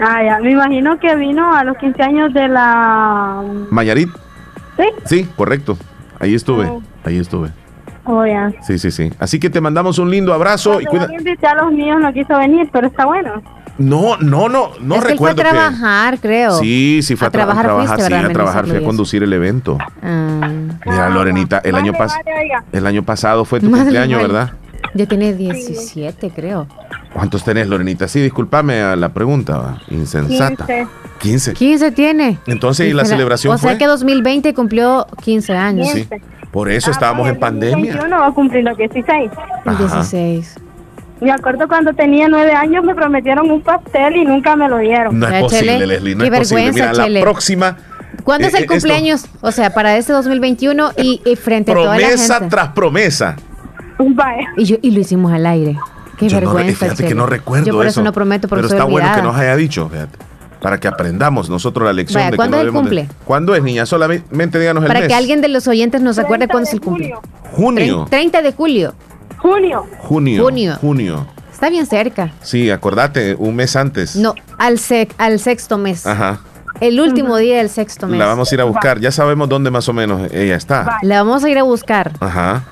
[0.00, 0.38] Ah, ya.
[0.38, 3.42] Me imagino que vino a los 15 años de la...
[3.70, 4.08] Mayarit,
[4.76, 4.84] ¿Sí?
[5.06, 5.76] sí, correcto.
[6.20, 6.80] Ahí estuve, Oh.
[7.02, 7.48] ahí estuve.
[8.04, 8.52] Oh, ya.
[8.62, 9.12] Sí, sí, sí.
[9.18, 11.08] Así que te mandamos un lindo abrazo y cuida.
[11.08, 13.42] a los míos no quiso venir, pero está bueno.
[13.78, 15.42] No, no, no, no es que él fue a recuerdo que.
[15.42, 16.58] trabajar, creo.
[16.58, 19.32] Sí, sí, fue a, A trabajar trabajar, fuiste, sí, a trabajar, fui a conducir el
[19.32, 19.78] evento.
[20.02, 20.50] Ah,
[20.84, 22.64] Mira, Lorenita, el año vale, oiga.
[22.72, 24.32] el año pasado fue tu cumpleaños, vale.
[24.32, 24.52] ¿verdad?
[24.94, 26.66] ya tiene 17, creo.
[27.12, 28.08] ¿Cuántos tenés, Lorenita?
[28.08, 30.66] Sí, discúlpame a la pregunta, insensata.
[30.66, 30.86] 15.
[31.20, 31.52] 15.
[31.54, 32.38] 15 tiene.
[32.46, 33.78] Entonces, ¿y la celebración O sea fue?
[33.78, 35.88] que 2020 cumplió 15 años.
[35.92, 36.08] Sí.
[36.50, 37.92] Por eso Ah, estábamos en pandemia.
[37.92, 39.30] 21 va a cumplir los 16.
[39.64, 39.84] El Ajá.
[39.96, 40.54] 16.
[41.20, 45.18] Me acuerdo cuando tenía 9 años me prometieron un pastel y nunca me lo dieron.
[45.18, 46.64] No es posible, Chele, Leslie, no qué es posible.
[46.64, 47.18] vergüenza, Mira, Chele.
[47.20, 47.76] la próxima.
[48.24, 49.26] ¿Cuándo eh, es el eh, esto- cumpleaños?
[49.40, 53.36] O sea, para este 2021 y, y frente a toda la Promesa tras promesa.
[53.98, 54.48] Vaya.
[54.56, 55.76] Y, yo, y lo hicimos al aire.
[56.18, 56.84] Qué Yo no, vergüenza.
[56.86, 57.14] fíjate que Chele.
[57.16, 58.00] no recuerdo Yo por eso.
[58.00, 60.18] eso no prometo, porque Pero está bueno que nos haya dicho, fíjate,
[60.60, 63.08] Para que aprendamos nosotros la lección Vaya, de que ¿cuándo no es el de- cumple?
[63.24, 63.86] ¿Cuándo es, niña?
[63.86, 65.08] Solamente díganos el Para mes.
[65.08, 67.14] que alguien de los oyentes nos acuerde 30 cuándo es el cumple.
[67.52, 68.06] Junio.
[68.10, 68.94] 30 de julio.
[69.50, 69.86] Junio.
[69.98, 70.42] Junio.
[70.44, 70.76] Junio.
[70.80, 71.26] Junio.
[71.52, 72.30] Está bien cerca.
[72.42, 74.14] Sí, acordate, un mes antes.
[74.16, 76.06] No, al, sec, al sexto mes.
[76.06, 76.40] Ajá.
[76.80, 78.18] El último día del sexto mes.
[78.18, 79.00] La vamos a ir a buscar.
[79.00, 80.98] Ya sabemos dónde más o menos ella está.
[81.02, 82.12] La vamos a ir a buscar.
[82.20, 82.62] Ajá.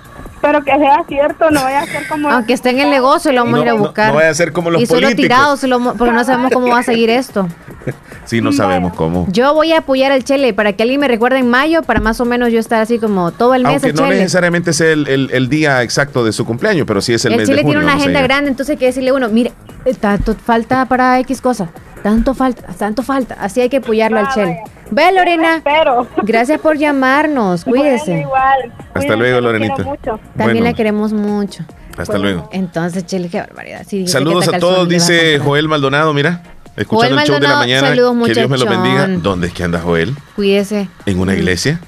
[0.41, 2.31] Pero que sea cierto, no vaya a ser como...
[2.31, 4.09] Aunque esté en el negocio, lo vamos No, a ir a no- buscar.
[4.11, 5.23] no vaya a ser como los y solo políticos.
[5.67, 7.49] tirados, porque no sabemos cómo va a seguir esto.
[8.25, 9.27] Sí, no sabemos cómo.
[9.31, 12.21] Yo voy a apoyar al Chele para que alguien me recuerde en mayo, para más
[12.21, 14.17] o menos yo estar así como todo el mes Aunque el no Chele.
[14.17, 17.39] necesariamente sea el, el- el día exacto de su cumpleaños, pero sí es el, El
[17.39, 17.79] mes Chile de junio.
[17.79, 19.53] tiene una vamos a agenda grande, entonces hay que decirle a uno, mire,
[19.85, 21.69] eh, tanto falta para X cosa,
[22.03, 24.59] tanto falta, tanto falta, así hay que apoyarlo al Chele.
[24.91, 25.63] Ve Lorena,
[26.25, 28.11] gracias por llamarnos, cuídese.
[28.13, 28.73] Bueno, igual.
[28.95, 29.83] Hasta luego, Lorenita.
[29.85, 30.19] mucho.
[30.37, 31.65] También Bueno, la queremos mucho.
[31.97, 32.49] Hasta luego.
[32.53, 33.83] Entonces, Chele, qué barbaridad.
[33.87, 35.39] Sí, Saludos que a todos, dice.
[35.39, 36.43] Joel Maldonado, mira.
[36.77, 37.89] Escuchando Joel el show de la mañana.
[37.89, 39.09] saludos, que Dios me lo bendiga.
[39.09, 40.15] ¿Dónde es que anda Joel?
[40.35, 40.89] Cuídese.
[41.07, 41.81] ¿En una iglesia?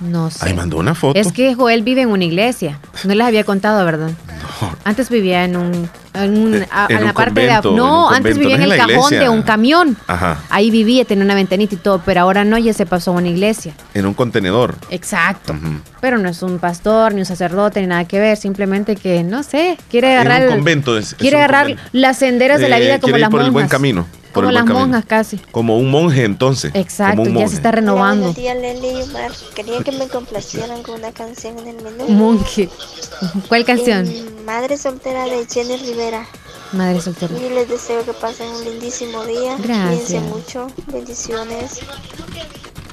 [0.00, 0.46] No sé.
[0.46, 1.18] Ahí mandó una foto.
[1.18, 2.78] Es que Joel vive en una iglesia.
[3.04, 4.10] No les había contado, ¿verdad?
[4.84, 5.90] Antes vivía en un.
[6.24, 7.46] En, un- a- en en la un parte de.
[7.48, 9.20] convento, en No, un antes vivía no en el en cajón iglesia.
[9.20, 9.96] de un camión.
[10.06, 10.38] Ajá.
[10.50, 13.28] Ahí vivía, tenía una ventanita y todo, pero ahora no, ya se pasó a una
[13.28, 13.74] iglesia.
[13.94, 14.74] En un contenedor.
[14.90, 15.54] Exacto.
[16.00, 18.36] Pero no es un pastor, ni un sacerdote, ni nada que ver.
[18.36, 20.42] Simplemente que, no sé, quiere En agarrar.
[20.42, 20.96] un el- convento.
[20.98, 21.90] es- es quiere un agarrar convento.
[21.92, 23.46] las senderas de la Eh, vida como ir las por monjas.
[23.48, 24.06] el buen camino.
[24.32, 24.80] Por como el las camino.
[24.86, 25.38] monjas casi.
[25.50, 26.70] Como un monje entonces.
[26.74, 27.48] Exacto, Como un ya monje.
[27.48, 28.34] se está renovando.
[28.34, 29.30] Días, Leli y Omar.
[29.54, 32.06] Quería que me complacieran con una canción en el menú.
[32.10, 32.68] Monje.
[33.48, 34.06] ¿Cuál canción?
[34.06, 36.05] Eh, Madre soltera de Jenny Rivera.
[36.72, 37.32] Madre soltera.
[37.38, 39.56] Y les deseo que pasen un lindísimo día.
[39.58, 39.86] Gracias.
[39.88, 40.66] Cuídense mucho.
[40.92, 41.80] Bendiciones.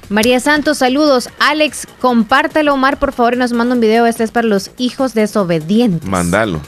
[0.09, 1.29] María Santos, saludos.
[1.39, 4.05] Alex, compártalo, Omar, por favor, y nos manda un video.
[4.05, 6.07] Este es para los hijos desobedientes.
[6.07, 6.59] Mandalo.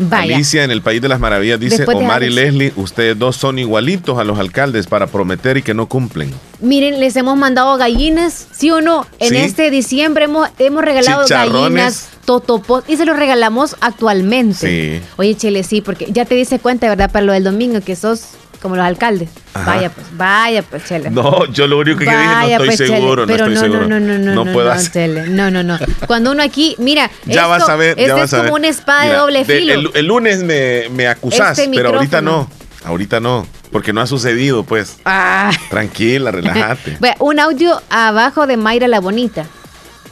[0.00, 0.36] Vaya.
[0.36, 2.30] Alicia en el País de las Maravillas dice, de Omar y.
[2.30, 6.32] Leslie, ustedes dos son igualitos a los alcaldes para prometer y que no cumplen.
[6.60, 9.06] Miren, les hemos mandado gallinas, ¿sí o no?
[9.18, 9.36] En Sí.
[9.38, 14.98] este diciembre hemos, hemos regalado gallinas, totopos, y se los regalamos actualmente.
[15.00, 15.06] Sí.
[15.16, 17.10] Oye, Chele, sí, porque ya te dice cuenta, ¿verdad?
[17.10, 18.24] Para lo del domingo, que sos
[18.60, 19.30] como los alcaldes.
[19.54, 19.74] Ajá.
[19.76, 21.08] Vaya, pues, vaya, pues, Chele.
[21.10, 23.54] No, yo lo único que dije, no Vaya, estoy pues, Chele, seguro, no pero estoy
[23.54, 23.88] no, seguro.
[23.88, 24.92] No, no, no, no, no, puedo no, hacer.
[24.92, 25.78] Chele, no, no, no.
[26.06, 28.46] Cuando uno aquí, mira, Ya esto- vas a ver, este ya vas es a ver.
[28.46, 29.72] como una espada Mira, de doble de- filo.
[29.72, 32.50] el, el lunes me, me acusás, Este pero ahorita no.
[32.84, 34.98] Ahorita no, porque no ha sucedido, pues.
[35.06, 35.50] Ah.
[35.70, 36.98] Tranquila, relájate.
[37.20, 39.46] Un audio abajo de Mayra la Bonita.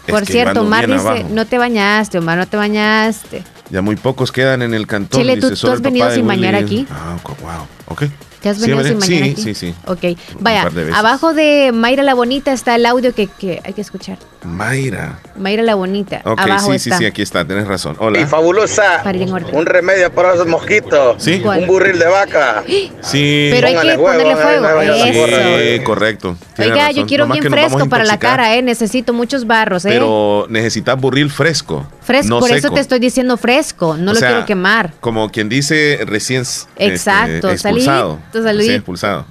[0.07, 1.29] Es Por que cierto, Omar dice, abajo.
[1.31, 3.43] no te bañaste, Omar, no te bañaste.
[3.71, 5.21] Ya muy pocos quedan en el cantón.
[5.21, 6.87] Chele, dice, ¿tú- tú has venido sin bañar aquí?
[6.91, 8.05] Ah, wow, ok.
[8.47, 8.89] ¿Te has Sí, venido veré.
[8.91, 9.43] sin bañar sí, aquí?
[9.43, 9.75] sí, sí.
[9.87, 10.97] Ok, vaya, par de veces.
[10.99, 14.19] abajo de Mayra la Bonita está el audio que, que hay que escuchar.
[14.45, 15.19] Mayra.
[15.37, 16.99] Mayra la Bonita, Ok, abajo sí, está.
[16.99, 17.97] sí, sí, aquí está, tienes razón.
[17.99, 18.21] Hola.
[18.21, 19.03] Y fabulosa.
[19.03, 19.57] Para ir en orden.
[19.57, 21.21] Un remedio para esos mosquitos.
[21.21, 21.41] Sí.
[21.41, 21.63] ¿Cuál?
[21.63, 22.63] Un burril de vaca.
[23.03, 23.49] Sí.
[23.51, 24.81] Pero hay que ponerle fuego.
[24.81, 25.77] Eso.
[25.79, 26.37] Sí, correcto.
[26.55, 26.97] Tienes Oiga, razón.
[27.03, 28.63] yo quiero Nomás bien fresco para la cara, ¿eh?
[28.63, 29.89] Necesito muchos barros, ¿eh?
[29.91, 31.87] Pero necesitas burril fresco.
[32.01, 34.93] fresco, no por eso te estoy diciendo fresco, no O lo sea, quiero quemar.
[35.01, 38.21] Como quien dice recién este, Exacto, expulsado.
[38.43, 38.59] Salidito.
[38.59, 39.27] Recién expulsado.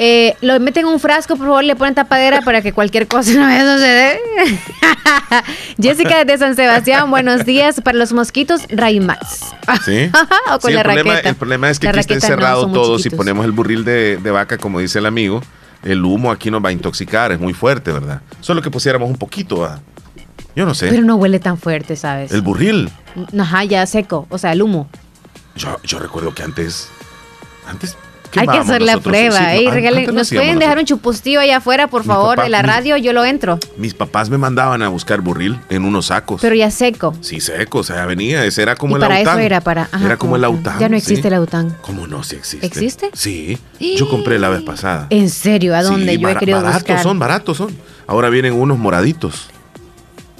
[0.00, 3.32] Eh, lo meten en un frasco, por favor, le ponen tapadera para que cualquier cosa
[3.34, 4.20] no vaya a suceder.
[5.82, 7.80] Jessica de San Sebastián, buenos días.
[7.80, 9.40] Para los mosquitos, Raymax.
[9.84, 10.10] ¿Sí?
[10.52, 11.28] o con Sí, la el, problema, raqueta.
[11.30, 12.98] el problema es que La aquí está no, encerrado muy todo.
[13.00, 15.42] Si ponemos el burril de, de vaca, como dice el amigo,
[15.82, 17.32] el humo aquí nos va a intoxicar.
[17.32, 18.22] Es muy fuerte, ¿verdad?
[18.40, 19.68] Solo que pusiéramos un poquito.
[20.54, 20.88] Yo no sé.
[20.90, 22.30] Pero no huele tan fuerte, ¿sabes?
[22.30, 22.88] El burril.
[23.36, 24.88] Ajá, ya seco, o sea, el humo.
[25.56, 26.88] Yo, yo recuerdo que antes.
[27.66, 27.96] Antes.
[28.36, 29.38] Hay que hacer la prueba.
[29.38, 32.44] Sí, ey, antes lo ¿Nos pueden dejar un chupustillo allá afuera, por Mi favor, papá-
[32.44, 32.96] de la mi- radio?
[32.96, 33.58] Yo lo entro.
[33.76, 36.40] Mis papás me mandaban a buscar burril en unos sacos.
[36.40, 37.14] Pero ya seco.
[37.20, 39.38] Sí, seco, o sea, venía, ese era como y el para aután.
[39.38, 39.82] eso era para.
[39.90, 40.78] ajá, era como el aután.
[40.78, 41.02] Ya no sí.
[41.02, 41.76] existe el aután.
[41.80, 42.22] ¿Cómo no?
[42.22, 42.66] Sí existe.
[42.66, 43.10] ¿Existe?
[43.14, 43.58] Sí.
[43.96, 45.06] Yo compré la vez pasada.
[45.10, 45.74] ¿En serio?
[45.76, 46.12] ¿A dónde?
[46.12, 47.02] Sí, Yo he bara- querido baratos buscar.
[47.02, 47.76] son, baratos son.
[48.06, 49.48] Ahora vienen unos moraditos.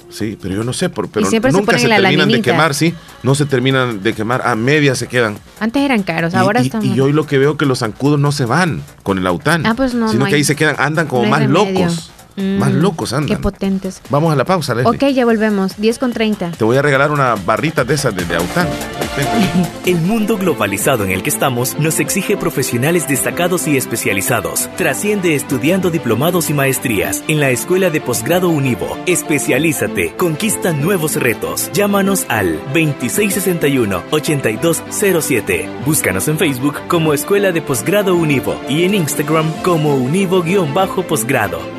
[0.09, 2.73] Sí, pero yo no sé, por, pero siempre se nunca se, la terminan de quemar,
[2.73, 2.93] sí.
[3.21, 5.37] No se terminan de quemar, a medias se quedan.
[5.59, 6.83] Antes eran caros, Y- ahora y, están.
[6.83, 9.65] y hoy lo que veo que los zancudos no se van con el aután.
[9.67, 11.79] Ah, pues no, Sino no que hay- ahí se quedan, andan como no más remedio.
[11.81, 12.11] locos.
[12.39, 13.41] Mm, Más locos Qué andan.
[13.41, 14.01] potentes.
[14.09, 14.95] Vamos a la pausa, Leslie.
[14.95, 15.75] Ok, ya volvemos.
[15.77, 16.51] 10 con 30.
[16.51, 18.67] Te voy a regalar una barrita de esas de, de aután.
[19.85, 24.69] El mundo globalizado en el que estamos nos exige profesionales destacados y especializados.
[24.77, 28.97] Trasciende estudiando diplomados y maestrías en la Escuela de Posgrado Univo.
[29.05, 31.69] Especialízate, conquista nuevos retos.
[31.73, 35.67] Llámanos al 2661-8207.
[35.85, 41.78] Búscanos en Facebook como Escuela de Posgrado Univo y en Instagram como Univo-Posgrado.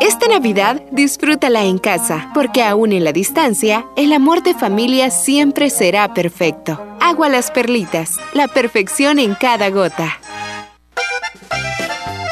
[0.00, 5.68] Esta Navidad disfrútala en casa, porque aún en la distancia, el amor de familia siempre
[5.70, 6.80] será perfecto.
[7.00, 10.18] Agua las perlitas, la perfección en cada gota.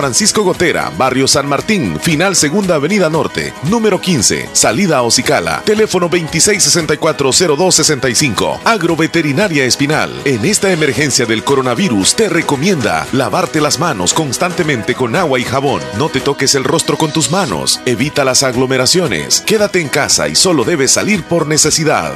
[0.00, 8.60] Gotera, Barrio San Martín, Final Segunda Avenida Norte, número 15, salida a Ocicala, teléfono 26640265,
[8.64, 10.10] Agroveterinaria Espinal.
[10.24, 15.82] En esta emergencia del coronavirus te recomienda lavarte las manos constantemente con agua y jabón.
[15.98, 20.34] No te toques el rostro con tus manos, evita las aglomeraciones, quédate en casa y
[20.34, 22.14] solo debes salir por necesidad.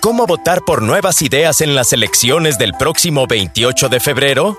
[0.00, 4.58] ¿Cómo votar por nuevas ideas en las elecciones del próximo 28 de febrero?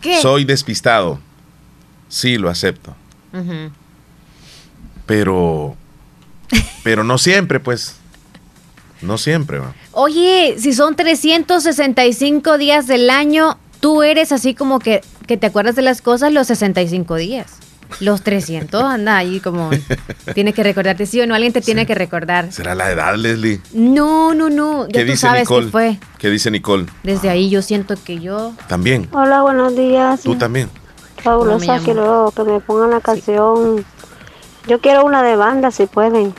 [0.00, 0.20] ¿Qué?
[0.20, 1.18] Soy despistado.
[2.08, 2.94] Sí, lo acepto.
[5.06, 5.76] Pero.
[6.82, 7.96] Pero no siempre, pues.
[9.02, 9.74] No siempre, va.
[9.92, 15.74] Oye, si son 365 días del año, tú eres así como que, que te acuerdas
[15.76, 17.59] de las cosas los 65 días.
[17.98, 19.70] Los 300 anda ahí como
[20.34, 22.52] tiene que recordarte sí o no alguien te tiene que recordar.
[22.52, 23.60] ¿Será la edad, Leslie?
[23.72, 25.66] No, no, no, ya ¿Qué tú dice sabes Nicole?
[25.66, 25.98] que fue.
[26.18, 26.86] ¿Qué dice Nicole?
[27.02, 29.08] Desde ahí yo siento que yo También.
[29.12, 30.20] Hola, buenos días.
[30.22, 30.70] Tú también.
[31.22, 33.84] Fabulosa, No, quiero que me pongan la canción.
[34.66, 36.32] Yo quiero una de banda, si pueden.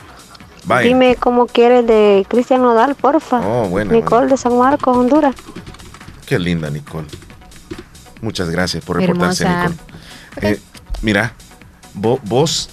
[0.66, 0.88] Vaya.
[0.88, 3.40] Dime cómo quieres de Cristian Nodal, porfa.
[3.46, 5.36] Oh, bueno, Nicole de San Marcos, Honduras.
[6.26, 7.08] Qué linda, Nicole.
[8.22, 9.70] Muchas gracias por reportarse, Hermosa.
[9.70, 10.52] Nicole.
[10.54, 10.60] Eh,
[11.02, 11.34] mira,
[12.00, 12.70] vo- vos,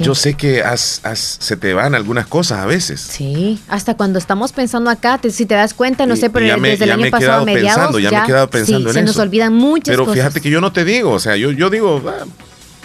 [0.00, 3.00] ¿Yo sé que has- has- se te van algunas cosas a veces.
[3.00, 6.46] Sí, hasta cuando estamos pensando acá, te- si te das cuenta, no Y- sé, pero
[6.46, 8.16] ya me- desde el ya me año he pasado a quedado mediados pensando, ya me
[8.18, 9.22] he quedado pensando sí, en se nos eso.
[9.22, 10.14] olvidan muchas Pero cosas.
[10.20, 12.24] fíjate que yo no te digo, o sea, yo, yo digo, ah,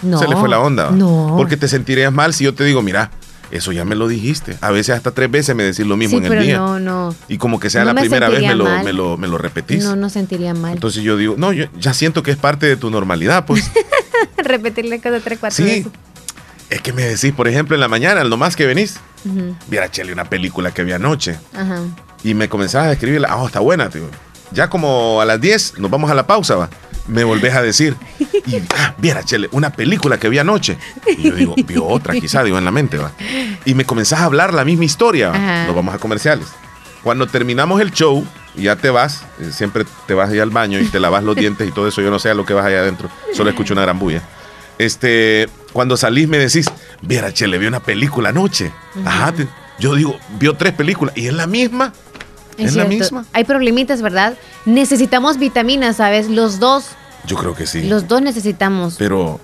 [0.02, 0.90] No, se le fue la onda.
[0.90, 1.34] no.
[1.38, 3.10] Porque te sentirías mal si yo te digo, mira,
[3.50, 4.56] eso ya me lo dijiste.
[4.60, 6.56] A veces hasta tres veces me decís lo mismo sí, en pero el día.
[6.58, 9.16] no, no, Y como que sea No la me primera vez me lo, me, lo,
[9.16, 9.84] me lo repetís.
[9.84, 10.72] no, no sentiría mal.
[10.74, 13.70] Entonces yo digo, no, yo ya siento que es parte de tu normalidad, pues.
[14.36, 15.64] Repetirle cada tres, cuatro sí.
[15.64, 15.92] veces.
[16.68, 19.90] Es que me decís, por ejemplo, en la mañana, al nomás que venís, Ujú, viera,
[19.90, 21.36] Chele, una película que vi anoche.
[21.52, 21.80] Ajá.
[22.22, 24.08] Y me comenzabas a escribirla, ah, está buena, tío.
[24.52, 26.70] Ya como a las 10 nos vamos a la pausa, va.
[27.08, 27.96] Me volvés a decir,
[28.46, 30.78] y, ah, viera, Chele, una película que vi anoche.
[31.18, 33.10] Y yo digo, vio otra, quizá, digo, en la mente, va.
[33.64, 35.32] Y me comenzás a hablar la misma historia.
[35.66, 36.46] Nos vamos a comerciales.
[37.02, 38.24] Cuando terminamos el show,
[38.56, 41.36] y ya te vas, eh, siempre te vas allá al baño y te lavas los
[41.36, 43.72] dientes y todo eso, yo no sé a lo que vas allá adentro, solo escucho
[43.74, 44.22] una gran bulla.
[44.78, 46.66] Este, cuando salís me decís,
[47.02, 48.72] viera, Chele, vi una película anoche.
[49.04, 49.46] Ajá, te-
[49.78, 51.92] yo digo, vio tres películas, y es la misma.
[52.56, 53.24] Es, ¿Es la misma?
[53.32, 54.34] Hay problemitas, ¿verdad?
[54.66, 56.28] Necesitamos vitaminas, ¿sabes?
[56.28, 56.86] Los dos,
[57.26, 57.82] Yo creo que sí.
[57.88, 58.96] los dos necesitamos.
[58.98, 59.38] Pero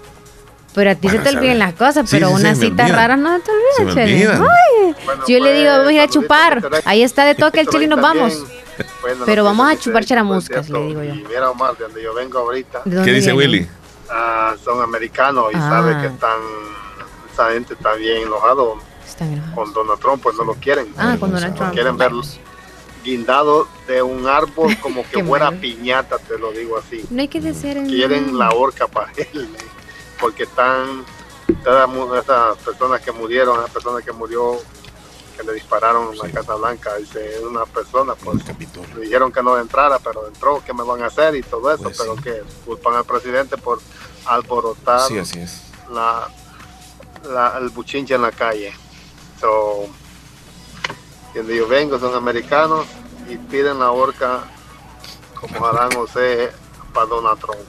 [0.75, 2.57] Pero a ti Bueno, se te olvidan las cosas, Sí, pero sí, sí, una me
[2.67, 3.51] cita rara no te
[3.95, 4.03] Chele.
[4.03, 4.43] olvidan.
[4.43, 4.95] Ay,
[5.29, 6.71] yo le digo, pues, vamos a ir a chupar.
[6.85, 8.35] Ahí está de toque el chile y nos vamos.
[9.25, 11.15] Pero vamos a chupar charamuscas, le digo yo.
[11.15, 13.33] Y mira, Omar, de donde yo vengo ahorita, ¿De dónde ¿qué dice?
[13.33, 13.69] Willy?
[14.11, 15.61] ah, son americanos y Ah.
[15.69, 16.41] sabe que están,
[17.33, 18.77] esa gente está bien enojado
[19.07, 19.55] Están enojados.
[19.55, 20.93] con Donald Trump, pues no lo quieren.
[20.97, 21.73] Ah, con Donald Trump.
[21.73, 22.23] Quieren verlo
[23.05, 27.05] guindado de un árbol como que fuera piñata, te lo digo así.
[27.11, 29.49] No hay que decir en Quieren la horca para él,
[30.21, 31.05] porque están
[31.63, 31.89] todas
[32.25, 34.57] esas personas que murieron, esas personas que murió,
[35.37, 38.39] que le dispararon en la Casa Blanca, dice una persona, pues
[38.95, 41.35] le dijeron que no entrara, pero entró, ¿qué me van a hacer?
[41.37, 43.81] Y todo eso, Pues pero que culpan al presidente por
[44.25, 45.63] alborotar Sí, así es.
[45.91, 46.29] la,
[47.31, 48.73] la- el buchinche en la calle.
[49.41, 49.87] So,
[51.35, 52.87] donde yo vengo son americanos
[53.29, 54.45] y piden la horca
[55.39, 56.51] como Adán José
[56.95, 57.61] para Donald Trump.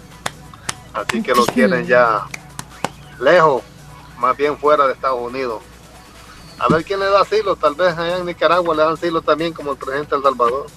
[0.93, 2.25] Así que lo quieren ya
[3.19, 3.61] lejos,
[4.17, 5.61] más bien fuera de Estados Unidos.
[6.59, 9.53] A ver quién le da asilo, tal vez allá en Nicaragua le dan asilo también
[9.53, 10.67] como el presidente de El Salvador.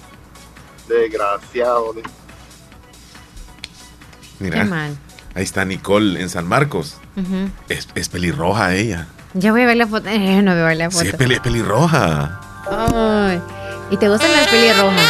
[0.87, 1.93] Desgraciado.
[4.39, 4.97] Mira, Qué mal.
[5.35, 6.97] ahí está Nicole en San Marcos.
[7.69, 9.07] Es, es pelirroja ella.
[9.33, 10.07] Ya voy a ver la foto.
[10.09, 11.09] Eh, no voy a ver la Sí, foto.
[11.09, 12.39] es, peli- es pelirroja.
[12.69, 13.41] Ay.
[13.89, 15.05] ¿Y te gustan las pelirrojas?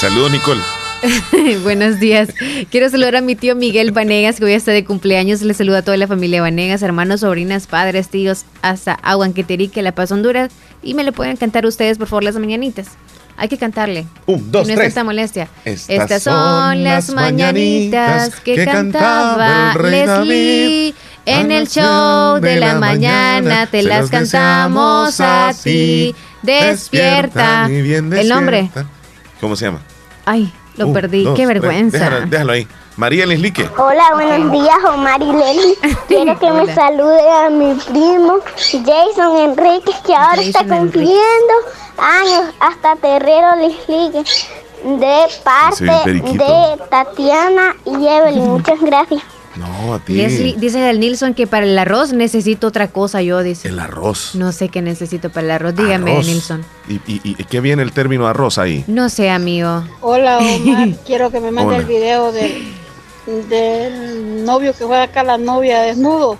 [0.00, 0.60] Saludos, Nicole.
[1.62, 2.28] Buenos días.
[2.70, 5.42] Quiero saludar a mi tío Miguel Vanegas, que hoy está de cumpleaños.
[5.42, 10.12] Le saluda a toda la familia Vanegas, hermanos, sobrinas, padres, tíos, hasta Aguanqueterique, La Paz,
[10.12, 10.50] Honduras.
[10.82, 12.88] Y me le pueden cantar ustedes, por favor, las mañanitas.
[13.36, 14.06] Hay que cantarle.
[14.24, 14.94] Un, dos, no es tres.
[14.94, 15.48] tanta molestia.
[15.64, 20.06] Estas son las mañanitas que, cantaba el rey Leslie.
[20.06, 20.94] David.
[21.26, 25.60] En el show de la mañana te las cantamos deseamos a ti.
[25.60, 26.14] así.
[26.42, 27.68] Despierta.
[27.68, 28.62] mi bien El nombre.
[28.62, 28.90] despierta.
[29.40, 29.80] ¿Cómo se llama?
[30.24, 31.24] Ay, lo Un, perdí.
[31.24, 31.98] dos, Qué vergüenza.
[31.98, 32.68] Déjalo, déjalo ahí.
[32.96, 33.68] María Leslique.
[33.76, 35.74] Hola, buenos días, Omar y Leli.
[36.08, 40.78] Quiero que me salude a mi primo Jason Enrique, que ahora está Enrique.
[40.78, 41.54] cumpliendo
[41.98, 44.24] años hasta Terrero Lisligue.
[44.84, 48.50] De parte de Tatiana y Evelyn.
[48.50, 49.22] Muchas gracias.
[49.56, 50.14] No, a ti.
[50.14, 53.68] Leslie, dice el Nilsson que para el arroz necesito otra cosa, yo dice.
[53.68, 54.34] El arroz.
[54.34, 55.74] No sé qué necesito para el arroz.
[55.74, 56.26] Dígame, Arroz.
[56.26, 56.64] Nilsson.
[56.88, 58.84] ¿Y, y, y qué viene el término arroz ahí?
[58.86, 59.82] No sé, amigo.
[60.00, 61.78] Hola Omar, quiero que me mande Hola.
[61.78, 62.62] el video del,
[63.48, 66.38] del novio que juega acá la novia desnudo.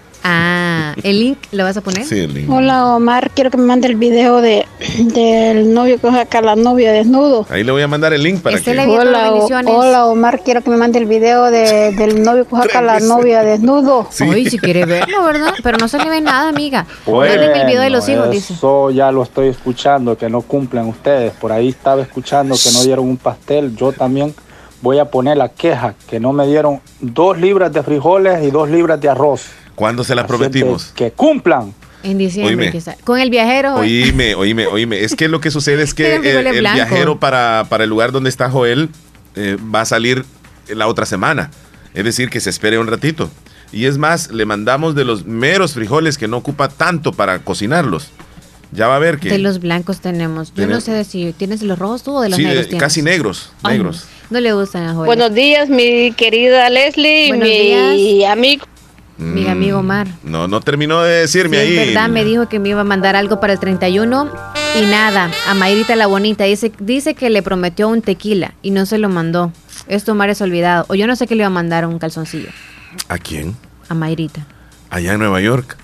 [1.02, 2.04] ¿El link lo vas a poner?
[2.04, 2.50] Sí, el link.
[2.50, 4.66] Hola Omar, quiero que me mande el video de,
[4.98, 7.46] del novio que juega acá la novia desnudo.
[7.50, 8.70] Ahí le voy a mandar el link para que.
[8.88, 9.48] Hola, o-
[9.78, 13.00] hola Omar, quiero que me mande el video de, del novio que juega acá la
[13.00, 14.08] novia desnudo.
[14.28, 15.54] Uy, si quiere verlo, ¿verdad?
[15.62, 16.86] Pero no se le ve nada, amiga.
[17.06, 18.54] Mándeme el video de los hijos, dice.
[18.54, 21.32] Eso ya lo estoy escuchando, que no cumplen ustedes.
[21.34, 23.74] Por ahí estaba escuchando que no dieron un pastel.
[23.76, 24.34] Yo también
[24.82, 28.68] voy a poner la queja, que no me dieron dos libras de frijoles y dos
[28.70, 29.42] libras de arroz.
[29.76, 30.86] ¿Cuándo se las Así prometimos?
[30.96, 31.72] Que, que cumplan.
[32.02, 32.72] En diciembre, Oíme.
[32.72, 32.96] quizá.
[33.04, 33.74] Con el viajero.
[33.76, 35.02] Oíme, oíme, oíme.
[35.02, 38.50] Es que lo que sucede es que el, viajero para, para el lugar donde está
[38.50, 38.90] Joel
[39.34, 40.24] eh, va a salir
[40.68, 41.50] la otra semana.
[41.94, 43.30] Es decir, que se espere un ratito.
[43.72, 48.08] Y es más, le mandamos de los meros frijoles que no ocupa tanto para cocinarlos.
[48.72, 49.28] Ya va a ver que...
[49.28, 50.52] De los blancos tenemos.
[50.54, 52.48] Yo no sé de si tienes de los rojos tú o de los sí, de-
[52.48, 52.66] negros.
[52.68, 52.82] tienes?
[52.82, 53.52] casi negros.
[53.62, 54.04] Ay, negros.
[54.30, 55.06] No le gustan a Joel.
[55.06, 58.66] Buenos días, mi querida Leslie, Buenos mi amigo.
[59.18, 60.06] Mi amigo Omar.
[60.22, 61.78] Mm, No, no terminó de decirme Sí, ahí.
[61.78, 64.30] es verdad, me dijo que me iba a mandar algo para el 31
[64.78, 65.30] y nada.
[65.48, 69.08] A Mayrita la bonita dice, dice que le prometió un tequila y no se lo
[69.08, 69.52] mandó.
[69.88, 70.84] Esto Omar es olvidado.
[70.88, 72.48] O yo no sé qué le iba a mandar un calzoncillo
[73.08, 73.56] ¿A quién?
[73.88, 74.44] a Mayrita.
[74.90, 75.76] Allá en Nueva York.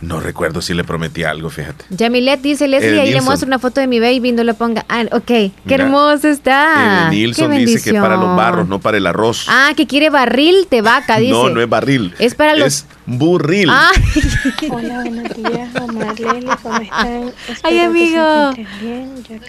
[0.00, 1.84] No recuerdo si le prometí algo, fíjate.
[1.90, 3.24] Yamilet dice, Leslie, Eden ahí le Nilsson.
[3.24, 4.84] muestro una foto de mi baby, no le ponga.
[4.88, 7.06] Ah, ok, qué Mira, hermoso está.
[7.06, 9.46] Eh, Qué Nilsson dice que para los barros, no para el arroz.
[9.48, 11.32] Ah, que quiere barril de vaca, dice.
[11.32, 12.14] no, no es barril.
[12.20, 13.68] Es para los- Es burril.
[13.70, 13.90] Ah.
[14.70, 17.32] Hola, buenos días, Omar, Leslie, ¿cómo están?
[17.64, 18.52] Ay, amigo.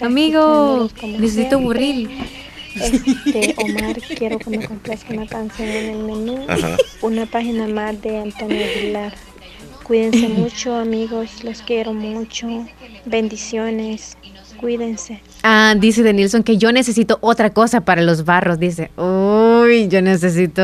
[0.02, 2.10] Amigo, necesito burril.
[2.74, 6.44] Este, Omar, quiero que me complazca una canción en el menú.
[6.48, 6.76] Ajá.
[7.02, 9.12] Una página más de Antonio Aguilar.
[9.90, 11.42] Cuídense mucho, amigos.
[11.42, 12.46] Los quiero mucho.
[13.06, 14.16] Bendiciones.
[14.60, 15.20] Cuídense.
[15.42, 18.60] Ah, dice de Nilsson que yo necesito otra cosa para los barros.
[18.60, 20.62] Dice, uy, yo necesito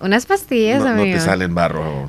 [0.00, 1.18] unas pastillas, no, no amigo.
[1.18, 2.08] te salen barro.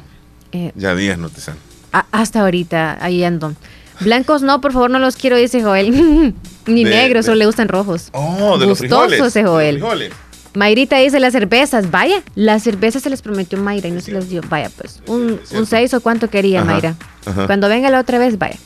[0.53, 1.59] Eh, Ya días no te salen.
[1.91, 3.53] a- hasta ahorita, ahí ando.
[3.99, 5.91] Blancos no, por favor, no los quiero, dice Joel.
[6.65, 8.07] Ni De- negros, de- solo le gustan rojos.
[8.13, 9.21] Oh, de los Gustoso frijoles.
[9.27, 9.75] ese de los Joel.
[9.79, 10.11] frijoles.
[10.53, 11.91] Mayrita dice las cervezas.
[11.91, 14.41] Vaya, las cervezas se les prometió Mayra y no se las dio.
[14.49, 16.95] Vaya, pues, un, un seis o cuánto quería Ajá, Mayra.
[17.25, 17.47] ajá.
[17.47, 18.57] Cuando venga la otra vez, vaya.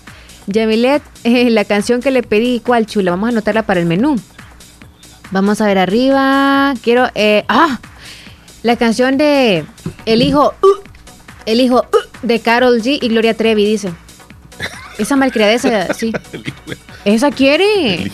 [0.47, 3.11] Yamilet, eh, la canción que le pedí, ¿cuál chula?
[3.11, 4.15] Vamos a anotarla para el menú.
[5.31, 6.73] Vamos a ver arriba.
[6.83, 7.09] Quiero.
[7.15, 7.79] eh, ¡Ah!
[8.63, 9.63] La canción de
[10.05, 10.53] El hijo.
[10.63, 10.67] uh,
[11.45, 13.91] el hijo uh, de Carol G y Gloria Trevi, dice.
[14.97, 16.11] Esa malcriadeza, sí.
[17.05, 18.11] Esa quiere.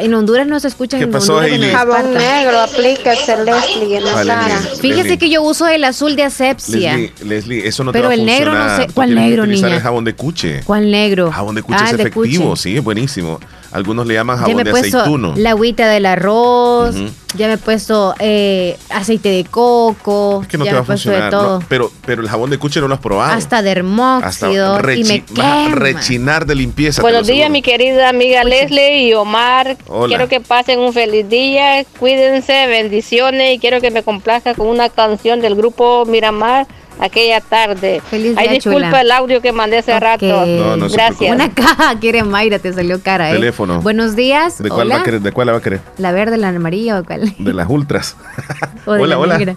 [0.00, 1.60] En Honduras no se escucha ¿Qué en pasó, Honduras.
[1.60, 4.60] En Jabón negro, aplíquese, Leslie, en la cara.
[4.60, 4.80] Leslie.
[4.80, 6.96] Fíjese que yo uso el azul de asepsia.
[6.96, 9.74] Leslie, Leslie, eso no Pero te va a el negro no sé- ¿cuál negro, niña?
[9.74, 10.60] el jabón de cuche.
[10.64, 11.30] ¿Cuál negro?
[11.32, 12.62] Jabón de cuche Ah, es efectivo, cuche.
[12.62, 13.40] sí, es buenísimo.
[13.76, 15.34] Algunos le llaman Ya jabón he de puesto aceituno.
[15.36, 16.94] la agüita del arroz,
[17.36, 20.84] ya me he puesto eh, aceite de coco, Es que no ya te va a
[20.84, 21.30] funcionar.
[21.32, 23.32] no, pero, pero el jabón de cuche no lo has probado.
[23.32, 25.74] Hasta Hasta dermóxido y me rechi- vas a quema.
[25.76, 27.02] rechinar de limpieza.
[27.02, 29.76] Buenos días, mi querida amiga Leslie y Omar.
[29.88, 30.08] Hola.
[30.08, 34.88] Quiero que pasen un feliz día, cuídense, bendiciones y quiero que me complazca con una
[34.88, 36.66] canción del grupo Miramar
[37.00, 38.00] aquella tarde.
[38.10, 39.00] Feliz Ay, día, disculpa chula.
[39.00, 40.26] el audio que mandé hace rato.
[40.26, 41.34] No, no Gracias.
[41.34, 43.34] Una caja quiere Mayra, te salió cara, ¿eh?
[43.34, 43.80] Teléfono.
[43.82, 44.62] Buenos días.
[44.62, 44.96] ¿De cuál, hola.
[44.96, 45.20] va a querer?
[45.20, 45.80] ¿De cuál la va a querer?
[45.98, 47.34] La verde, la amarilla o cuál?
[47.38, 48.16] De las ultras.
[48.86, 49.38] O de hola, la hola.
[49.38, 49.56] negra.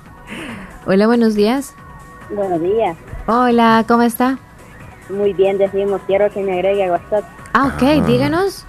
[0.85, 1.73] Hola, buenos días.
[2.31, 2.97] Buenos días.
[3.27, 4.37] Hola, ¿cómo está?
[5.09, 8.65] Muy bien, decimos, quiero que me agregue a WhatsApp Ah, ok, díganos.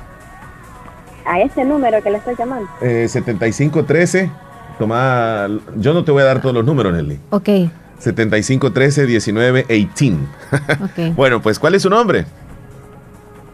[1.27, 2.69] a ese número que le estoy llamando.
[2.81, 4.31] Eh, 7513.
[4.79, 5.47] Toma.
[5.77, 7.21] Yo no te voy a dar todos los números, Nelly.
[7.31, 7.49] Ok,
[8.01, 10.17] 7513 1918.
[10.85, 11.15] ok.
[11.17, 12.27] bueno, pues, ¿cuál es su nombre?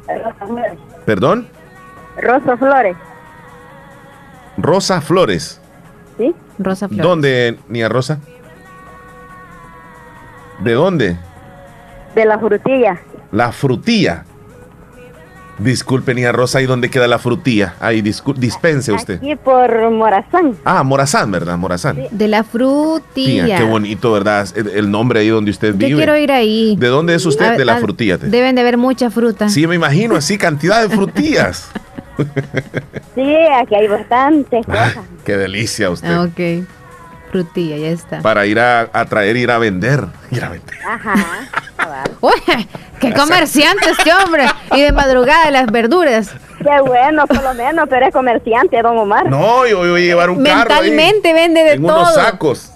[0.08, 0.78] Rosa Flores.
[1.04, 1.48] ¿Perdón?
[2.20, 2.96] Rosa Flores,
[4.56, 5.60] Rosa Flores.
[6.16, 6.34] ¿sí?
[6.58, 7.04] Rosa Flores.
[7.04, 8.20] ¿Dónde, Nia Rosa?
[10.60, 11.18] ¿De dónde?
[12.14, 12.98] De la frutilla.
[13.32, 14.24] La frutilla.
[15.58, 17.74] Disculpe, Nia Rosa, ¿y dónde queda la frutilla?
[17.80, 19.16] Ahí, dispense usted.
[19.16, 20.54] Aquí por Morazán.
[20.64, 21.56] Ah, Morazán, ¿verdad?
[21.56, 21.98] Morazán.
[22.10, 23.44] De la frutilla.
[23.46, 24.46] Tía, qué bonito, ¿verdad?
[24.54, 25.96] El, el nombre ahí donde usted Yo vive.
[25.96, 26.76] quiero ir ahí.
[26.78, 27.46] ¿De dónde es usted?
[27.52, 28.18] A- de la a- frutilla.
[28.18, 29.48] te- Deben de haber mucha fruta.
[29.48, 31.70] Sí, me imagino, así, cantidad de frutillas.
[33.14, 34.64] Sí, aquí hay bastantes
[35.24, 36.08] qué delicia usted.
[36.10, 36.66] Ah, ok.
[37.30, 38.20] Frutilla, ya está.
[38.20, 40.04] Para ir a, a traer, ir a vender.
[40.30, 40.76] Ir a vender.
[40.88, 41.14] Ajá.
[42.20, 42.32] Uy,
[43.00, 44.46] qué comerciante este hombre.
[44.74, 46.30] Y de madrugada las verduras.
[46.58, 49.28] Qué bueno, por lo menos, pero es comerciante, don Omar.
[49.30, 50.72] No, yo voy a llevar un carro.
[50.74, 51.96] ahí, Mentalmente vende de en todo.
[52.00, 52.72] unos sacos.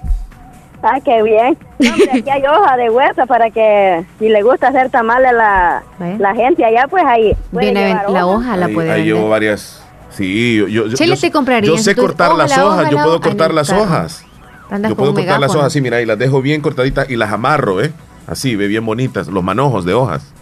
[0.82, 1.58] Ah, qué bien.
[1.78, 5.32] No, hombre, aquí hay hoja de huesa para que si le gusta hacer tamales a
[5.32, 5.82] la,
[6.18, 7.36] la gente allá, pues ahí.
[7.52, 9.82] Viene la hoja, la Ahí, puede ahí llevo varias.
[10.10, 12.80] Sí, yo, yo, yo- Chele yo- te compraría, Yo sé cortar hoja, las la hojas,
[12.80, 13.82] hoja, yo puedo cortar las carro.
[13.82, 14.24] hojas.
[14.70, 17.32] Andas Yo puedo cortar las hojas así, mira, y las dejo bien cortaditas y las
[17.32, 17.92] amarro, ¿eh?
[18.26, 20.32] Así, ve bien bonitas, los manojos de hojas.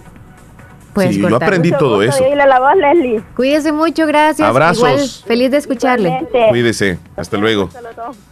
[0.93, 2.35] Puedes sí, yo aprendí Mucho todo gusto, eso.
[2.35, 3.23] la voz, Leslie.
[3.37, 4.49] Cuídese mucho, gracias.
[4.49, 4.79] Abrazos.
[4.89, 6.27] Igual, feliz de escucharle.
[6.51, 7.69] Cuídese, hasta luego.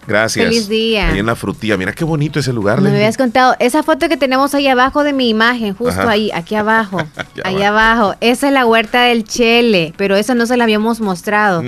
[0.06, 0.47] Gracias.
[0.47, 1.10] Feliz día.
[1.10, 2.77] Ahí en la frutilla, mira qué bonito ese lugar.
[2.78, 3.05] No me Leslie.
[3.05, 6.10] habías contado, esa foto que tenemos ahí abajo de mi imagen, justo Ajá.
[6.10, 6.98] ahí, aquí abajo,
[7.44, 11.62] ahí abajo, esa es la huerta del Chele, pero esa no se la habíamos mostrado.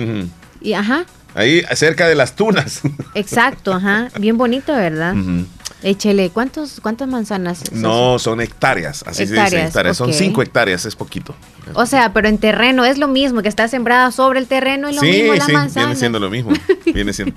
[0.61, 2.81] Y ajá, Ahí, cerca de las tunas.
[3.15, 5.15] exacto, ajá, bien bonito, ¿verdad?
[5.15, 5.45] Ujú.
[5.81, 7.61] El Chele, ¿cuántos, ¿cuántas manzanas?
[7.61, 9.97] es No, son hectáreas, así se dice Hectáreas, hectáreas.
[9.97, 11.33] Son cinco hectáreas, es poquito.
[11.73, 14.93] O sea, pero en terreno es lo mismo, que está sembrada sobre el terreno y
[14.93, 15.87] lo sí, mismo las sí, manzanas.
[15.87, 16.51] viene siendo lo mismo.
[16.85, 17.35] Viene siendo.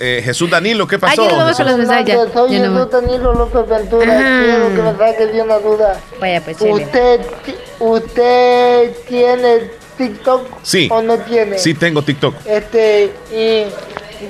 [0.00, 1.22] Eh, Jesús Danilo, ¿qué pasó?
[1.22, 2.06] Ay, con los mensajes.
[2.06, 4.18] ya, Soy ya no Jesús Danilo López Ventura.
[4.18, 4.44] Ajá.
[4.44, 6.00] Quiero que me saque de una duda.
[6.20, 6.56] Vaya, pues.
[6.60, 7.20] ¿Usted,
[7.78, 9.70] ¿Usted tiene
[10.00, 10.88] TikTok Sí.
[10.90, 11.58] o no tiene?
[11.58, 12.34] Sí, tengo TikTok.
[12.46, 13.64] Este, y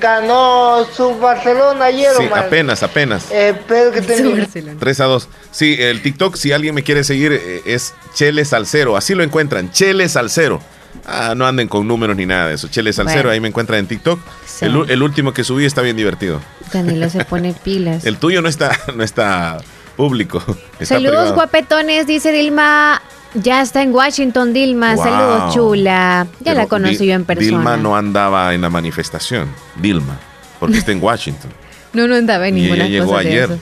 [0.00, 3.30] ganó su Barcelona ayer, Sí, apenas, apenas.
[3.30, 4.46] Eh, espero que termine.
[4.78, 5.28] 3 a 2.
[5.52, 8.96] Sí, el TikTok, si alguien me quiere seguir, eh, es Chele Salcero.
[8.96, 10.60] Así lo encuentran, Chele Salcero.
[11.06, 12.66] Ah, no anden con números ni nada de eso.
[12.68, 13.30] Chele Salcero, Bueno.
[13.30, 14.18] ahí me encuentran en TikTok.
[14.44, 14.66] Sí.
[14.66, 16.40] El, último que subí está bien divertido.
[16.72, 18.04] Danilo se pone pilas.
[18.04, 19.58] El tuyo no está, no está
[19.96, 20.38] público.
[20.80, 21.34] Está Saludos privado.
[21.34, 23.00] guapetones, dice Dilma.
[23.34, 24.94] Ya está en Washington, Dilma.
[24.94, 25.04] Wow.
[25.04, 26.26] Saludos, chula.
[26.40, 27.46] Ya la conocí yo en persona.
[27.46, 29.48] Dilma no andaba en la manifestación.
[29.76, 30.18] Dilma.
[30.58, 31.50] Porque está en Washington.
[31.92, 33.58] No, no andaba en y ninguna ella llegó cosa ayer.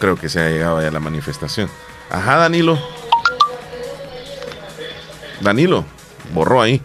[0.00, 1.70] Creo que se ha llegado ya a la manifestación.
[2.10, 2.76] Ajá, Danilo.
[5.40, 5.84] Danilo.
[6.32, 6.80] Borró ahí.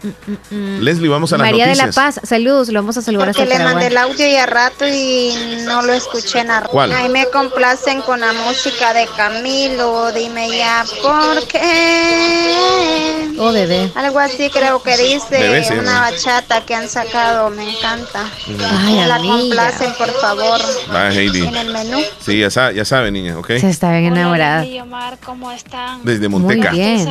[0.50, 1.94] Leslie, vamos a las Mm, María noticias.
[1.94, 4.36] de la Paz, saludos, lo vamos a saludar Porque hasta le mandé el audio y
[4.36, 5.34] a rato y
[5.64, 6.66] no lo escuché nada.
[6.68, 6.92] ¿Cuál?
[6.92, 10.12] Ahí me complacen con la música de Camilo.
[10.12, 13.28] Dime ya por qué.
[13.38, 13.90] Oh, bebé.
[13.94, 16.00] Algo así creo que dice Bebé, sí, una ¿no?
[16.10, 17.48] bachata que han sacado.
[17.50, 18.24] Me encanta.
[18.46, 19.36] Ay, Me la amiga.
[19.38, 20.60] complacen, por favor.
[20.94, 21.46] Va, Heidi.
[21.46, 21.98] En el menú.
[22.20, 23.46] Sí, ya sabe, ya sabe, niña, ¿ok?
[23.58, 24.60] Se está bien enamorada.
[24.60, 26.04] Leslie y Omar, ¿cómo están?
[26.04, 26.70] Desde Monteca.
[26.70, 27.08] Muy bien.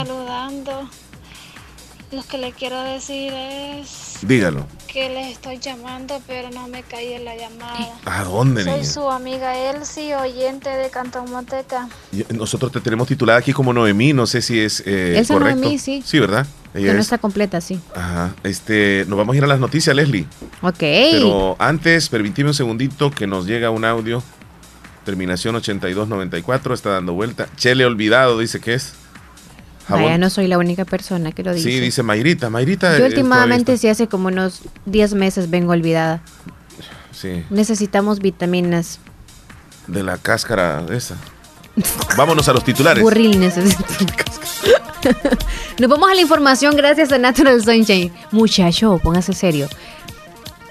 [2.12, 4.66] Lo que le quiero decir es Dígalo.
[4.92, 7.78] que les estoy llamando, pero no me caí en la llamada.
[8.06, 8.84] ¿A dónde, Soy niña?
[8.84, 11.88] su amiga Elsie, oyente de Cantón Monteca.
[12.12, 15.60] Yo- Nosotros te tenemos titulada aquí como Noemí, no sé si es eh, Elsa correcto.
[15.62, 16.02] Noemí, sí.
[16.04, 16.48] Sí, ¿verdad?
[16.74, 17.06] Ella Que no es.
[17.06, 17.80] está completa, sí.
[17.96, 18.34] Ajá.
[18.44, 20.26] Este, nos vamos a ir a las noticias, Leslie.
[20.64, 20.80] Ok.
[20.80, 24.24] Pero antes, permíteme un segundito que nos llega un audio.
[25.06, 27.48] Terminación 8294, está dando vuelta.
[27.56, 28.94] Chele olvidado, dice que es.
[29.90, 30.04] Jabón.
[30.06, 31.70] Vaya, no soy la única persona que lo dice.
[31.70, 32.50] Sí, dice Mayrita.
[32.50, 32.98] Mayrita.
[32.98, 36.22] Yo últimamente sí hace como unos 10 meses vengo olvidada.
[37.12, 39.00] Sí, Necesitamos vitaminas.
[39.88, 41.16] de la cáscara esa.
[42.16, 43.04] Vámonos a los titulares.
[43.04, 43.84] Burril necesito.
[45.80, 48.12] Nos vamos a la información gracias a Natural Sunshine.
[48.32, 49.68] Muchacho, póngase serio.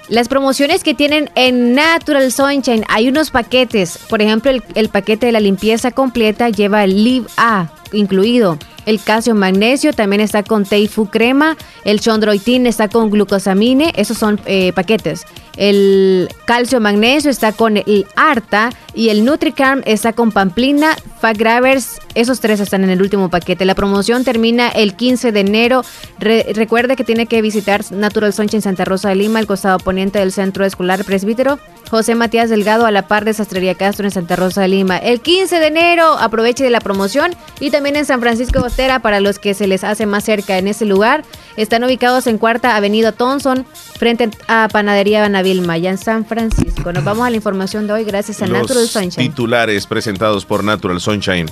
[0.09, 3.99] Las promociones que tienen en Natural Sunshine, hay unos paquetes.
[4.09, 8.57] Por ejemplo, el, el paquete de la limpieza completa lleva el Live A incluido.
[8.85, 11.57] El calcio magnesio también está con Teifu crema.
[11.85, 13.93] El chondroitin está con glucosamine.
[13.95, 15.25] Esos son eh, paquetes.
[15.59, 18.71] El calcio magnesio está con el Arta.
[18.95, 21.99] Y el NutriCarm está con Pamplina, Fat Gravers.
[22.15, 23.63] Esos tres están en el último paquete.
[23.63, 25.83] La promoción termina el 15 de enero.
[26.17, 30.19] Re- recuerde que tiene que visitar Natural Sunshine Santa Rosa de Lima, el costado poniente
[30.19, 31.59] del Centro Escolar Presbítero.
[31.89, 34.97] José Matías Delgado a la par de Sastrería Castro en Santa Rosa de Lima.
[34.97, 39.19] El 15 de enero aproveche de la promoción y también en San Francisco Bostera para
[39.19, 41.23] los que se les hace más cerca en ese lugar.
[41.57, 43.65] Están ubicados en Cuarta Avenida Thompson
[43.97, 46.93] frente a Panadería Banavilma, allá en San Francisco.
[46.93, 49.29] Nos vamos a la información de hoy gracias a Natural Sunshine.
[49.29, 51.47] titulares presentados por Natural Sunshine.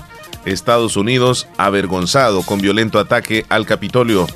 [0.46, 4.28] Estados Unidos avergonzado con violento ataque al Capitolio.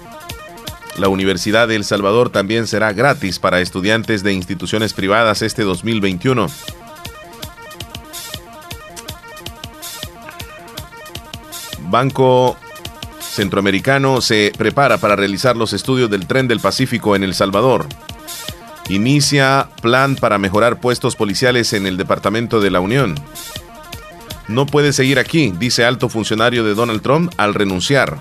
[0.97, 6.47] La Universidad de El Salvador también será gratis para estudiantes de instituciones privadas este 2021.
[11.81, 12.57] Banco
[13.19, 17.85] Centroamericano se prepara para realizar los estudios del tren del Pacífico en El Salvador.
[18.91, 23.15] Inicia plan para mejorar puestos policiales en el Departamento de la Unión.
[24.49, 28.19] No puede seguir aquí, dice alto funcionario de Donald Trump al renunciar.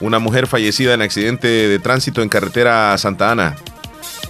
[0.00, 3.54] Una mujer fallecida en accidente de tránsito en carretera a Santa Ana.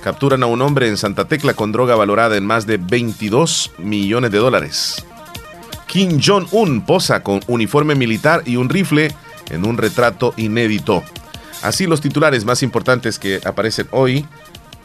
[0.03, 4.33] Capturan a un hombre en Santa Tecla con droga valorada en más de 22 millones
[4.33, 5.07] de dólares.
[5.87, 9.15] Kim Jong-un posa con uniforme militar y un rifle
[9.51, 11.05] en un retrato inédito.
[11.63, 14.27] Así los titulares más importantes que aparecen hoy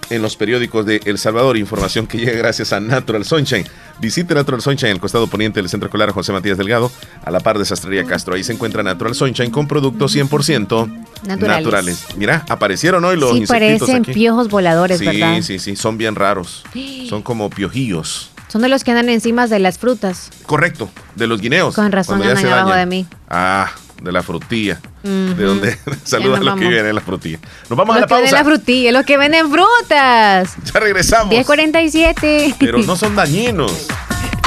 [0.09, 1.57] en los periódicos de El Salvador.
[1.57, 3.65] Información que llega gracias a Natural Sunshine.
[3.99, 6.91] Visite Natural Sunshine en el costado poniente del Centro Escolar José Matías Delgado,
[7.23, 8.35] a la par de Sastrería Castro.
[8.35, 12.05] Ahí se encuentra Natural Sunshine con productos 100% naturales.
[12.15, 15.41] Mira, aparecieron hoy los Sí, parecen piojos voladores, sí, ¿verdad?
[15.41, 16.63] Sí, sí, son bien raros.
[17.09, 18.29] Son como piojillos.
[18.49, 20.29] Son de los que andan encima de las frutas.
[20.45, 21.75] Correcto, de los guineos.
[21.75, 22.89] Con razón andan abajo dañan.
[22.89, 23.07] de mí.
[23.29, 23.71] Ah,
[24.01, 24.79] de la frutilla.
[25.03, 25.35] Ujú.
[25.35, 26.69] De donde saludan los que vamos.
[26.69, 27.39] viven en la frutilla.
[27.69, 28.43] Nos vamos a la que venden pausa.
[28.43, 30.55] la frutilla, los que venden frutas.
[30.73, 31.33] Ya regresamos.
[31.33, 32.55] 10.47.
[32.59, 33.87] Pero no son dañinos.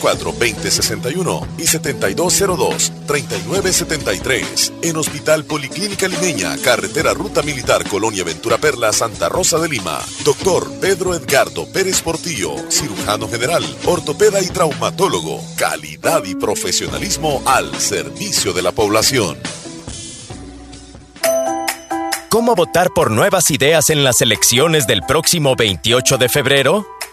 [0.00, 9.28] 2061 y 7202 3973 en Hospital Policlínica Limeña, Carretera Ruta Militar Colonia Ventura Perla, Santa
[9.28, 10.00] Rosa de Lima.
[10.24, 15.42] Doctor Pedro Edgardo Pérez Portillo, cirujano general, ortopeda y traumatólogo.
[15.56, 19.38] Calidad y profesionalismo al servicio de la población.
[22.28, 26.95] ¿Cómo votar por nuevas ideas en las elecciones del próximo 28 de febrero?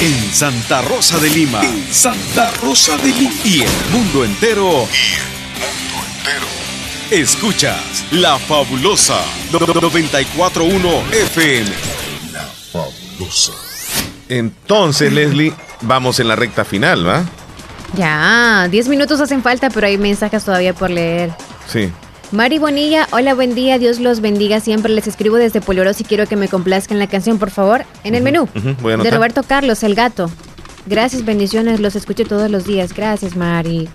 [0.00, 1.60] En Santa Rosa de Lima.
[1.90, 3.32] Santa Rosa de Lima.
[3.44, 4.88] Y el mundo entero.
[7.10, 9.20] Escuchas La Fabulosa
[9.52, 11.70] 941 FM.
[12.32, 12.42] La
[12.72, 13.52] Fabulosa.
[14.28, 17.24] Entonces, Leslie, vamos en la recta final, ¿va?
[17.94, 21.32] Ya, 10 minutos hacen falta, pero hay mensajes todavía por leer.
[21.68, 21.92] Sí.
[22.32, 24.92] Mari Bonilla, hola, buen día, Dios los bendiga siempre.
[24.92, 28.22] Les escribo desde Polioros y quiero que me complazcan la canción, por favor, en el
[28.22, 28.48] menú.
[28.54, 29.10] Ujú, voy a de.
[29.10, 30.30] Roberto Carlos, El Gato.
[30.86, 32.92] Gracias, bendiciones, los escucho todos los días.
[32.92, 33.88] Gracias, Mari.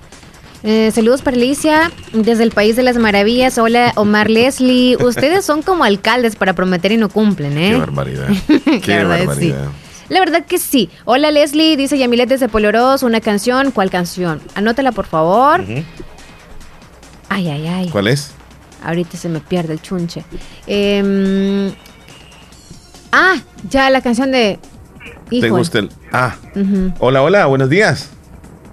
[0.64, 3.58] Eh, saludos para Alicia, desde el País de las Maravillas.
[3.58, 4.96] Hola, Omar Leslie.
[4.98, 7.72] Ustedes son como alcaldes para prometer y no cumplen, ¿eh?
[7.72, 8.28] Qué barbaridad.
[8.84, 9.68] Qué barbaridad.
[10.08, 10.90] La verdad que sí.
[11.06, 13.70] Hola Leslie, dice Yamilet desde Poloros, una canción.
[13.72, 14.42] ¿Cuál canción?
[14.56, 15.64] Anótala por favor.
[17.30, 17.90] Ay, ay, ay.
[17.90, 18.34] ¿Cuál es?
[18.84, 20.24] Ahorita se me pierde el chunche.
[20.68, 21.72] Em,
[23.12, 23.36] ah,
[23.70, 24.60] ya la canción de...
[25.30, 25.58] ¿Te Hijo.
[25.58, 25.90] gusta el.?
[26.12, 26.36] Ah.
[26.56, 26.92] Ujú.
[27.00, 28.10] Hola, hola, buenos días.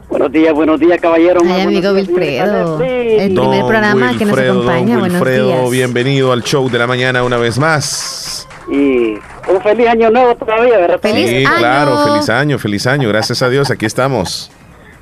[0.08, 1.40] Buenos días, buenos días, caballero.
[1.44, 2.80] Ay, amigo Wilfredo.
[2.82, 4.86] El primer programa que nos Wilfredo, acompaña.
[4.92, 5.70] don Buenos Wilfredo, días.
[5.70, 8.46] bienvenido al show de la mañana una vez más.
[8.70, 9.14] Y
[9.48, 11.00] un feliz año nuevo todavía, ¿verdad?
[11.02, 14.50] sí, claro, feliz año, feliz año, gracias a Dios, aquí estamos.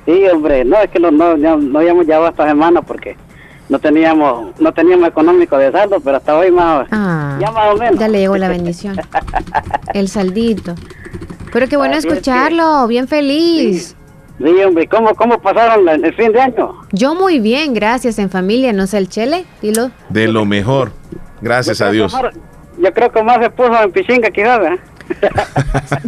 [0.05, 3.15] Sí, hombre, no, es que no, no, ya- no habíamos llevado esta semana porque
[3.69, 7.77] no teníamos no teníamos económico de saldo, pero hasta hoy más, Ah, ya más o
[7.77, 7.99] menos.
[7.99, 8.95] ya le llegó la bendición.
[9.93, 10.75] el saldito.
[11.51, 13.95] Pero qué bueno Así es que- escucharlo, bien feliz.
[14.37, 16.73] Sí, hombre, ¿cómo, cómo pasaron el fin de año?
[16.91, 19.91] Yo muy bien, gracias, en familia, no sé el chele, dilo.
[20.09, 20.91] De lo mejor,
[21.41, 22.13] gracias a Dios.
[22.77, 24.77] Yo creo que más se puso en pichinga quizás, ¿eh?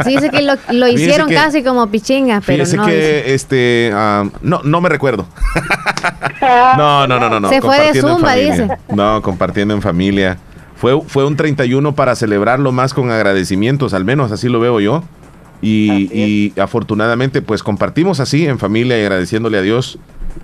[0.04, 2.86] Sí, dice que lo, lo hicieron que- casi como pichinga, pero no.
[2.86, 3.34] que dice.
[3.34, 5.28] este ah, no no me recuerdo.
[6.78, 7.50] no, no, no, no, no.
[7.50, 8.80] Se fue de compartiendo en zumba, familia.
[8.90, 10.38] No, compartiendo en familia.
[10.76, 15.04] Fue, fue un 31 para celebrarlo más con agradecimientos, al menos así lo veo yo.
[15.60, 19.98] Y, y afortunadamente, pues compartimos así en familia y agradeciéndole a Dios,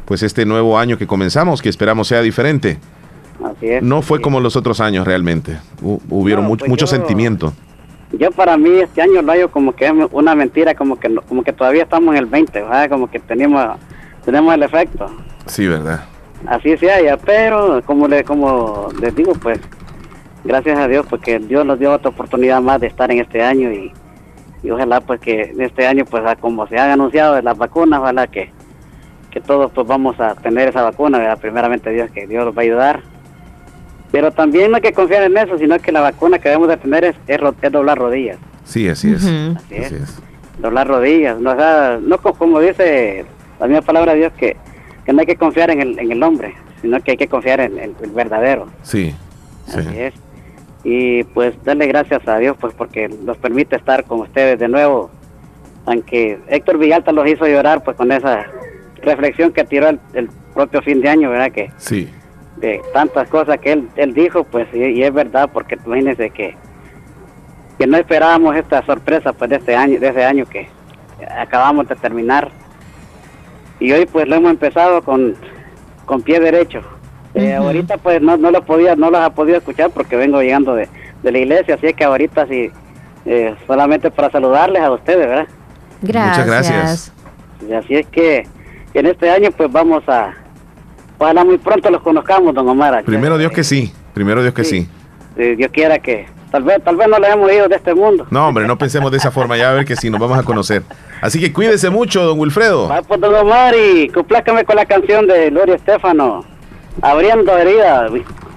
[0.05, 2.79] pues este nuevo año que comenzamos, que esperamos sea diferente.
[3.45, 3.83] Así es.
[3.83, 5.59] No fue como los otros años realmente.
[5.83, 7.53] Hu- hubieron No, mucho, pues mucho yo- sentimiento.
[8.13, 11.43] Yo para mí este año lo hallo como que es una mentira, como que como
[11.43, 12.89] que todavía estamos en el 20, ¿verdad?
[12.89, 13.77] Como que tenemos
[14.23, 15.07] tenemos el efecto.
[15.47, 16.05] Sí, ¿verdad?
[16.45, 19.59] Así se haya, pero como le como les digo, pues
[20.43, 23.71] gracias a Dios porque Dios nos dio otra oportunidad más de estar en este año
[23.71, 23.91] y,
[24.61, 27.57] y ojalá pues que en este año pues a como se han anunciado de las
[27.57, 28.51] vacunas, ojalá que
[29.31, 31.39] que todos pues vamos a tener esa vacuna, ¿verdad?
[31.39, 33.12] primeramente Dios que Dios nos va a ayudar.
[34.13, 36.77] Pero también no hay que confiar en eso, sino que la vacuna que debemos de
[36.77, 38.37] tener es, es, ro- es doblar rodillas.
[38.63, 39.25] Sí, así es.
[39.25, 40.21] Así es.
[40.59, 41.37] Doblar rodillas.
[41.39, 43.25] No, o sea, no co- como dice
[43.59, 44.55] la misma palabra de Dios, que,
[45.05, 47.59] que no hay que confiar en el, en el hombre, sino que hay que confiar
[47.59, 48.67] en el, el verdadero.
[48.83, 49.13] Sí.
[49.67, 49.79] sí.
[49.79, 50.13] Así es.
[50.83, 55.09] Y pues darle gracias a Dios pues porque nos permite estar con ustedes de nuevo.
[55.85, 58.45] Aunque Héctor Villalta los hizo llorar pues con esa
[59.01, 61.51] reflexión que tiró el, el propio fin de año, ¿verdad?
[61.51, 62.09] Que Sí.
[62.57, 66.55] De tantas cosas que él, él dijo, pues, y, y es verdad, porque imagínense que,
[67.77, 70.69] que no esperábamos esta sorpresa, pues, de este año, de ese año que
[71.37, 72.49] acabamos de terminar.
[73.79, 75.35] Y hoy, pues, lo hemos empezado con,
[76.05, 76.81] con pie derecho.
[77.33, 77.55] Eh.
[77.55, 80.87] Ahorita, pues, no, no lo podía, no los ha podido escuchar porque vengo llegando de,
[81.23, 82.71] de la iglesia, así es que ahorita sí,
[83.25, 85.47] eh, solamente para saludarles a ustedes, ¿verdad?
[86.01, 86.37] Gracias.
[86.37, 87.13] Muchas gracias.
[87.67, 88.47] Y así es que
[88.93, 90.33] en este año, pues, vamos a,
[91.23, 93.03] ojalá muy pronto los conozcamos, don Omar.
[93.03, 93.93] Primero Dios que sí.
[94.13, 94.87] Primero Dios que sí.
[95.35, 98.27] Si Dios quiera que tal vez tal vez no le hemos ido de este mundo.
[98.29, 99.57] No, hombre, no pensemos de esa forma.
[99.57, 100.83] Ya a ver que sí, nos vamos a conocer.
[101.21, 102.87] Así que cuídese mucho, don Wilfredo.
[102.89, 106.45] Va pues don Omar y complácame con la canción de Gloria Estefano,
[107.01, 108.11] abriendo heridas.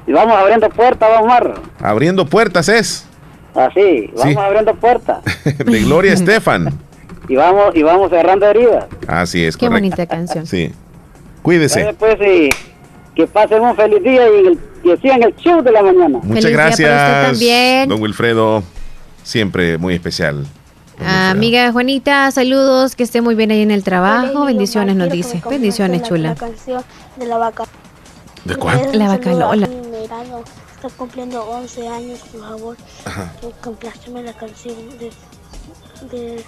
[0.06, 1.54] Y vamos abriendo puertas, don Omar.
[1.80, 3.08] Abriendo puertas es.
[3.54, 4.38] Así, vamos Sí.
[4.38, 5.18] abriendo puertas.
[5.44, 6.68] De Gloria Estefan.
[7.28, 8.84] Y vamos y vamos cerrando heridas.
[9.08, 9.82] Así es, Qué correcto.
[9.88, 10.46] bonita canción.
[10.46, 10.72] Sí.
[11.46, 11.84] Cuídese.
[11.84, 12.50] Vaya, pues y
[13.14, 16.18] que pasen un feliz día y el- que sigan el show de la mañana.
[16.24, 17.30] Muchas Feliz día para usted gracias.
[17.30, 17.88] también.
[17.88, 18.62] Don Wilfredo,
[19.22, 20.44] siempre muy especial.
[20.98, 24.44] Amiga Juanita, saludos, que esté muy bien ahí en el trabajo.
[24.46, 25.40] Bendiciones nos dice.
[25.48, 26.30] Bendiciones, chula.
[26.30, 26.82] La canción
[27.16, 27.62] de la vaca.
[28.44, 28.80] ¿De cuál?
[28.94, 29.68] La vaca Lola.
[29.68, 30.42] Mirando,
[30.74, 32.76] está cumpliendo 11 años, por favor.
[33.62, 35.12] Compláceme la canción de,
[36.10, 36.44] de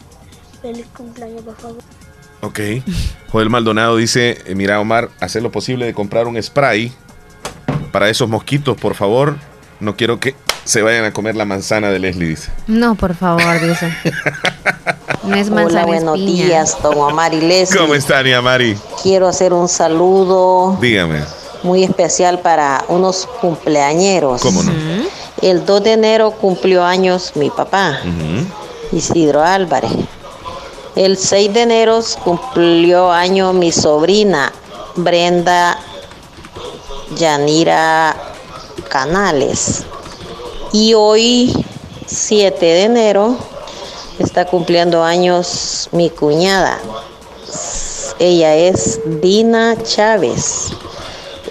[0.60, 1.78] feliz cumpleaños, por favor.
[2.40, 2.60] Ok.
[3.32, 6.92] Joel Maldonado dice, eh, mira Omar, hacer lo posible de comprar un spray
[7.92, 9.36] para esos mosquitos, por favor.
[9.80, 10.34] No quiero que
[10.64, 12.50] se vayan a comer la manzana de Leslie, dice.
[12.66, 13.92] No, por favor, dice.
[15.24, 16.44] No es Hola, manzana, es buenos piña.
[16.46, 17.78] días, don Omar y Leslie.
[17.78, 18.78] ¿Cómo está, Nia Mari?
[19.02, 21.20] Quiero hacer un saludo Dígame.
[21.64, 24.40] muy especial para unos cumpleañeros.
[24.40, 24.72] ¿Cómo no?
[25.42, 27.98] El 2 de enero cumplió años mi papá,
[28.92, 29.90] Isidro Álvarez.
[30.98, 34.52] El 6 de enero cumplió año mi sobrina,
[34.96, 35.78] Brenda
[37.16, 38.16] Yanira
[38.88, 39.84] Canales.
[40.72, 41.54] Y hoy,
[42.04, 43.36] 7 de enero,
[44.18, 46.80] está cumpliendo años mi cuñada.
[48.18, 50.70] Ella es Dina Chávez.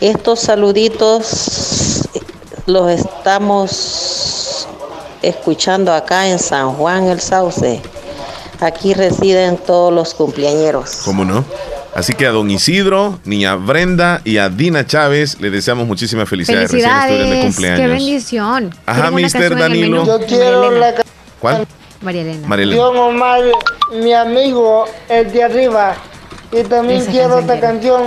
[0.01, 2.01] Estos saluditos
[2.65, 4.67] los estamos
[5.21, 7.81] escuchando acá en San Juan el Sauce.
[8.59, 11.01] Aquí residen todos los cumpleañeros.
[11.05, 11.45] ¿Cómo no?
[11.93, 16.71] Así que a don Isidro, niña Brenda y a Dina Chávez le deseamos muchísimas felicidades.
[16.71, 17.91] Recién estuvieron de Felicidades, qué cumpleaños.
[18.03, 18.75] bendición.
[18.85, 20.05] Ajá, Mister Danilo.
[20.05, 20.93] Yo quiero la
[21.39, 21.65] ¿Cuál?
[22.01, 22.47] María Elena.
[22.47, 22.87] María Elena.
[22.87, 23.41] Omar,
[24.01, 25.95] mi amigo, el de arriba.
[26.51, 28.01] Y también Esa quiero canción otra canción,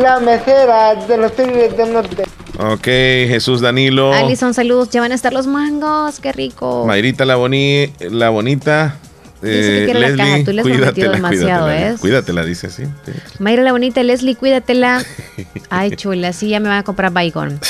[0.00, 2.24] La Mesera de los Tigres del Norte.
[2.58, 4.12] Ok, Jesús Danilo.
[4.14, 4.90] Alison, saludos.
[4.90, 6.20] Ya van a estar los mangos.
[6.20, 6.84] Qué rico.
[6.86, 8.96] Mayrita la, boni la bonita.
[9.44, 11.96] Dice que Eh, quiere la Leslie, caja, tú le has prometido demasiado, cuídatela, ¿eh?
[12.00, 12.84] Cuídatela, dice así.
[13.04, 13.12] sí.
[13.38, 15.02] Mayra la bonita, Leslie, cuídatela.
[15.70, 17.60] Ay, chula, sí, ya me van a comprar bacon.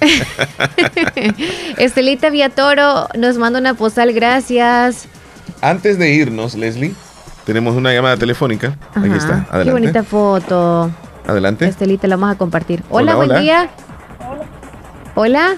[1.76, 5.06] Estelita Viatoro nos manda una postal, gracias.
[5.60, 6.94] Antes de irnos, Leslie,
[7.44, 8.76] tenemos una llamada telefónica.
[8.94, 9.44] Aquí está.
[9.50, 9.72] Qué Adelante.
[9.72, 10.90] bonita foto.
[11.26, 11.66] Adelante.
[11.66, 12.82] Estelita, la vamos a compartir.
[12.90, 13.40] Hola, Hola, buen hola.
[13.40, 13.70] día.
[15.14, 15.56] Hola.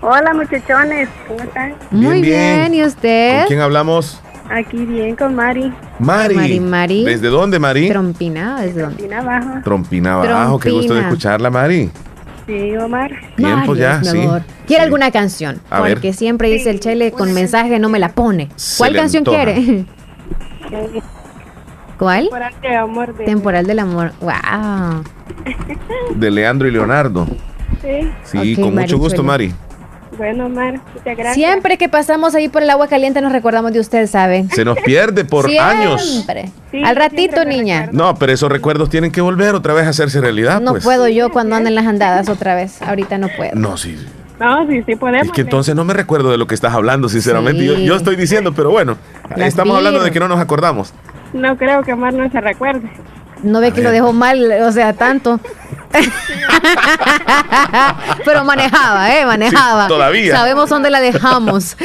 [0.00, 1.74] Hola muchachones, ¿cómo están?
[1.90, 3.38] Muy bien, ¿y usted?
[3.40, 4.20] ¿Con quién hablamos?
[4.50, 5.72] Aquí bien con Mari.
[5.98, 6.34] Mari.
[6.34, 7.04] Mari, Mari.
[7.04, 7.88] ¿Desde dónde, Mari?
[7.88, 8.96] Trompina, ¿desde dónde?
[8.96, 9.60] Trompina abajo.
[9.64, 10.58] Trompina abajo.
[10.58, 11.90] Qué gusto de escucharla, Mari.
[12.46, 13.10] Sí, Omar.
[13.36, 14.20] Tiempo Mari, ya, mi sí.
[14.22, 14.42] amor.
[14.66, 15.60] ¿Quiere alguna canción?
[15.68, 15.94] A ver.
[15.94, 18.48] Porque siempre dice el Chele con mensaje no me la pone.
[18.56, 19.84] Se ¿Cuál canción quiere?
[21.98, 22.22] ¿Cuál?
[22.24, 23.24] Temporal de amor de...
[23.24, 24.12] Temporal del amor.
[24.20, 25.02] Wow.
[26.14, 27.26] De Leandro y Leonardo.
[27.80, 28.10] Sí.
[28.24, 29.22] Sí, Ok, con Mari mucho gusto.
[29.22, 29.54] Mari.
[30.18, 31.34] Bueno, Omar, muchas gracias.
[31.34, 34.46] Siempre que pasamos ahí por el agua caliente nos recordamos de usted, ¿sabe?
[34.52, 36.04] Se nos pierde por años.
[36.04, 36.50] Siempre.
[36.84, 37.88] Al ratito, niña.
[37.92, 40.84] No, pero esos recuerdos tienen que volver otra vez a hacerse realidad, No pues.
[40.84, 42.82] puedo yo cuando ando en las andadas otra vez.
[42.82, 43.54] Ahorita no puedo.
[43.54, 43.96] No, sí.
[44.40, 45.26] No, sí, sí podemos.
[45.28, 47.60] Es que entonces no me recuerdo de lo que estás hablando, sinceramente.
[47.60, 47.66] Sí.
[47.66, 48.96] Yo, yo estoy diciendo, pero bueno,
[49.36, 50.92] Las estamos hablando de que no nos acordamos.
[51.32, 52.88] No creo que Omar no se recuerde.
[53.42, 55.40] No ve que lo dejó mal, o sea, tanto.
[58.24, 59.24] Pero manejaba, ¿eh?
[59.24, 59.84] Manejaba.
[59.84, 60.36] Sí, todavía.
[60.36, 61.76] Sabemos dónde la dejamos.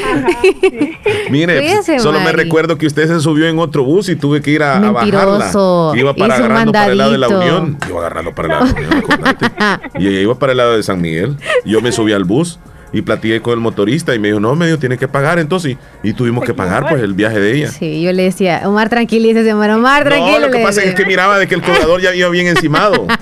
[1.30, 2.38] Mire, Cuídese, solo me Mari.
[2.38, 5.52] recuerdo que usted se subió en otro bus y tuve que ir a, a bajarla.
[5.96, 7.28] Iba para agarrando para el lado de la.
[7.30, 7.78] Unión.
[7.88, 9.52] Iba a agarrarlo para el lado de la Unión, acordate.
[10.00, 11.38] Y ella iba para el lado de San Miguel.
[11.66, 12.60] Yo me subí al bus
[12.94, 15.76] y platiqué con el motorista y me dijo, no, medio tiene que pagar entonces.
[16.04, 17.70] Y, y tuvimos que pagar pues el viaje de ella.
[17.72, 20.40] Sí, yo le decía, Omar, tranquilícese, Omar, Omar, tranquilo.
[20.40, 23.06] No, lo que pasa es que miraba de que el cobrador ya iba bien encimado.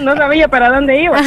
[0.00, 1.20] No sabía para dónde iba.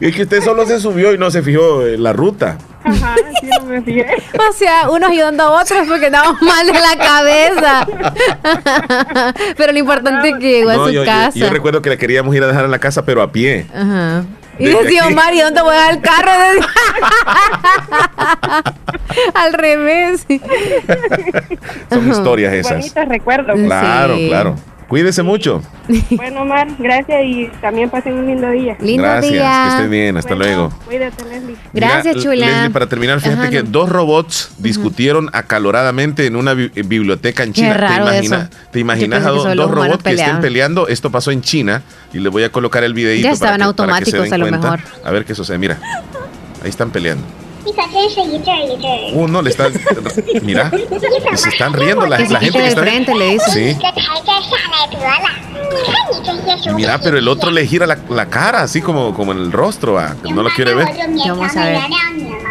[0.00, 2.56] Es que usted solo se subió y no se fijó en la ruta.
[2.84, 4.06] Ajá, sí, no me fijé.
[4.48, 7.86] O sea, unos ayudando a otros porque estábamos mal de la cabeza.
[9.56, 11.36] Pero lo importante es que llegó a su yo, yo- casa.
[11.36, 13.66] yo recuerdo que le queríamos ir a dejar a la casa, pero a pie.
[13.74, 14.24] Ajá.
[14.58, 15.06] Y decía.
[15.06, 16.30] Omar, ¿y dónde voy a dejar el carro?
[19.34, 20.26] Al revés.
[21.90, 22.78] Son historias esas.
[22.78, 23.58] Bonitos recuerdos.
[23.60, 24.56] Claro, claro.
[24.92, 25.62] Cuídese mucho.
[26.10, 28.76] Bueno, Omar, gracias y también pasen un lindo día.
[28.78, 30.68] Gracias, que esté bien, hasta luego.
[30.84, 31.56] Cuídate, Leslie.
[31.72, 32.46] Gracias, Mira, chula.
[32.46, 33.70] Leslie, para terminar, fíjate Ajá, que no.
[33.70, 37.72] dos robots discutieron acaloradamente en una bi- biblioteca en Qué China.
[37.74, 38.70] raro ¿Te, imagina- eso.
[38.70, 40.86] ¿Te imaginas a dos robots que estén peleando?
[40.88, 41.80] Esto pasó en China
[42.12, 43.22] y les voy a colocar el videito.
[43.22, 44.70] Ya para estaban que- para que se automáticos den a lo cuenta.
[44.72, 45.06] mejor.
[45.06, 45.56] A ver qué sucede.
[45.56, 45.78] Mira,
[46.62, 47.24] ahí están peleando.
[47.65, 48.89] 你可真是一阵一阵。
[49.13, 49.69] Uno le está.
[50.41, 50.71] Mira,
[51.33, 52.81] y se están riendo la, Que se la gente quite que de está.
[52.81, 53.51] frente, le dice.
[53.51, 53.73] Sí.
[53.79, 55.29] 这台阶下来得了。
[55.69, 59.99] 你看你这些兄弟 Mira, pero el otro le gira la, la cara, así como, como en el rostro,
[59.99, 60.87] ah, que no lo quiere 我 ver.
[60.95, 62.50] 就勉强的原谅你了。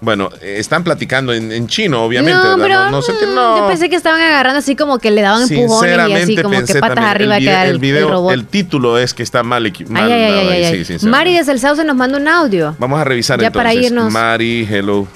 [0.00, 2.38] Bueno, están platicando en, en chino, obviamente.
[2.38, 3.58] No, pero no, no sé mm, no.
[3.58, 6.74] yo pensé que estaban agarrando así como que le daban empujones y así como que
[6.74, 8.32] patas también, arriba el, video, el, el video, el robot.
[8.32, 10.84] el título es que está mal, mal ay, ay, dado ay, ahí, ay, sí, ay.
[10.84, 11.08] sinceramente.
[11.10, 12.76] Mari desde el Sauce nos manda un audio.
[12.78, 13.90] Vamos a revisar Ya para entonces.
[13.90, 14.12] irnos.
[14.12, 15.08] Mari, hello.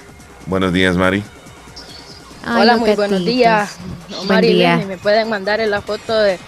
[0.46, 1.22] Buenos días, Mari.
[2.44, 3.76] Ay, Hola, muy buenos días.
[4.26, 4.76] Buen día.
[4.76, 6.40] Leslie, me pueden mandar la foto de,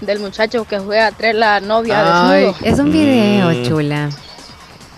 [0.00, 2.66] del muchacho que fue a traer la novia Ay, desnudo.
[2.72, 4.08] es un video, chula.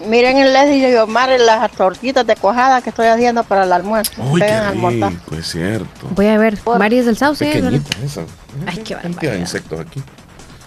[0.04, 4.12] Miren el Leslie y Omar las tortitas de cuajada que estoy haciendo para el almuerzo.
[4.30, 6.08] Uy, qué rico, es cierto.
[6.14, 6.58] Voy a ver.
[6.78, 7.48] Mari desde el Sauce.
[7.48, 7.52] ¿eh?
[7.54, 8.20] Pequeñita esa.
[8.66, 9.34] Ay, qué Cantidad de barbaridad.
[9.38, 10.02] insectos aquí.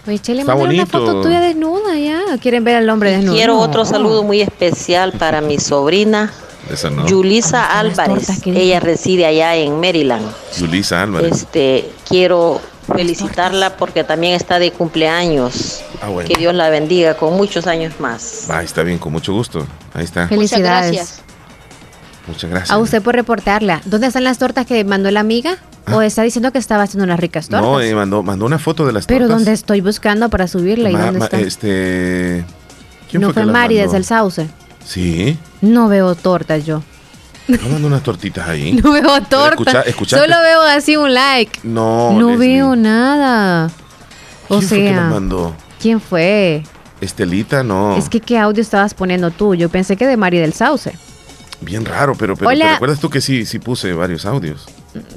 [0.08, 0.86] Oye, Chele, Está una bonito.
[0.86, 2.22] foto tuya desnuda ya.
[2.34, 3.34] ¿O ¿Quieren ver al hombre desnudo?
[3.36, 6.32] Quiero otro saludo muy especial para mi sobrina
[6.70, 7.06] Esa no.
[7.06, 8.44] Yulisa Álvarez.
[8.46, 10.26] Ella reside allá en Maryland.
[10.58, 11.32] Yulisa Álvarez.
[11.32, 12.60] Este, quiero
[12.92, 15.82] felicitarla porque también está de cumpleaños.
[16.02, 16.28] Ah, bueno.
[16.28, 18.46] Que Dios la bendiga con muchos años más.
[18.50, 19.66] Ah, está bien, con mucho gusto.
[19.94, 20.28] Ahí está.
[20.28, 21.20] Felicidades.
[22.26, 22.70] Muchas gracias.
[22.70, 23.80] A usted por reportarla.
[23.84, 25.56] ¿Dónde están las tortas que mandó la amiga?
[25.92, 27.66] ¿O está diciendo que estaba haciendo unas ricas tortas?
[27.66, 27.70] Ah.
[27.70, 29.36] No, eh, mandó, mandó una foto de las Pero tortas.
[29.38, 30.90] ¿dónde estoy buscando para subirla?
[30.90, 31.38] ¿Y Ma- dónde ma- está?
[31.40, 32.44] Este.
[33.10, 34.46] ¿Quién no fue fue que Mari desde el Sauce.
[34.84, 35.36] Sí.
[35.60, 36.82] No veo tortas yo.
[37.48, 38.72] No mandó unas tortitas ahí.
[38.84, 39.84] No veo Pero tortas.
[40.06, 41.58] Solo veo así un like.
[41.64, 42.12] No.
[42.12, 42.54] No Leslie.
[42.56, 43.70] veo nada.
[44.48, 45.54] O ¿Quién fue que las sea, mandó?
[45.80, 46.62] ¿Quién fue?
[47.00, 47.96] Estelita, no.
[47.96, 49.54] Es que qué audio estabas poniendo tú.
[49.54, 50.92] Yo pensé que de Mari del Sauce.
[51.62, 52.64] Bien raro, pero, pero Hola.
[52.66, 54.66] ¿te recuerdas tú que sí, sí puse varios audios?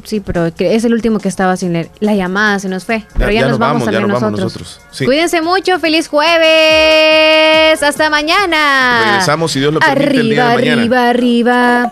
[0.04, 1.90] Sí, pero es el último que estaba sin leer.
[2.00, 3.04] La llamada se nos fue.
[3.18, 4.68] Pero ya, nos vamos, ya también nos vamos nosotros.
[4.68, 4.96] nosotros.
[4.96, 5.06] Sí.
[5.06, 5.80] Cuídense mucho.
[5.80, 7.82] Feliz jueves.
[7.82, 9.04] Hasta mañana.
[9.06, 11.10] Regresamos, si Dios lo permite, el día Arriba, de mañana.
[11.10, 11.92] arriba, arriba.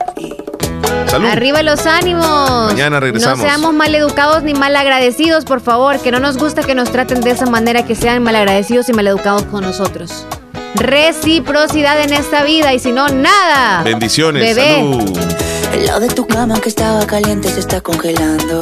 [1.07, 1.27] Salud.
[1.27, 2.49] Arriba los ánimos.
[2.67, 3.39] Mañana regresamos.
[3.39, 6.91] No seamos mal educados ni mal agradecidos, por favor, que no nos gusta que nos
[6.91, 10.25] traten de esa manera, que sean mal agradecidos y mal educados con nosotros.
[10.75, 13.83] Reciprocidad en esta vida y si no, nada.
[13.83, 14.55] Bendiciones.
[14.55, 14.75] Bebé.
[14.77, 15.19] Salud.
[15.73, 18.61] El lado de tu cama que estaba caliente se está congelando.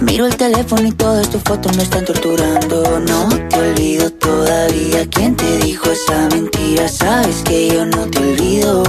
[0.00, 3.00] Miro el teléfono y todas tus fotos me están torturando.
[3.00, 5.06] No te olvido todavía.
[5.10, 6.88] ¿Quién te dijo esa mentira?
[6.88, 8.82] Sabes que yo no te olvido.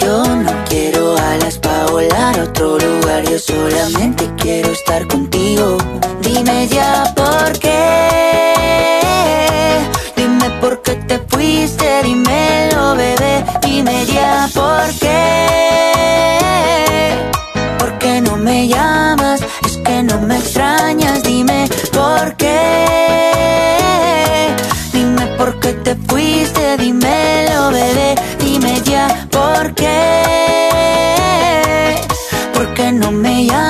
[0.00, 3.22] Yo no quiero alas para volar a otro lugar.
[3.30, 5.76] Yo solamente quiero estar contigo.
[6.22, 7.80] Dime ya por qué.
[10.16, 12.02] Dime por qué te fuiste.
[12.02, 13.44] Dímelo, bebé.
[13.62, 15.60] Dime ya por qué.
[18.40, 22.56] me llamas, es que no me extrañas, dime por qué.
[24.92, 28.14] Dime por qué te fuiste, dímelo, bebé,
[29.62, 29.90] por qué.
[32.54, 33.69] ¿Por qué no me llamas?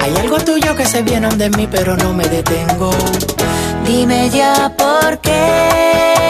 [0.00, 2.90] Hay algo tuyo que se viene de mí, pero no me detengo.
[3.84, 6.20] Dime ya por qué.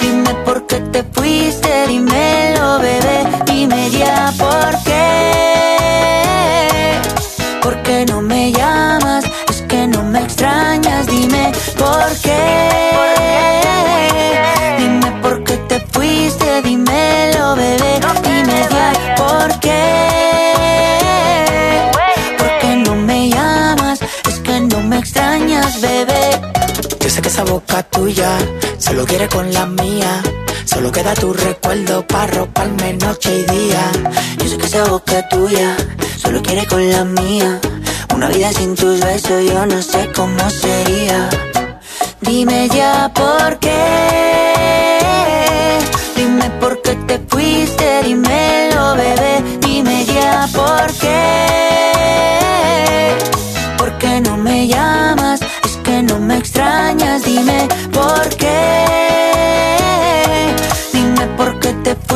[0.00, 3.26] Dime por qué te fuiste, dímelo, bebé.
[3.46, 5.51] Dime ya por qué.
[27.12, 28.38] Sé que esa boca tuya
[28.78, 30.22] solo quiere con la mía.
[30.64, 33.82] Solo queda tu recuerdo para roparme noche y día.
[34.38, 35.76] Yo sé que esa boca tuya
[36.16, 37.60] solo quiere con la mía.
[38.14, 41.28] Una vida sin tus besos yo no sé cómo sería.
[42.22, 43.78] Dime ya por qué.
[46.16, 49.58] Dime por qué te fuiste, dímelo, bebé.
[49.60, 51.61] Dime ya por qué.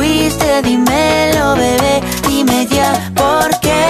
[0.07, 2.01] Fuiste, dímelo, bebé.
[2.27, 3.83] Dime ya por qué.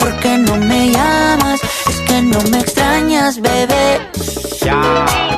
[0.00, 1.60] ¿Por qué no me llamas?
[1.88, 4.00] Es que no me extrañas, bebé.
[4.62, 5.37] Ya.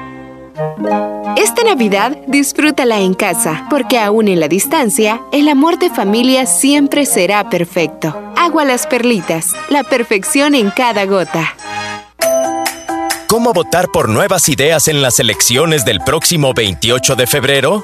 [1.37, 7.05] Esta Navidad disfrútala en casa, porque aún en la distancia, el amor de familia siempre
[7.05, 8.15] será perfecto.
[8.35, 11.55] Agua las perlitas, la perfección en cada gota.
[13.27, 17.83] ¿Cómo votar por nuevas ideas en las elecciones del próximo 28 de febrero?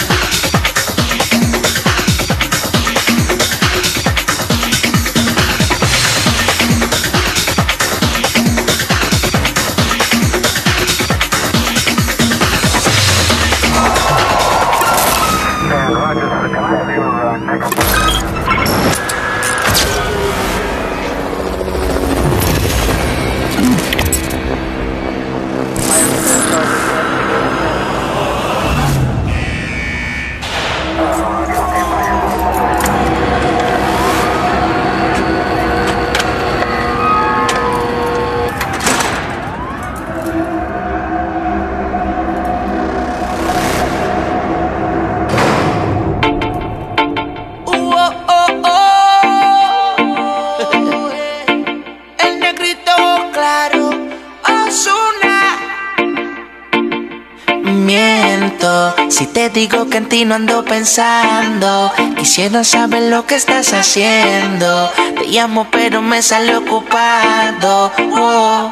[60.11, 61.89] Ti no ando pensando.
[62.17, 64.91] Quisiera saber lo que estás haciendo.
[65.17, 67.91] Te llamo, pero me sale ocupado.
[68.19, 68.69] Oh.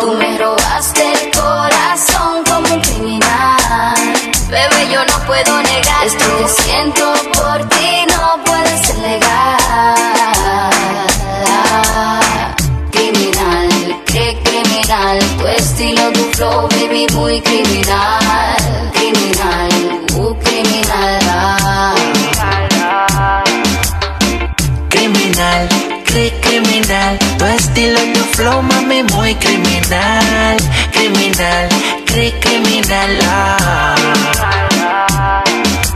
[0.00, 3.94] Tú me robaste el corazón como un criminal.
[4.50, 9.94] Bebé, yo no puedo negar esto que siento por ti, no puede ser legal.
[12.92, 18.56] Criminal, qué criminal, tu estilo, tu flow, baby, muy criminal.
[18.92, 19.73] Criminal,
[26.74, 27.18] criminal.
[27.38, 30.56] Tu estilo y tu flow, mami, muy criminal.
[30.92, 31.68] Criminal,
[32.06, 33.18] cri criminal.
[33.28, 33.94] Ah.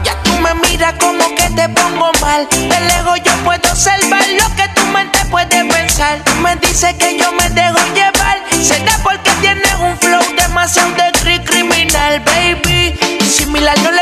[0.03, 2.47] Ya tú me miras como que te pongo mal.
[2.51, 6.19] De lejos yo puedo observar lo que tu mente puede pensar.
[6.23, 8.37] Tú me dices que yo me dejo llevar.
[8.61, 12.97] Será porque tienes un flow demasiado de cri criminal, baby.
[13.27, 13.98] Similar no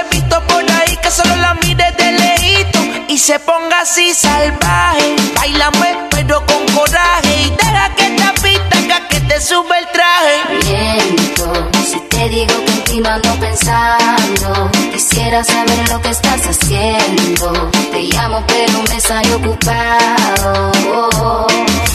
[3.89, 5.15] así salvaje.
[5.35, 10.37] Bailame pero con coraje y deja que esta pista haga que te sube el traje.
[10.65, 14.71] Miento si te digo que en ti no ando pensando.
[14.91, 17.69] Quisiera saber lo que estás haciendo.
[17.91, 20.71] Te llamo pero me sale ocupado.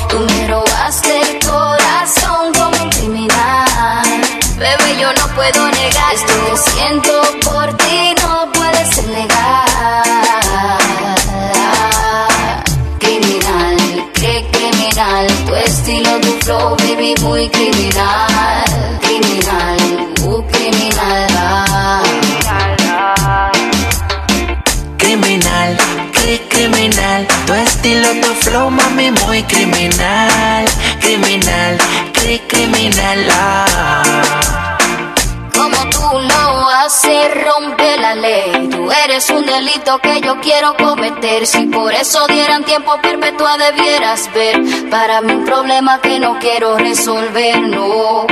[0.08, 4.22] Tú me robaste el corazón como un criminal.
[4.56, 7.12] Bebé, yo no puedo negar esto siento
[7.44, 7.81] por ti,
[16.22, 18.64] tu flow, baby, muy criminal.
[19.02, 19.78] Criminal,
[20.22, 22.02] uh, criminal.
[24.98, 25.76] Criminal,
[26.12, 27.26] cri criminal.
[27.46, 30.64] Tu estilo, tu flow, mami, muy criminal.
[31.00, 31.76] Criminal,
[32.12, 33.18] cri criminal.
[33.30, 34.41] Ah.
[36.94, 38.68] Haces, rompe la ley.
[38.68, 41.46] Tú eres un delito que yo quiero cometer.
[41.46, 44.60] Si por eso dieran tiempo perpetua, debieras ver.
[44.90, 48.26] Para mí, un problema que no quiero resolver, no.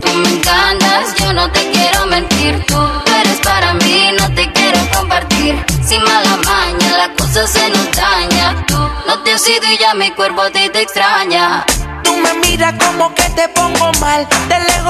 [0.00, 2.64] Tú me encantas, yo no te quiero mentir.
[2.66, 2.80] Tú
[3.20, 5.64] eres para mí, no te quiero compartir.
[5.84, 8.66] Sin mala maña, la cosa se nos daña.
[8.66, 11.64] Tú no te has ido y ya mi cuerpo a ti te extraña.
[12.02, 14.26] Tú me miras como que te pongo mal.
[14.48, 14.84] De lejos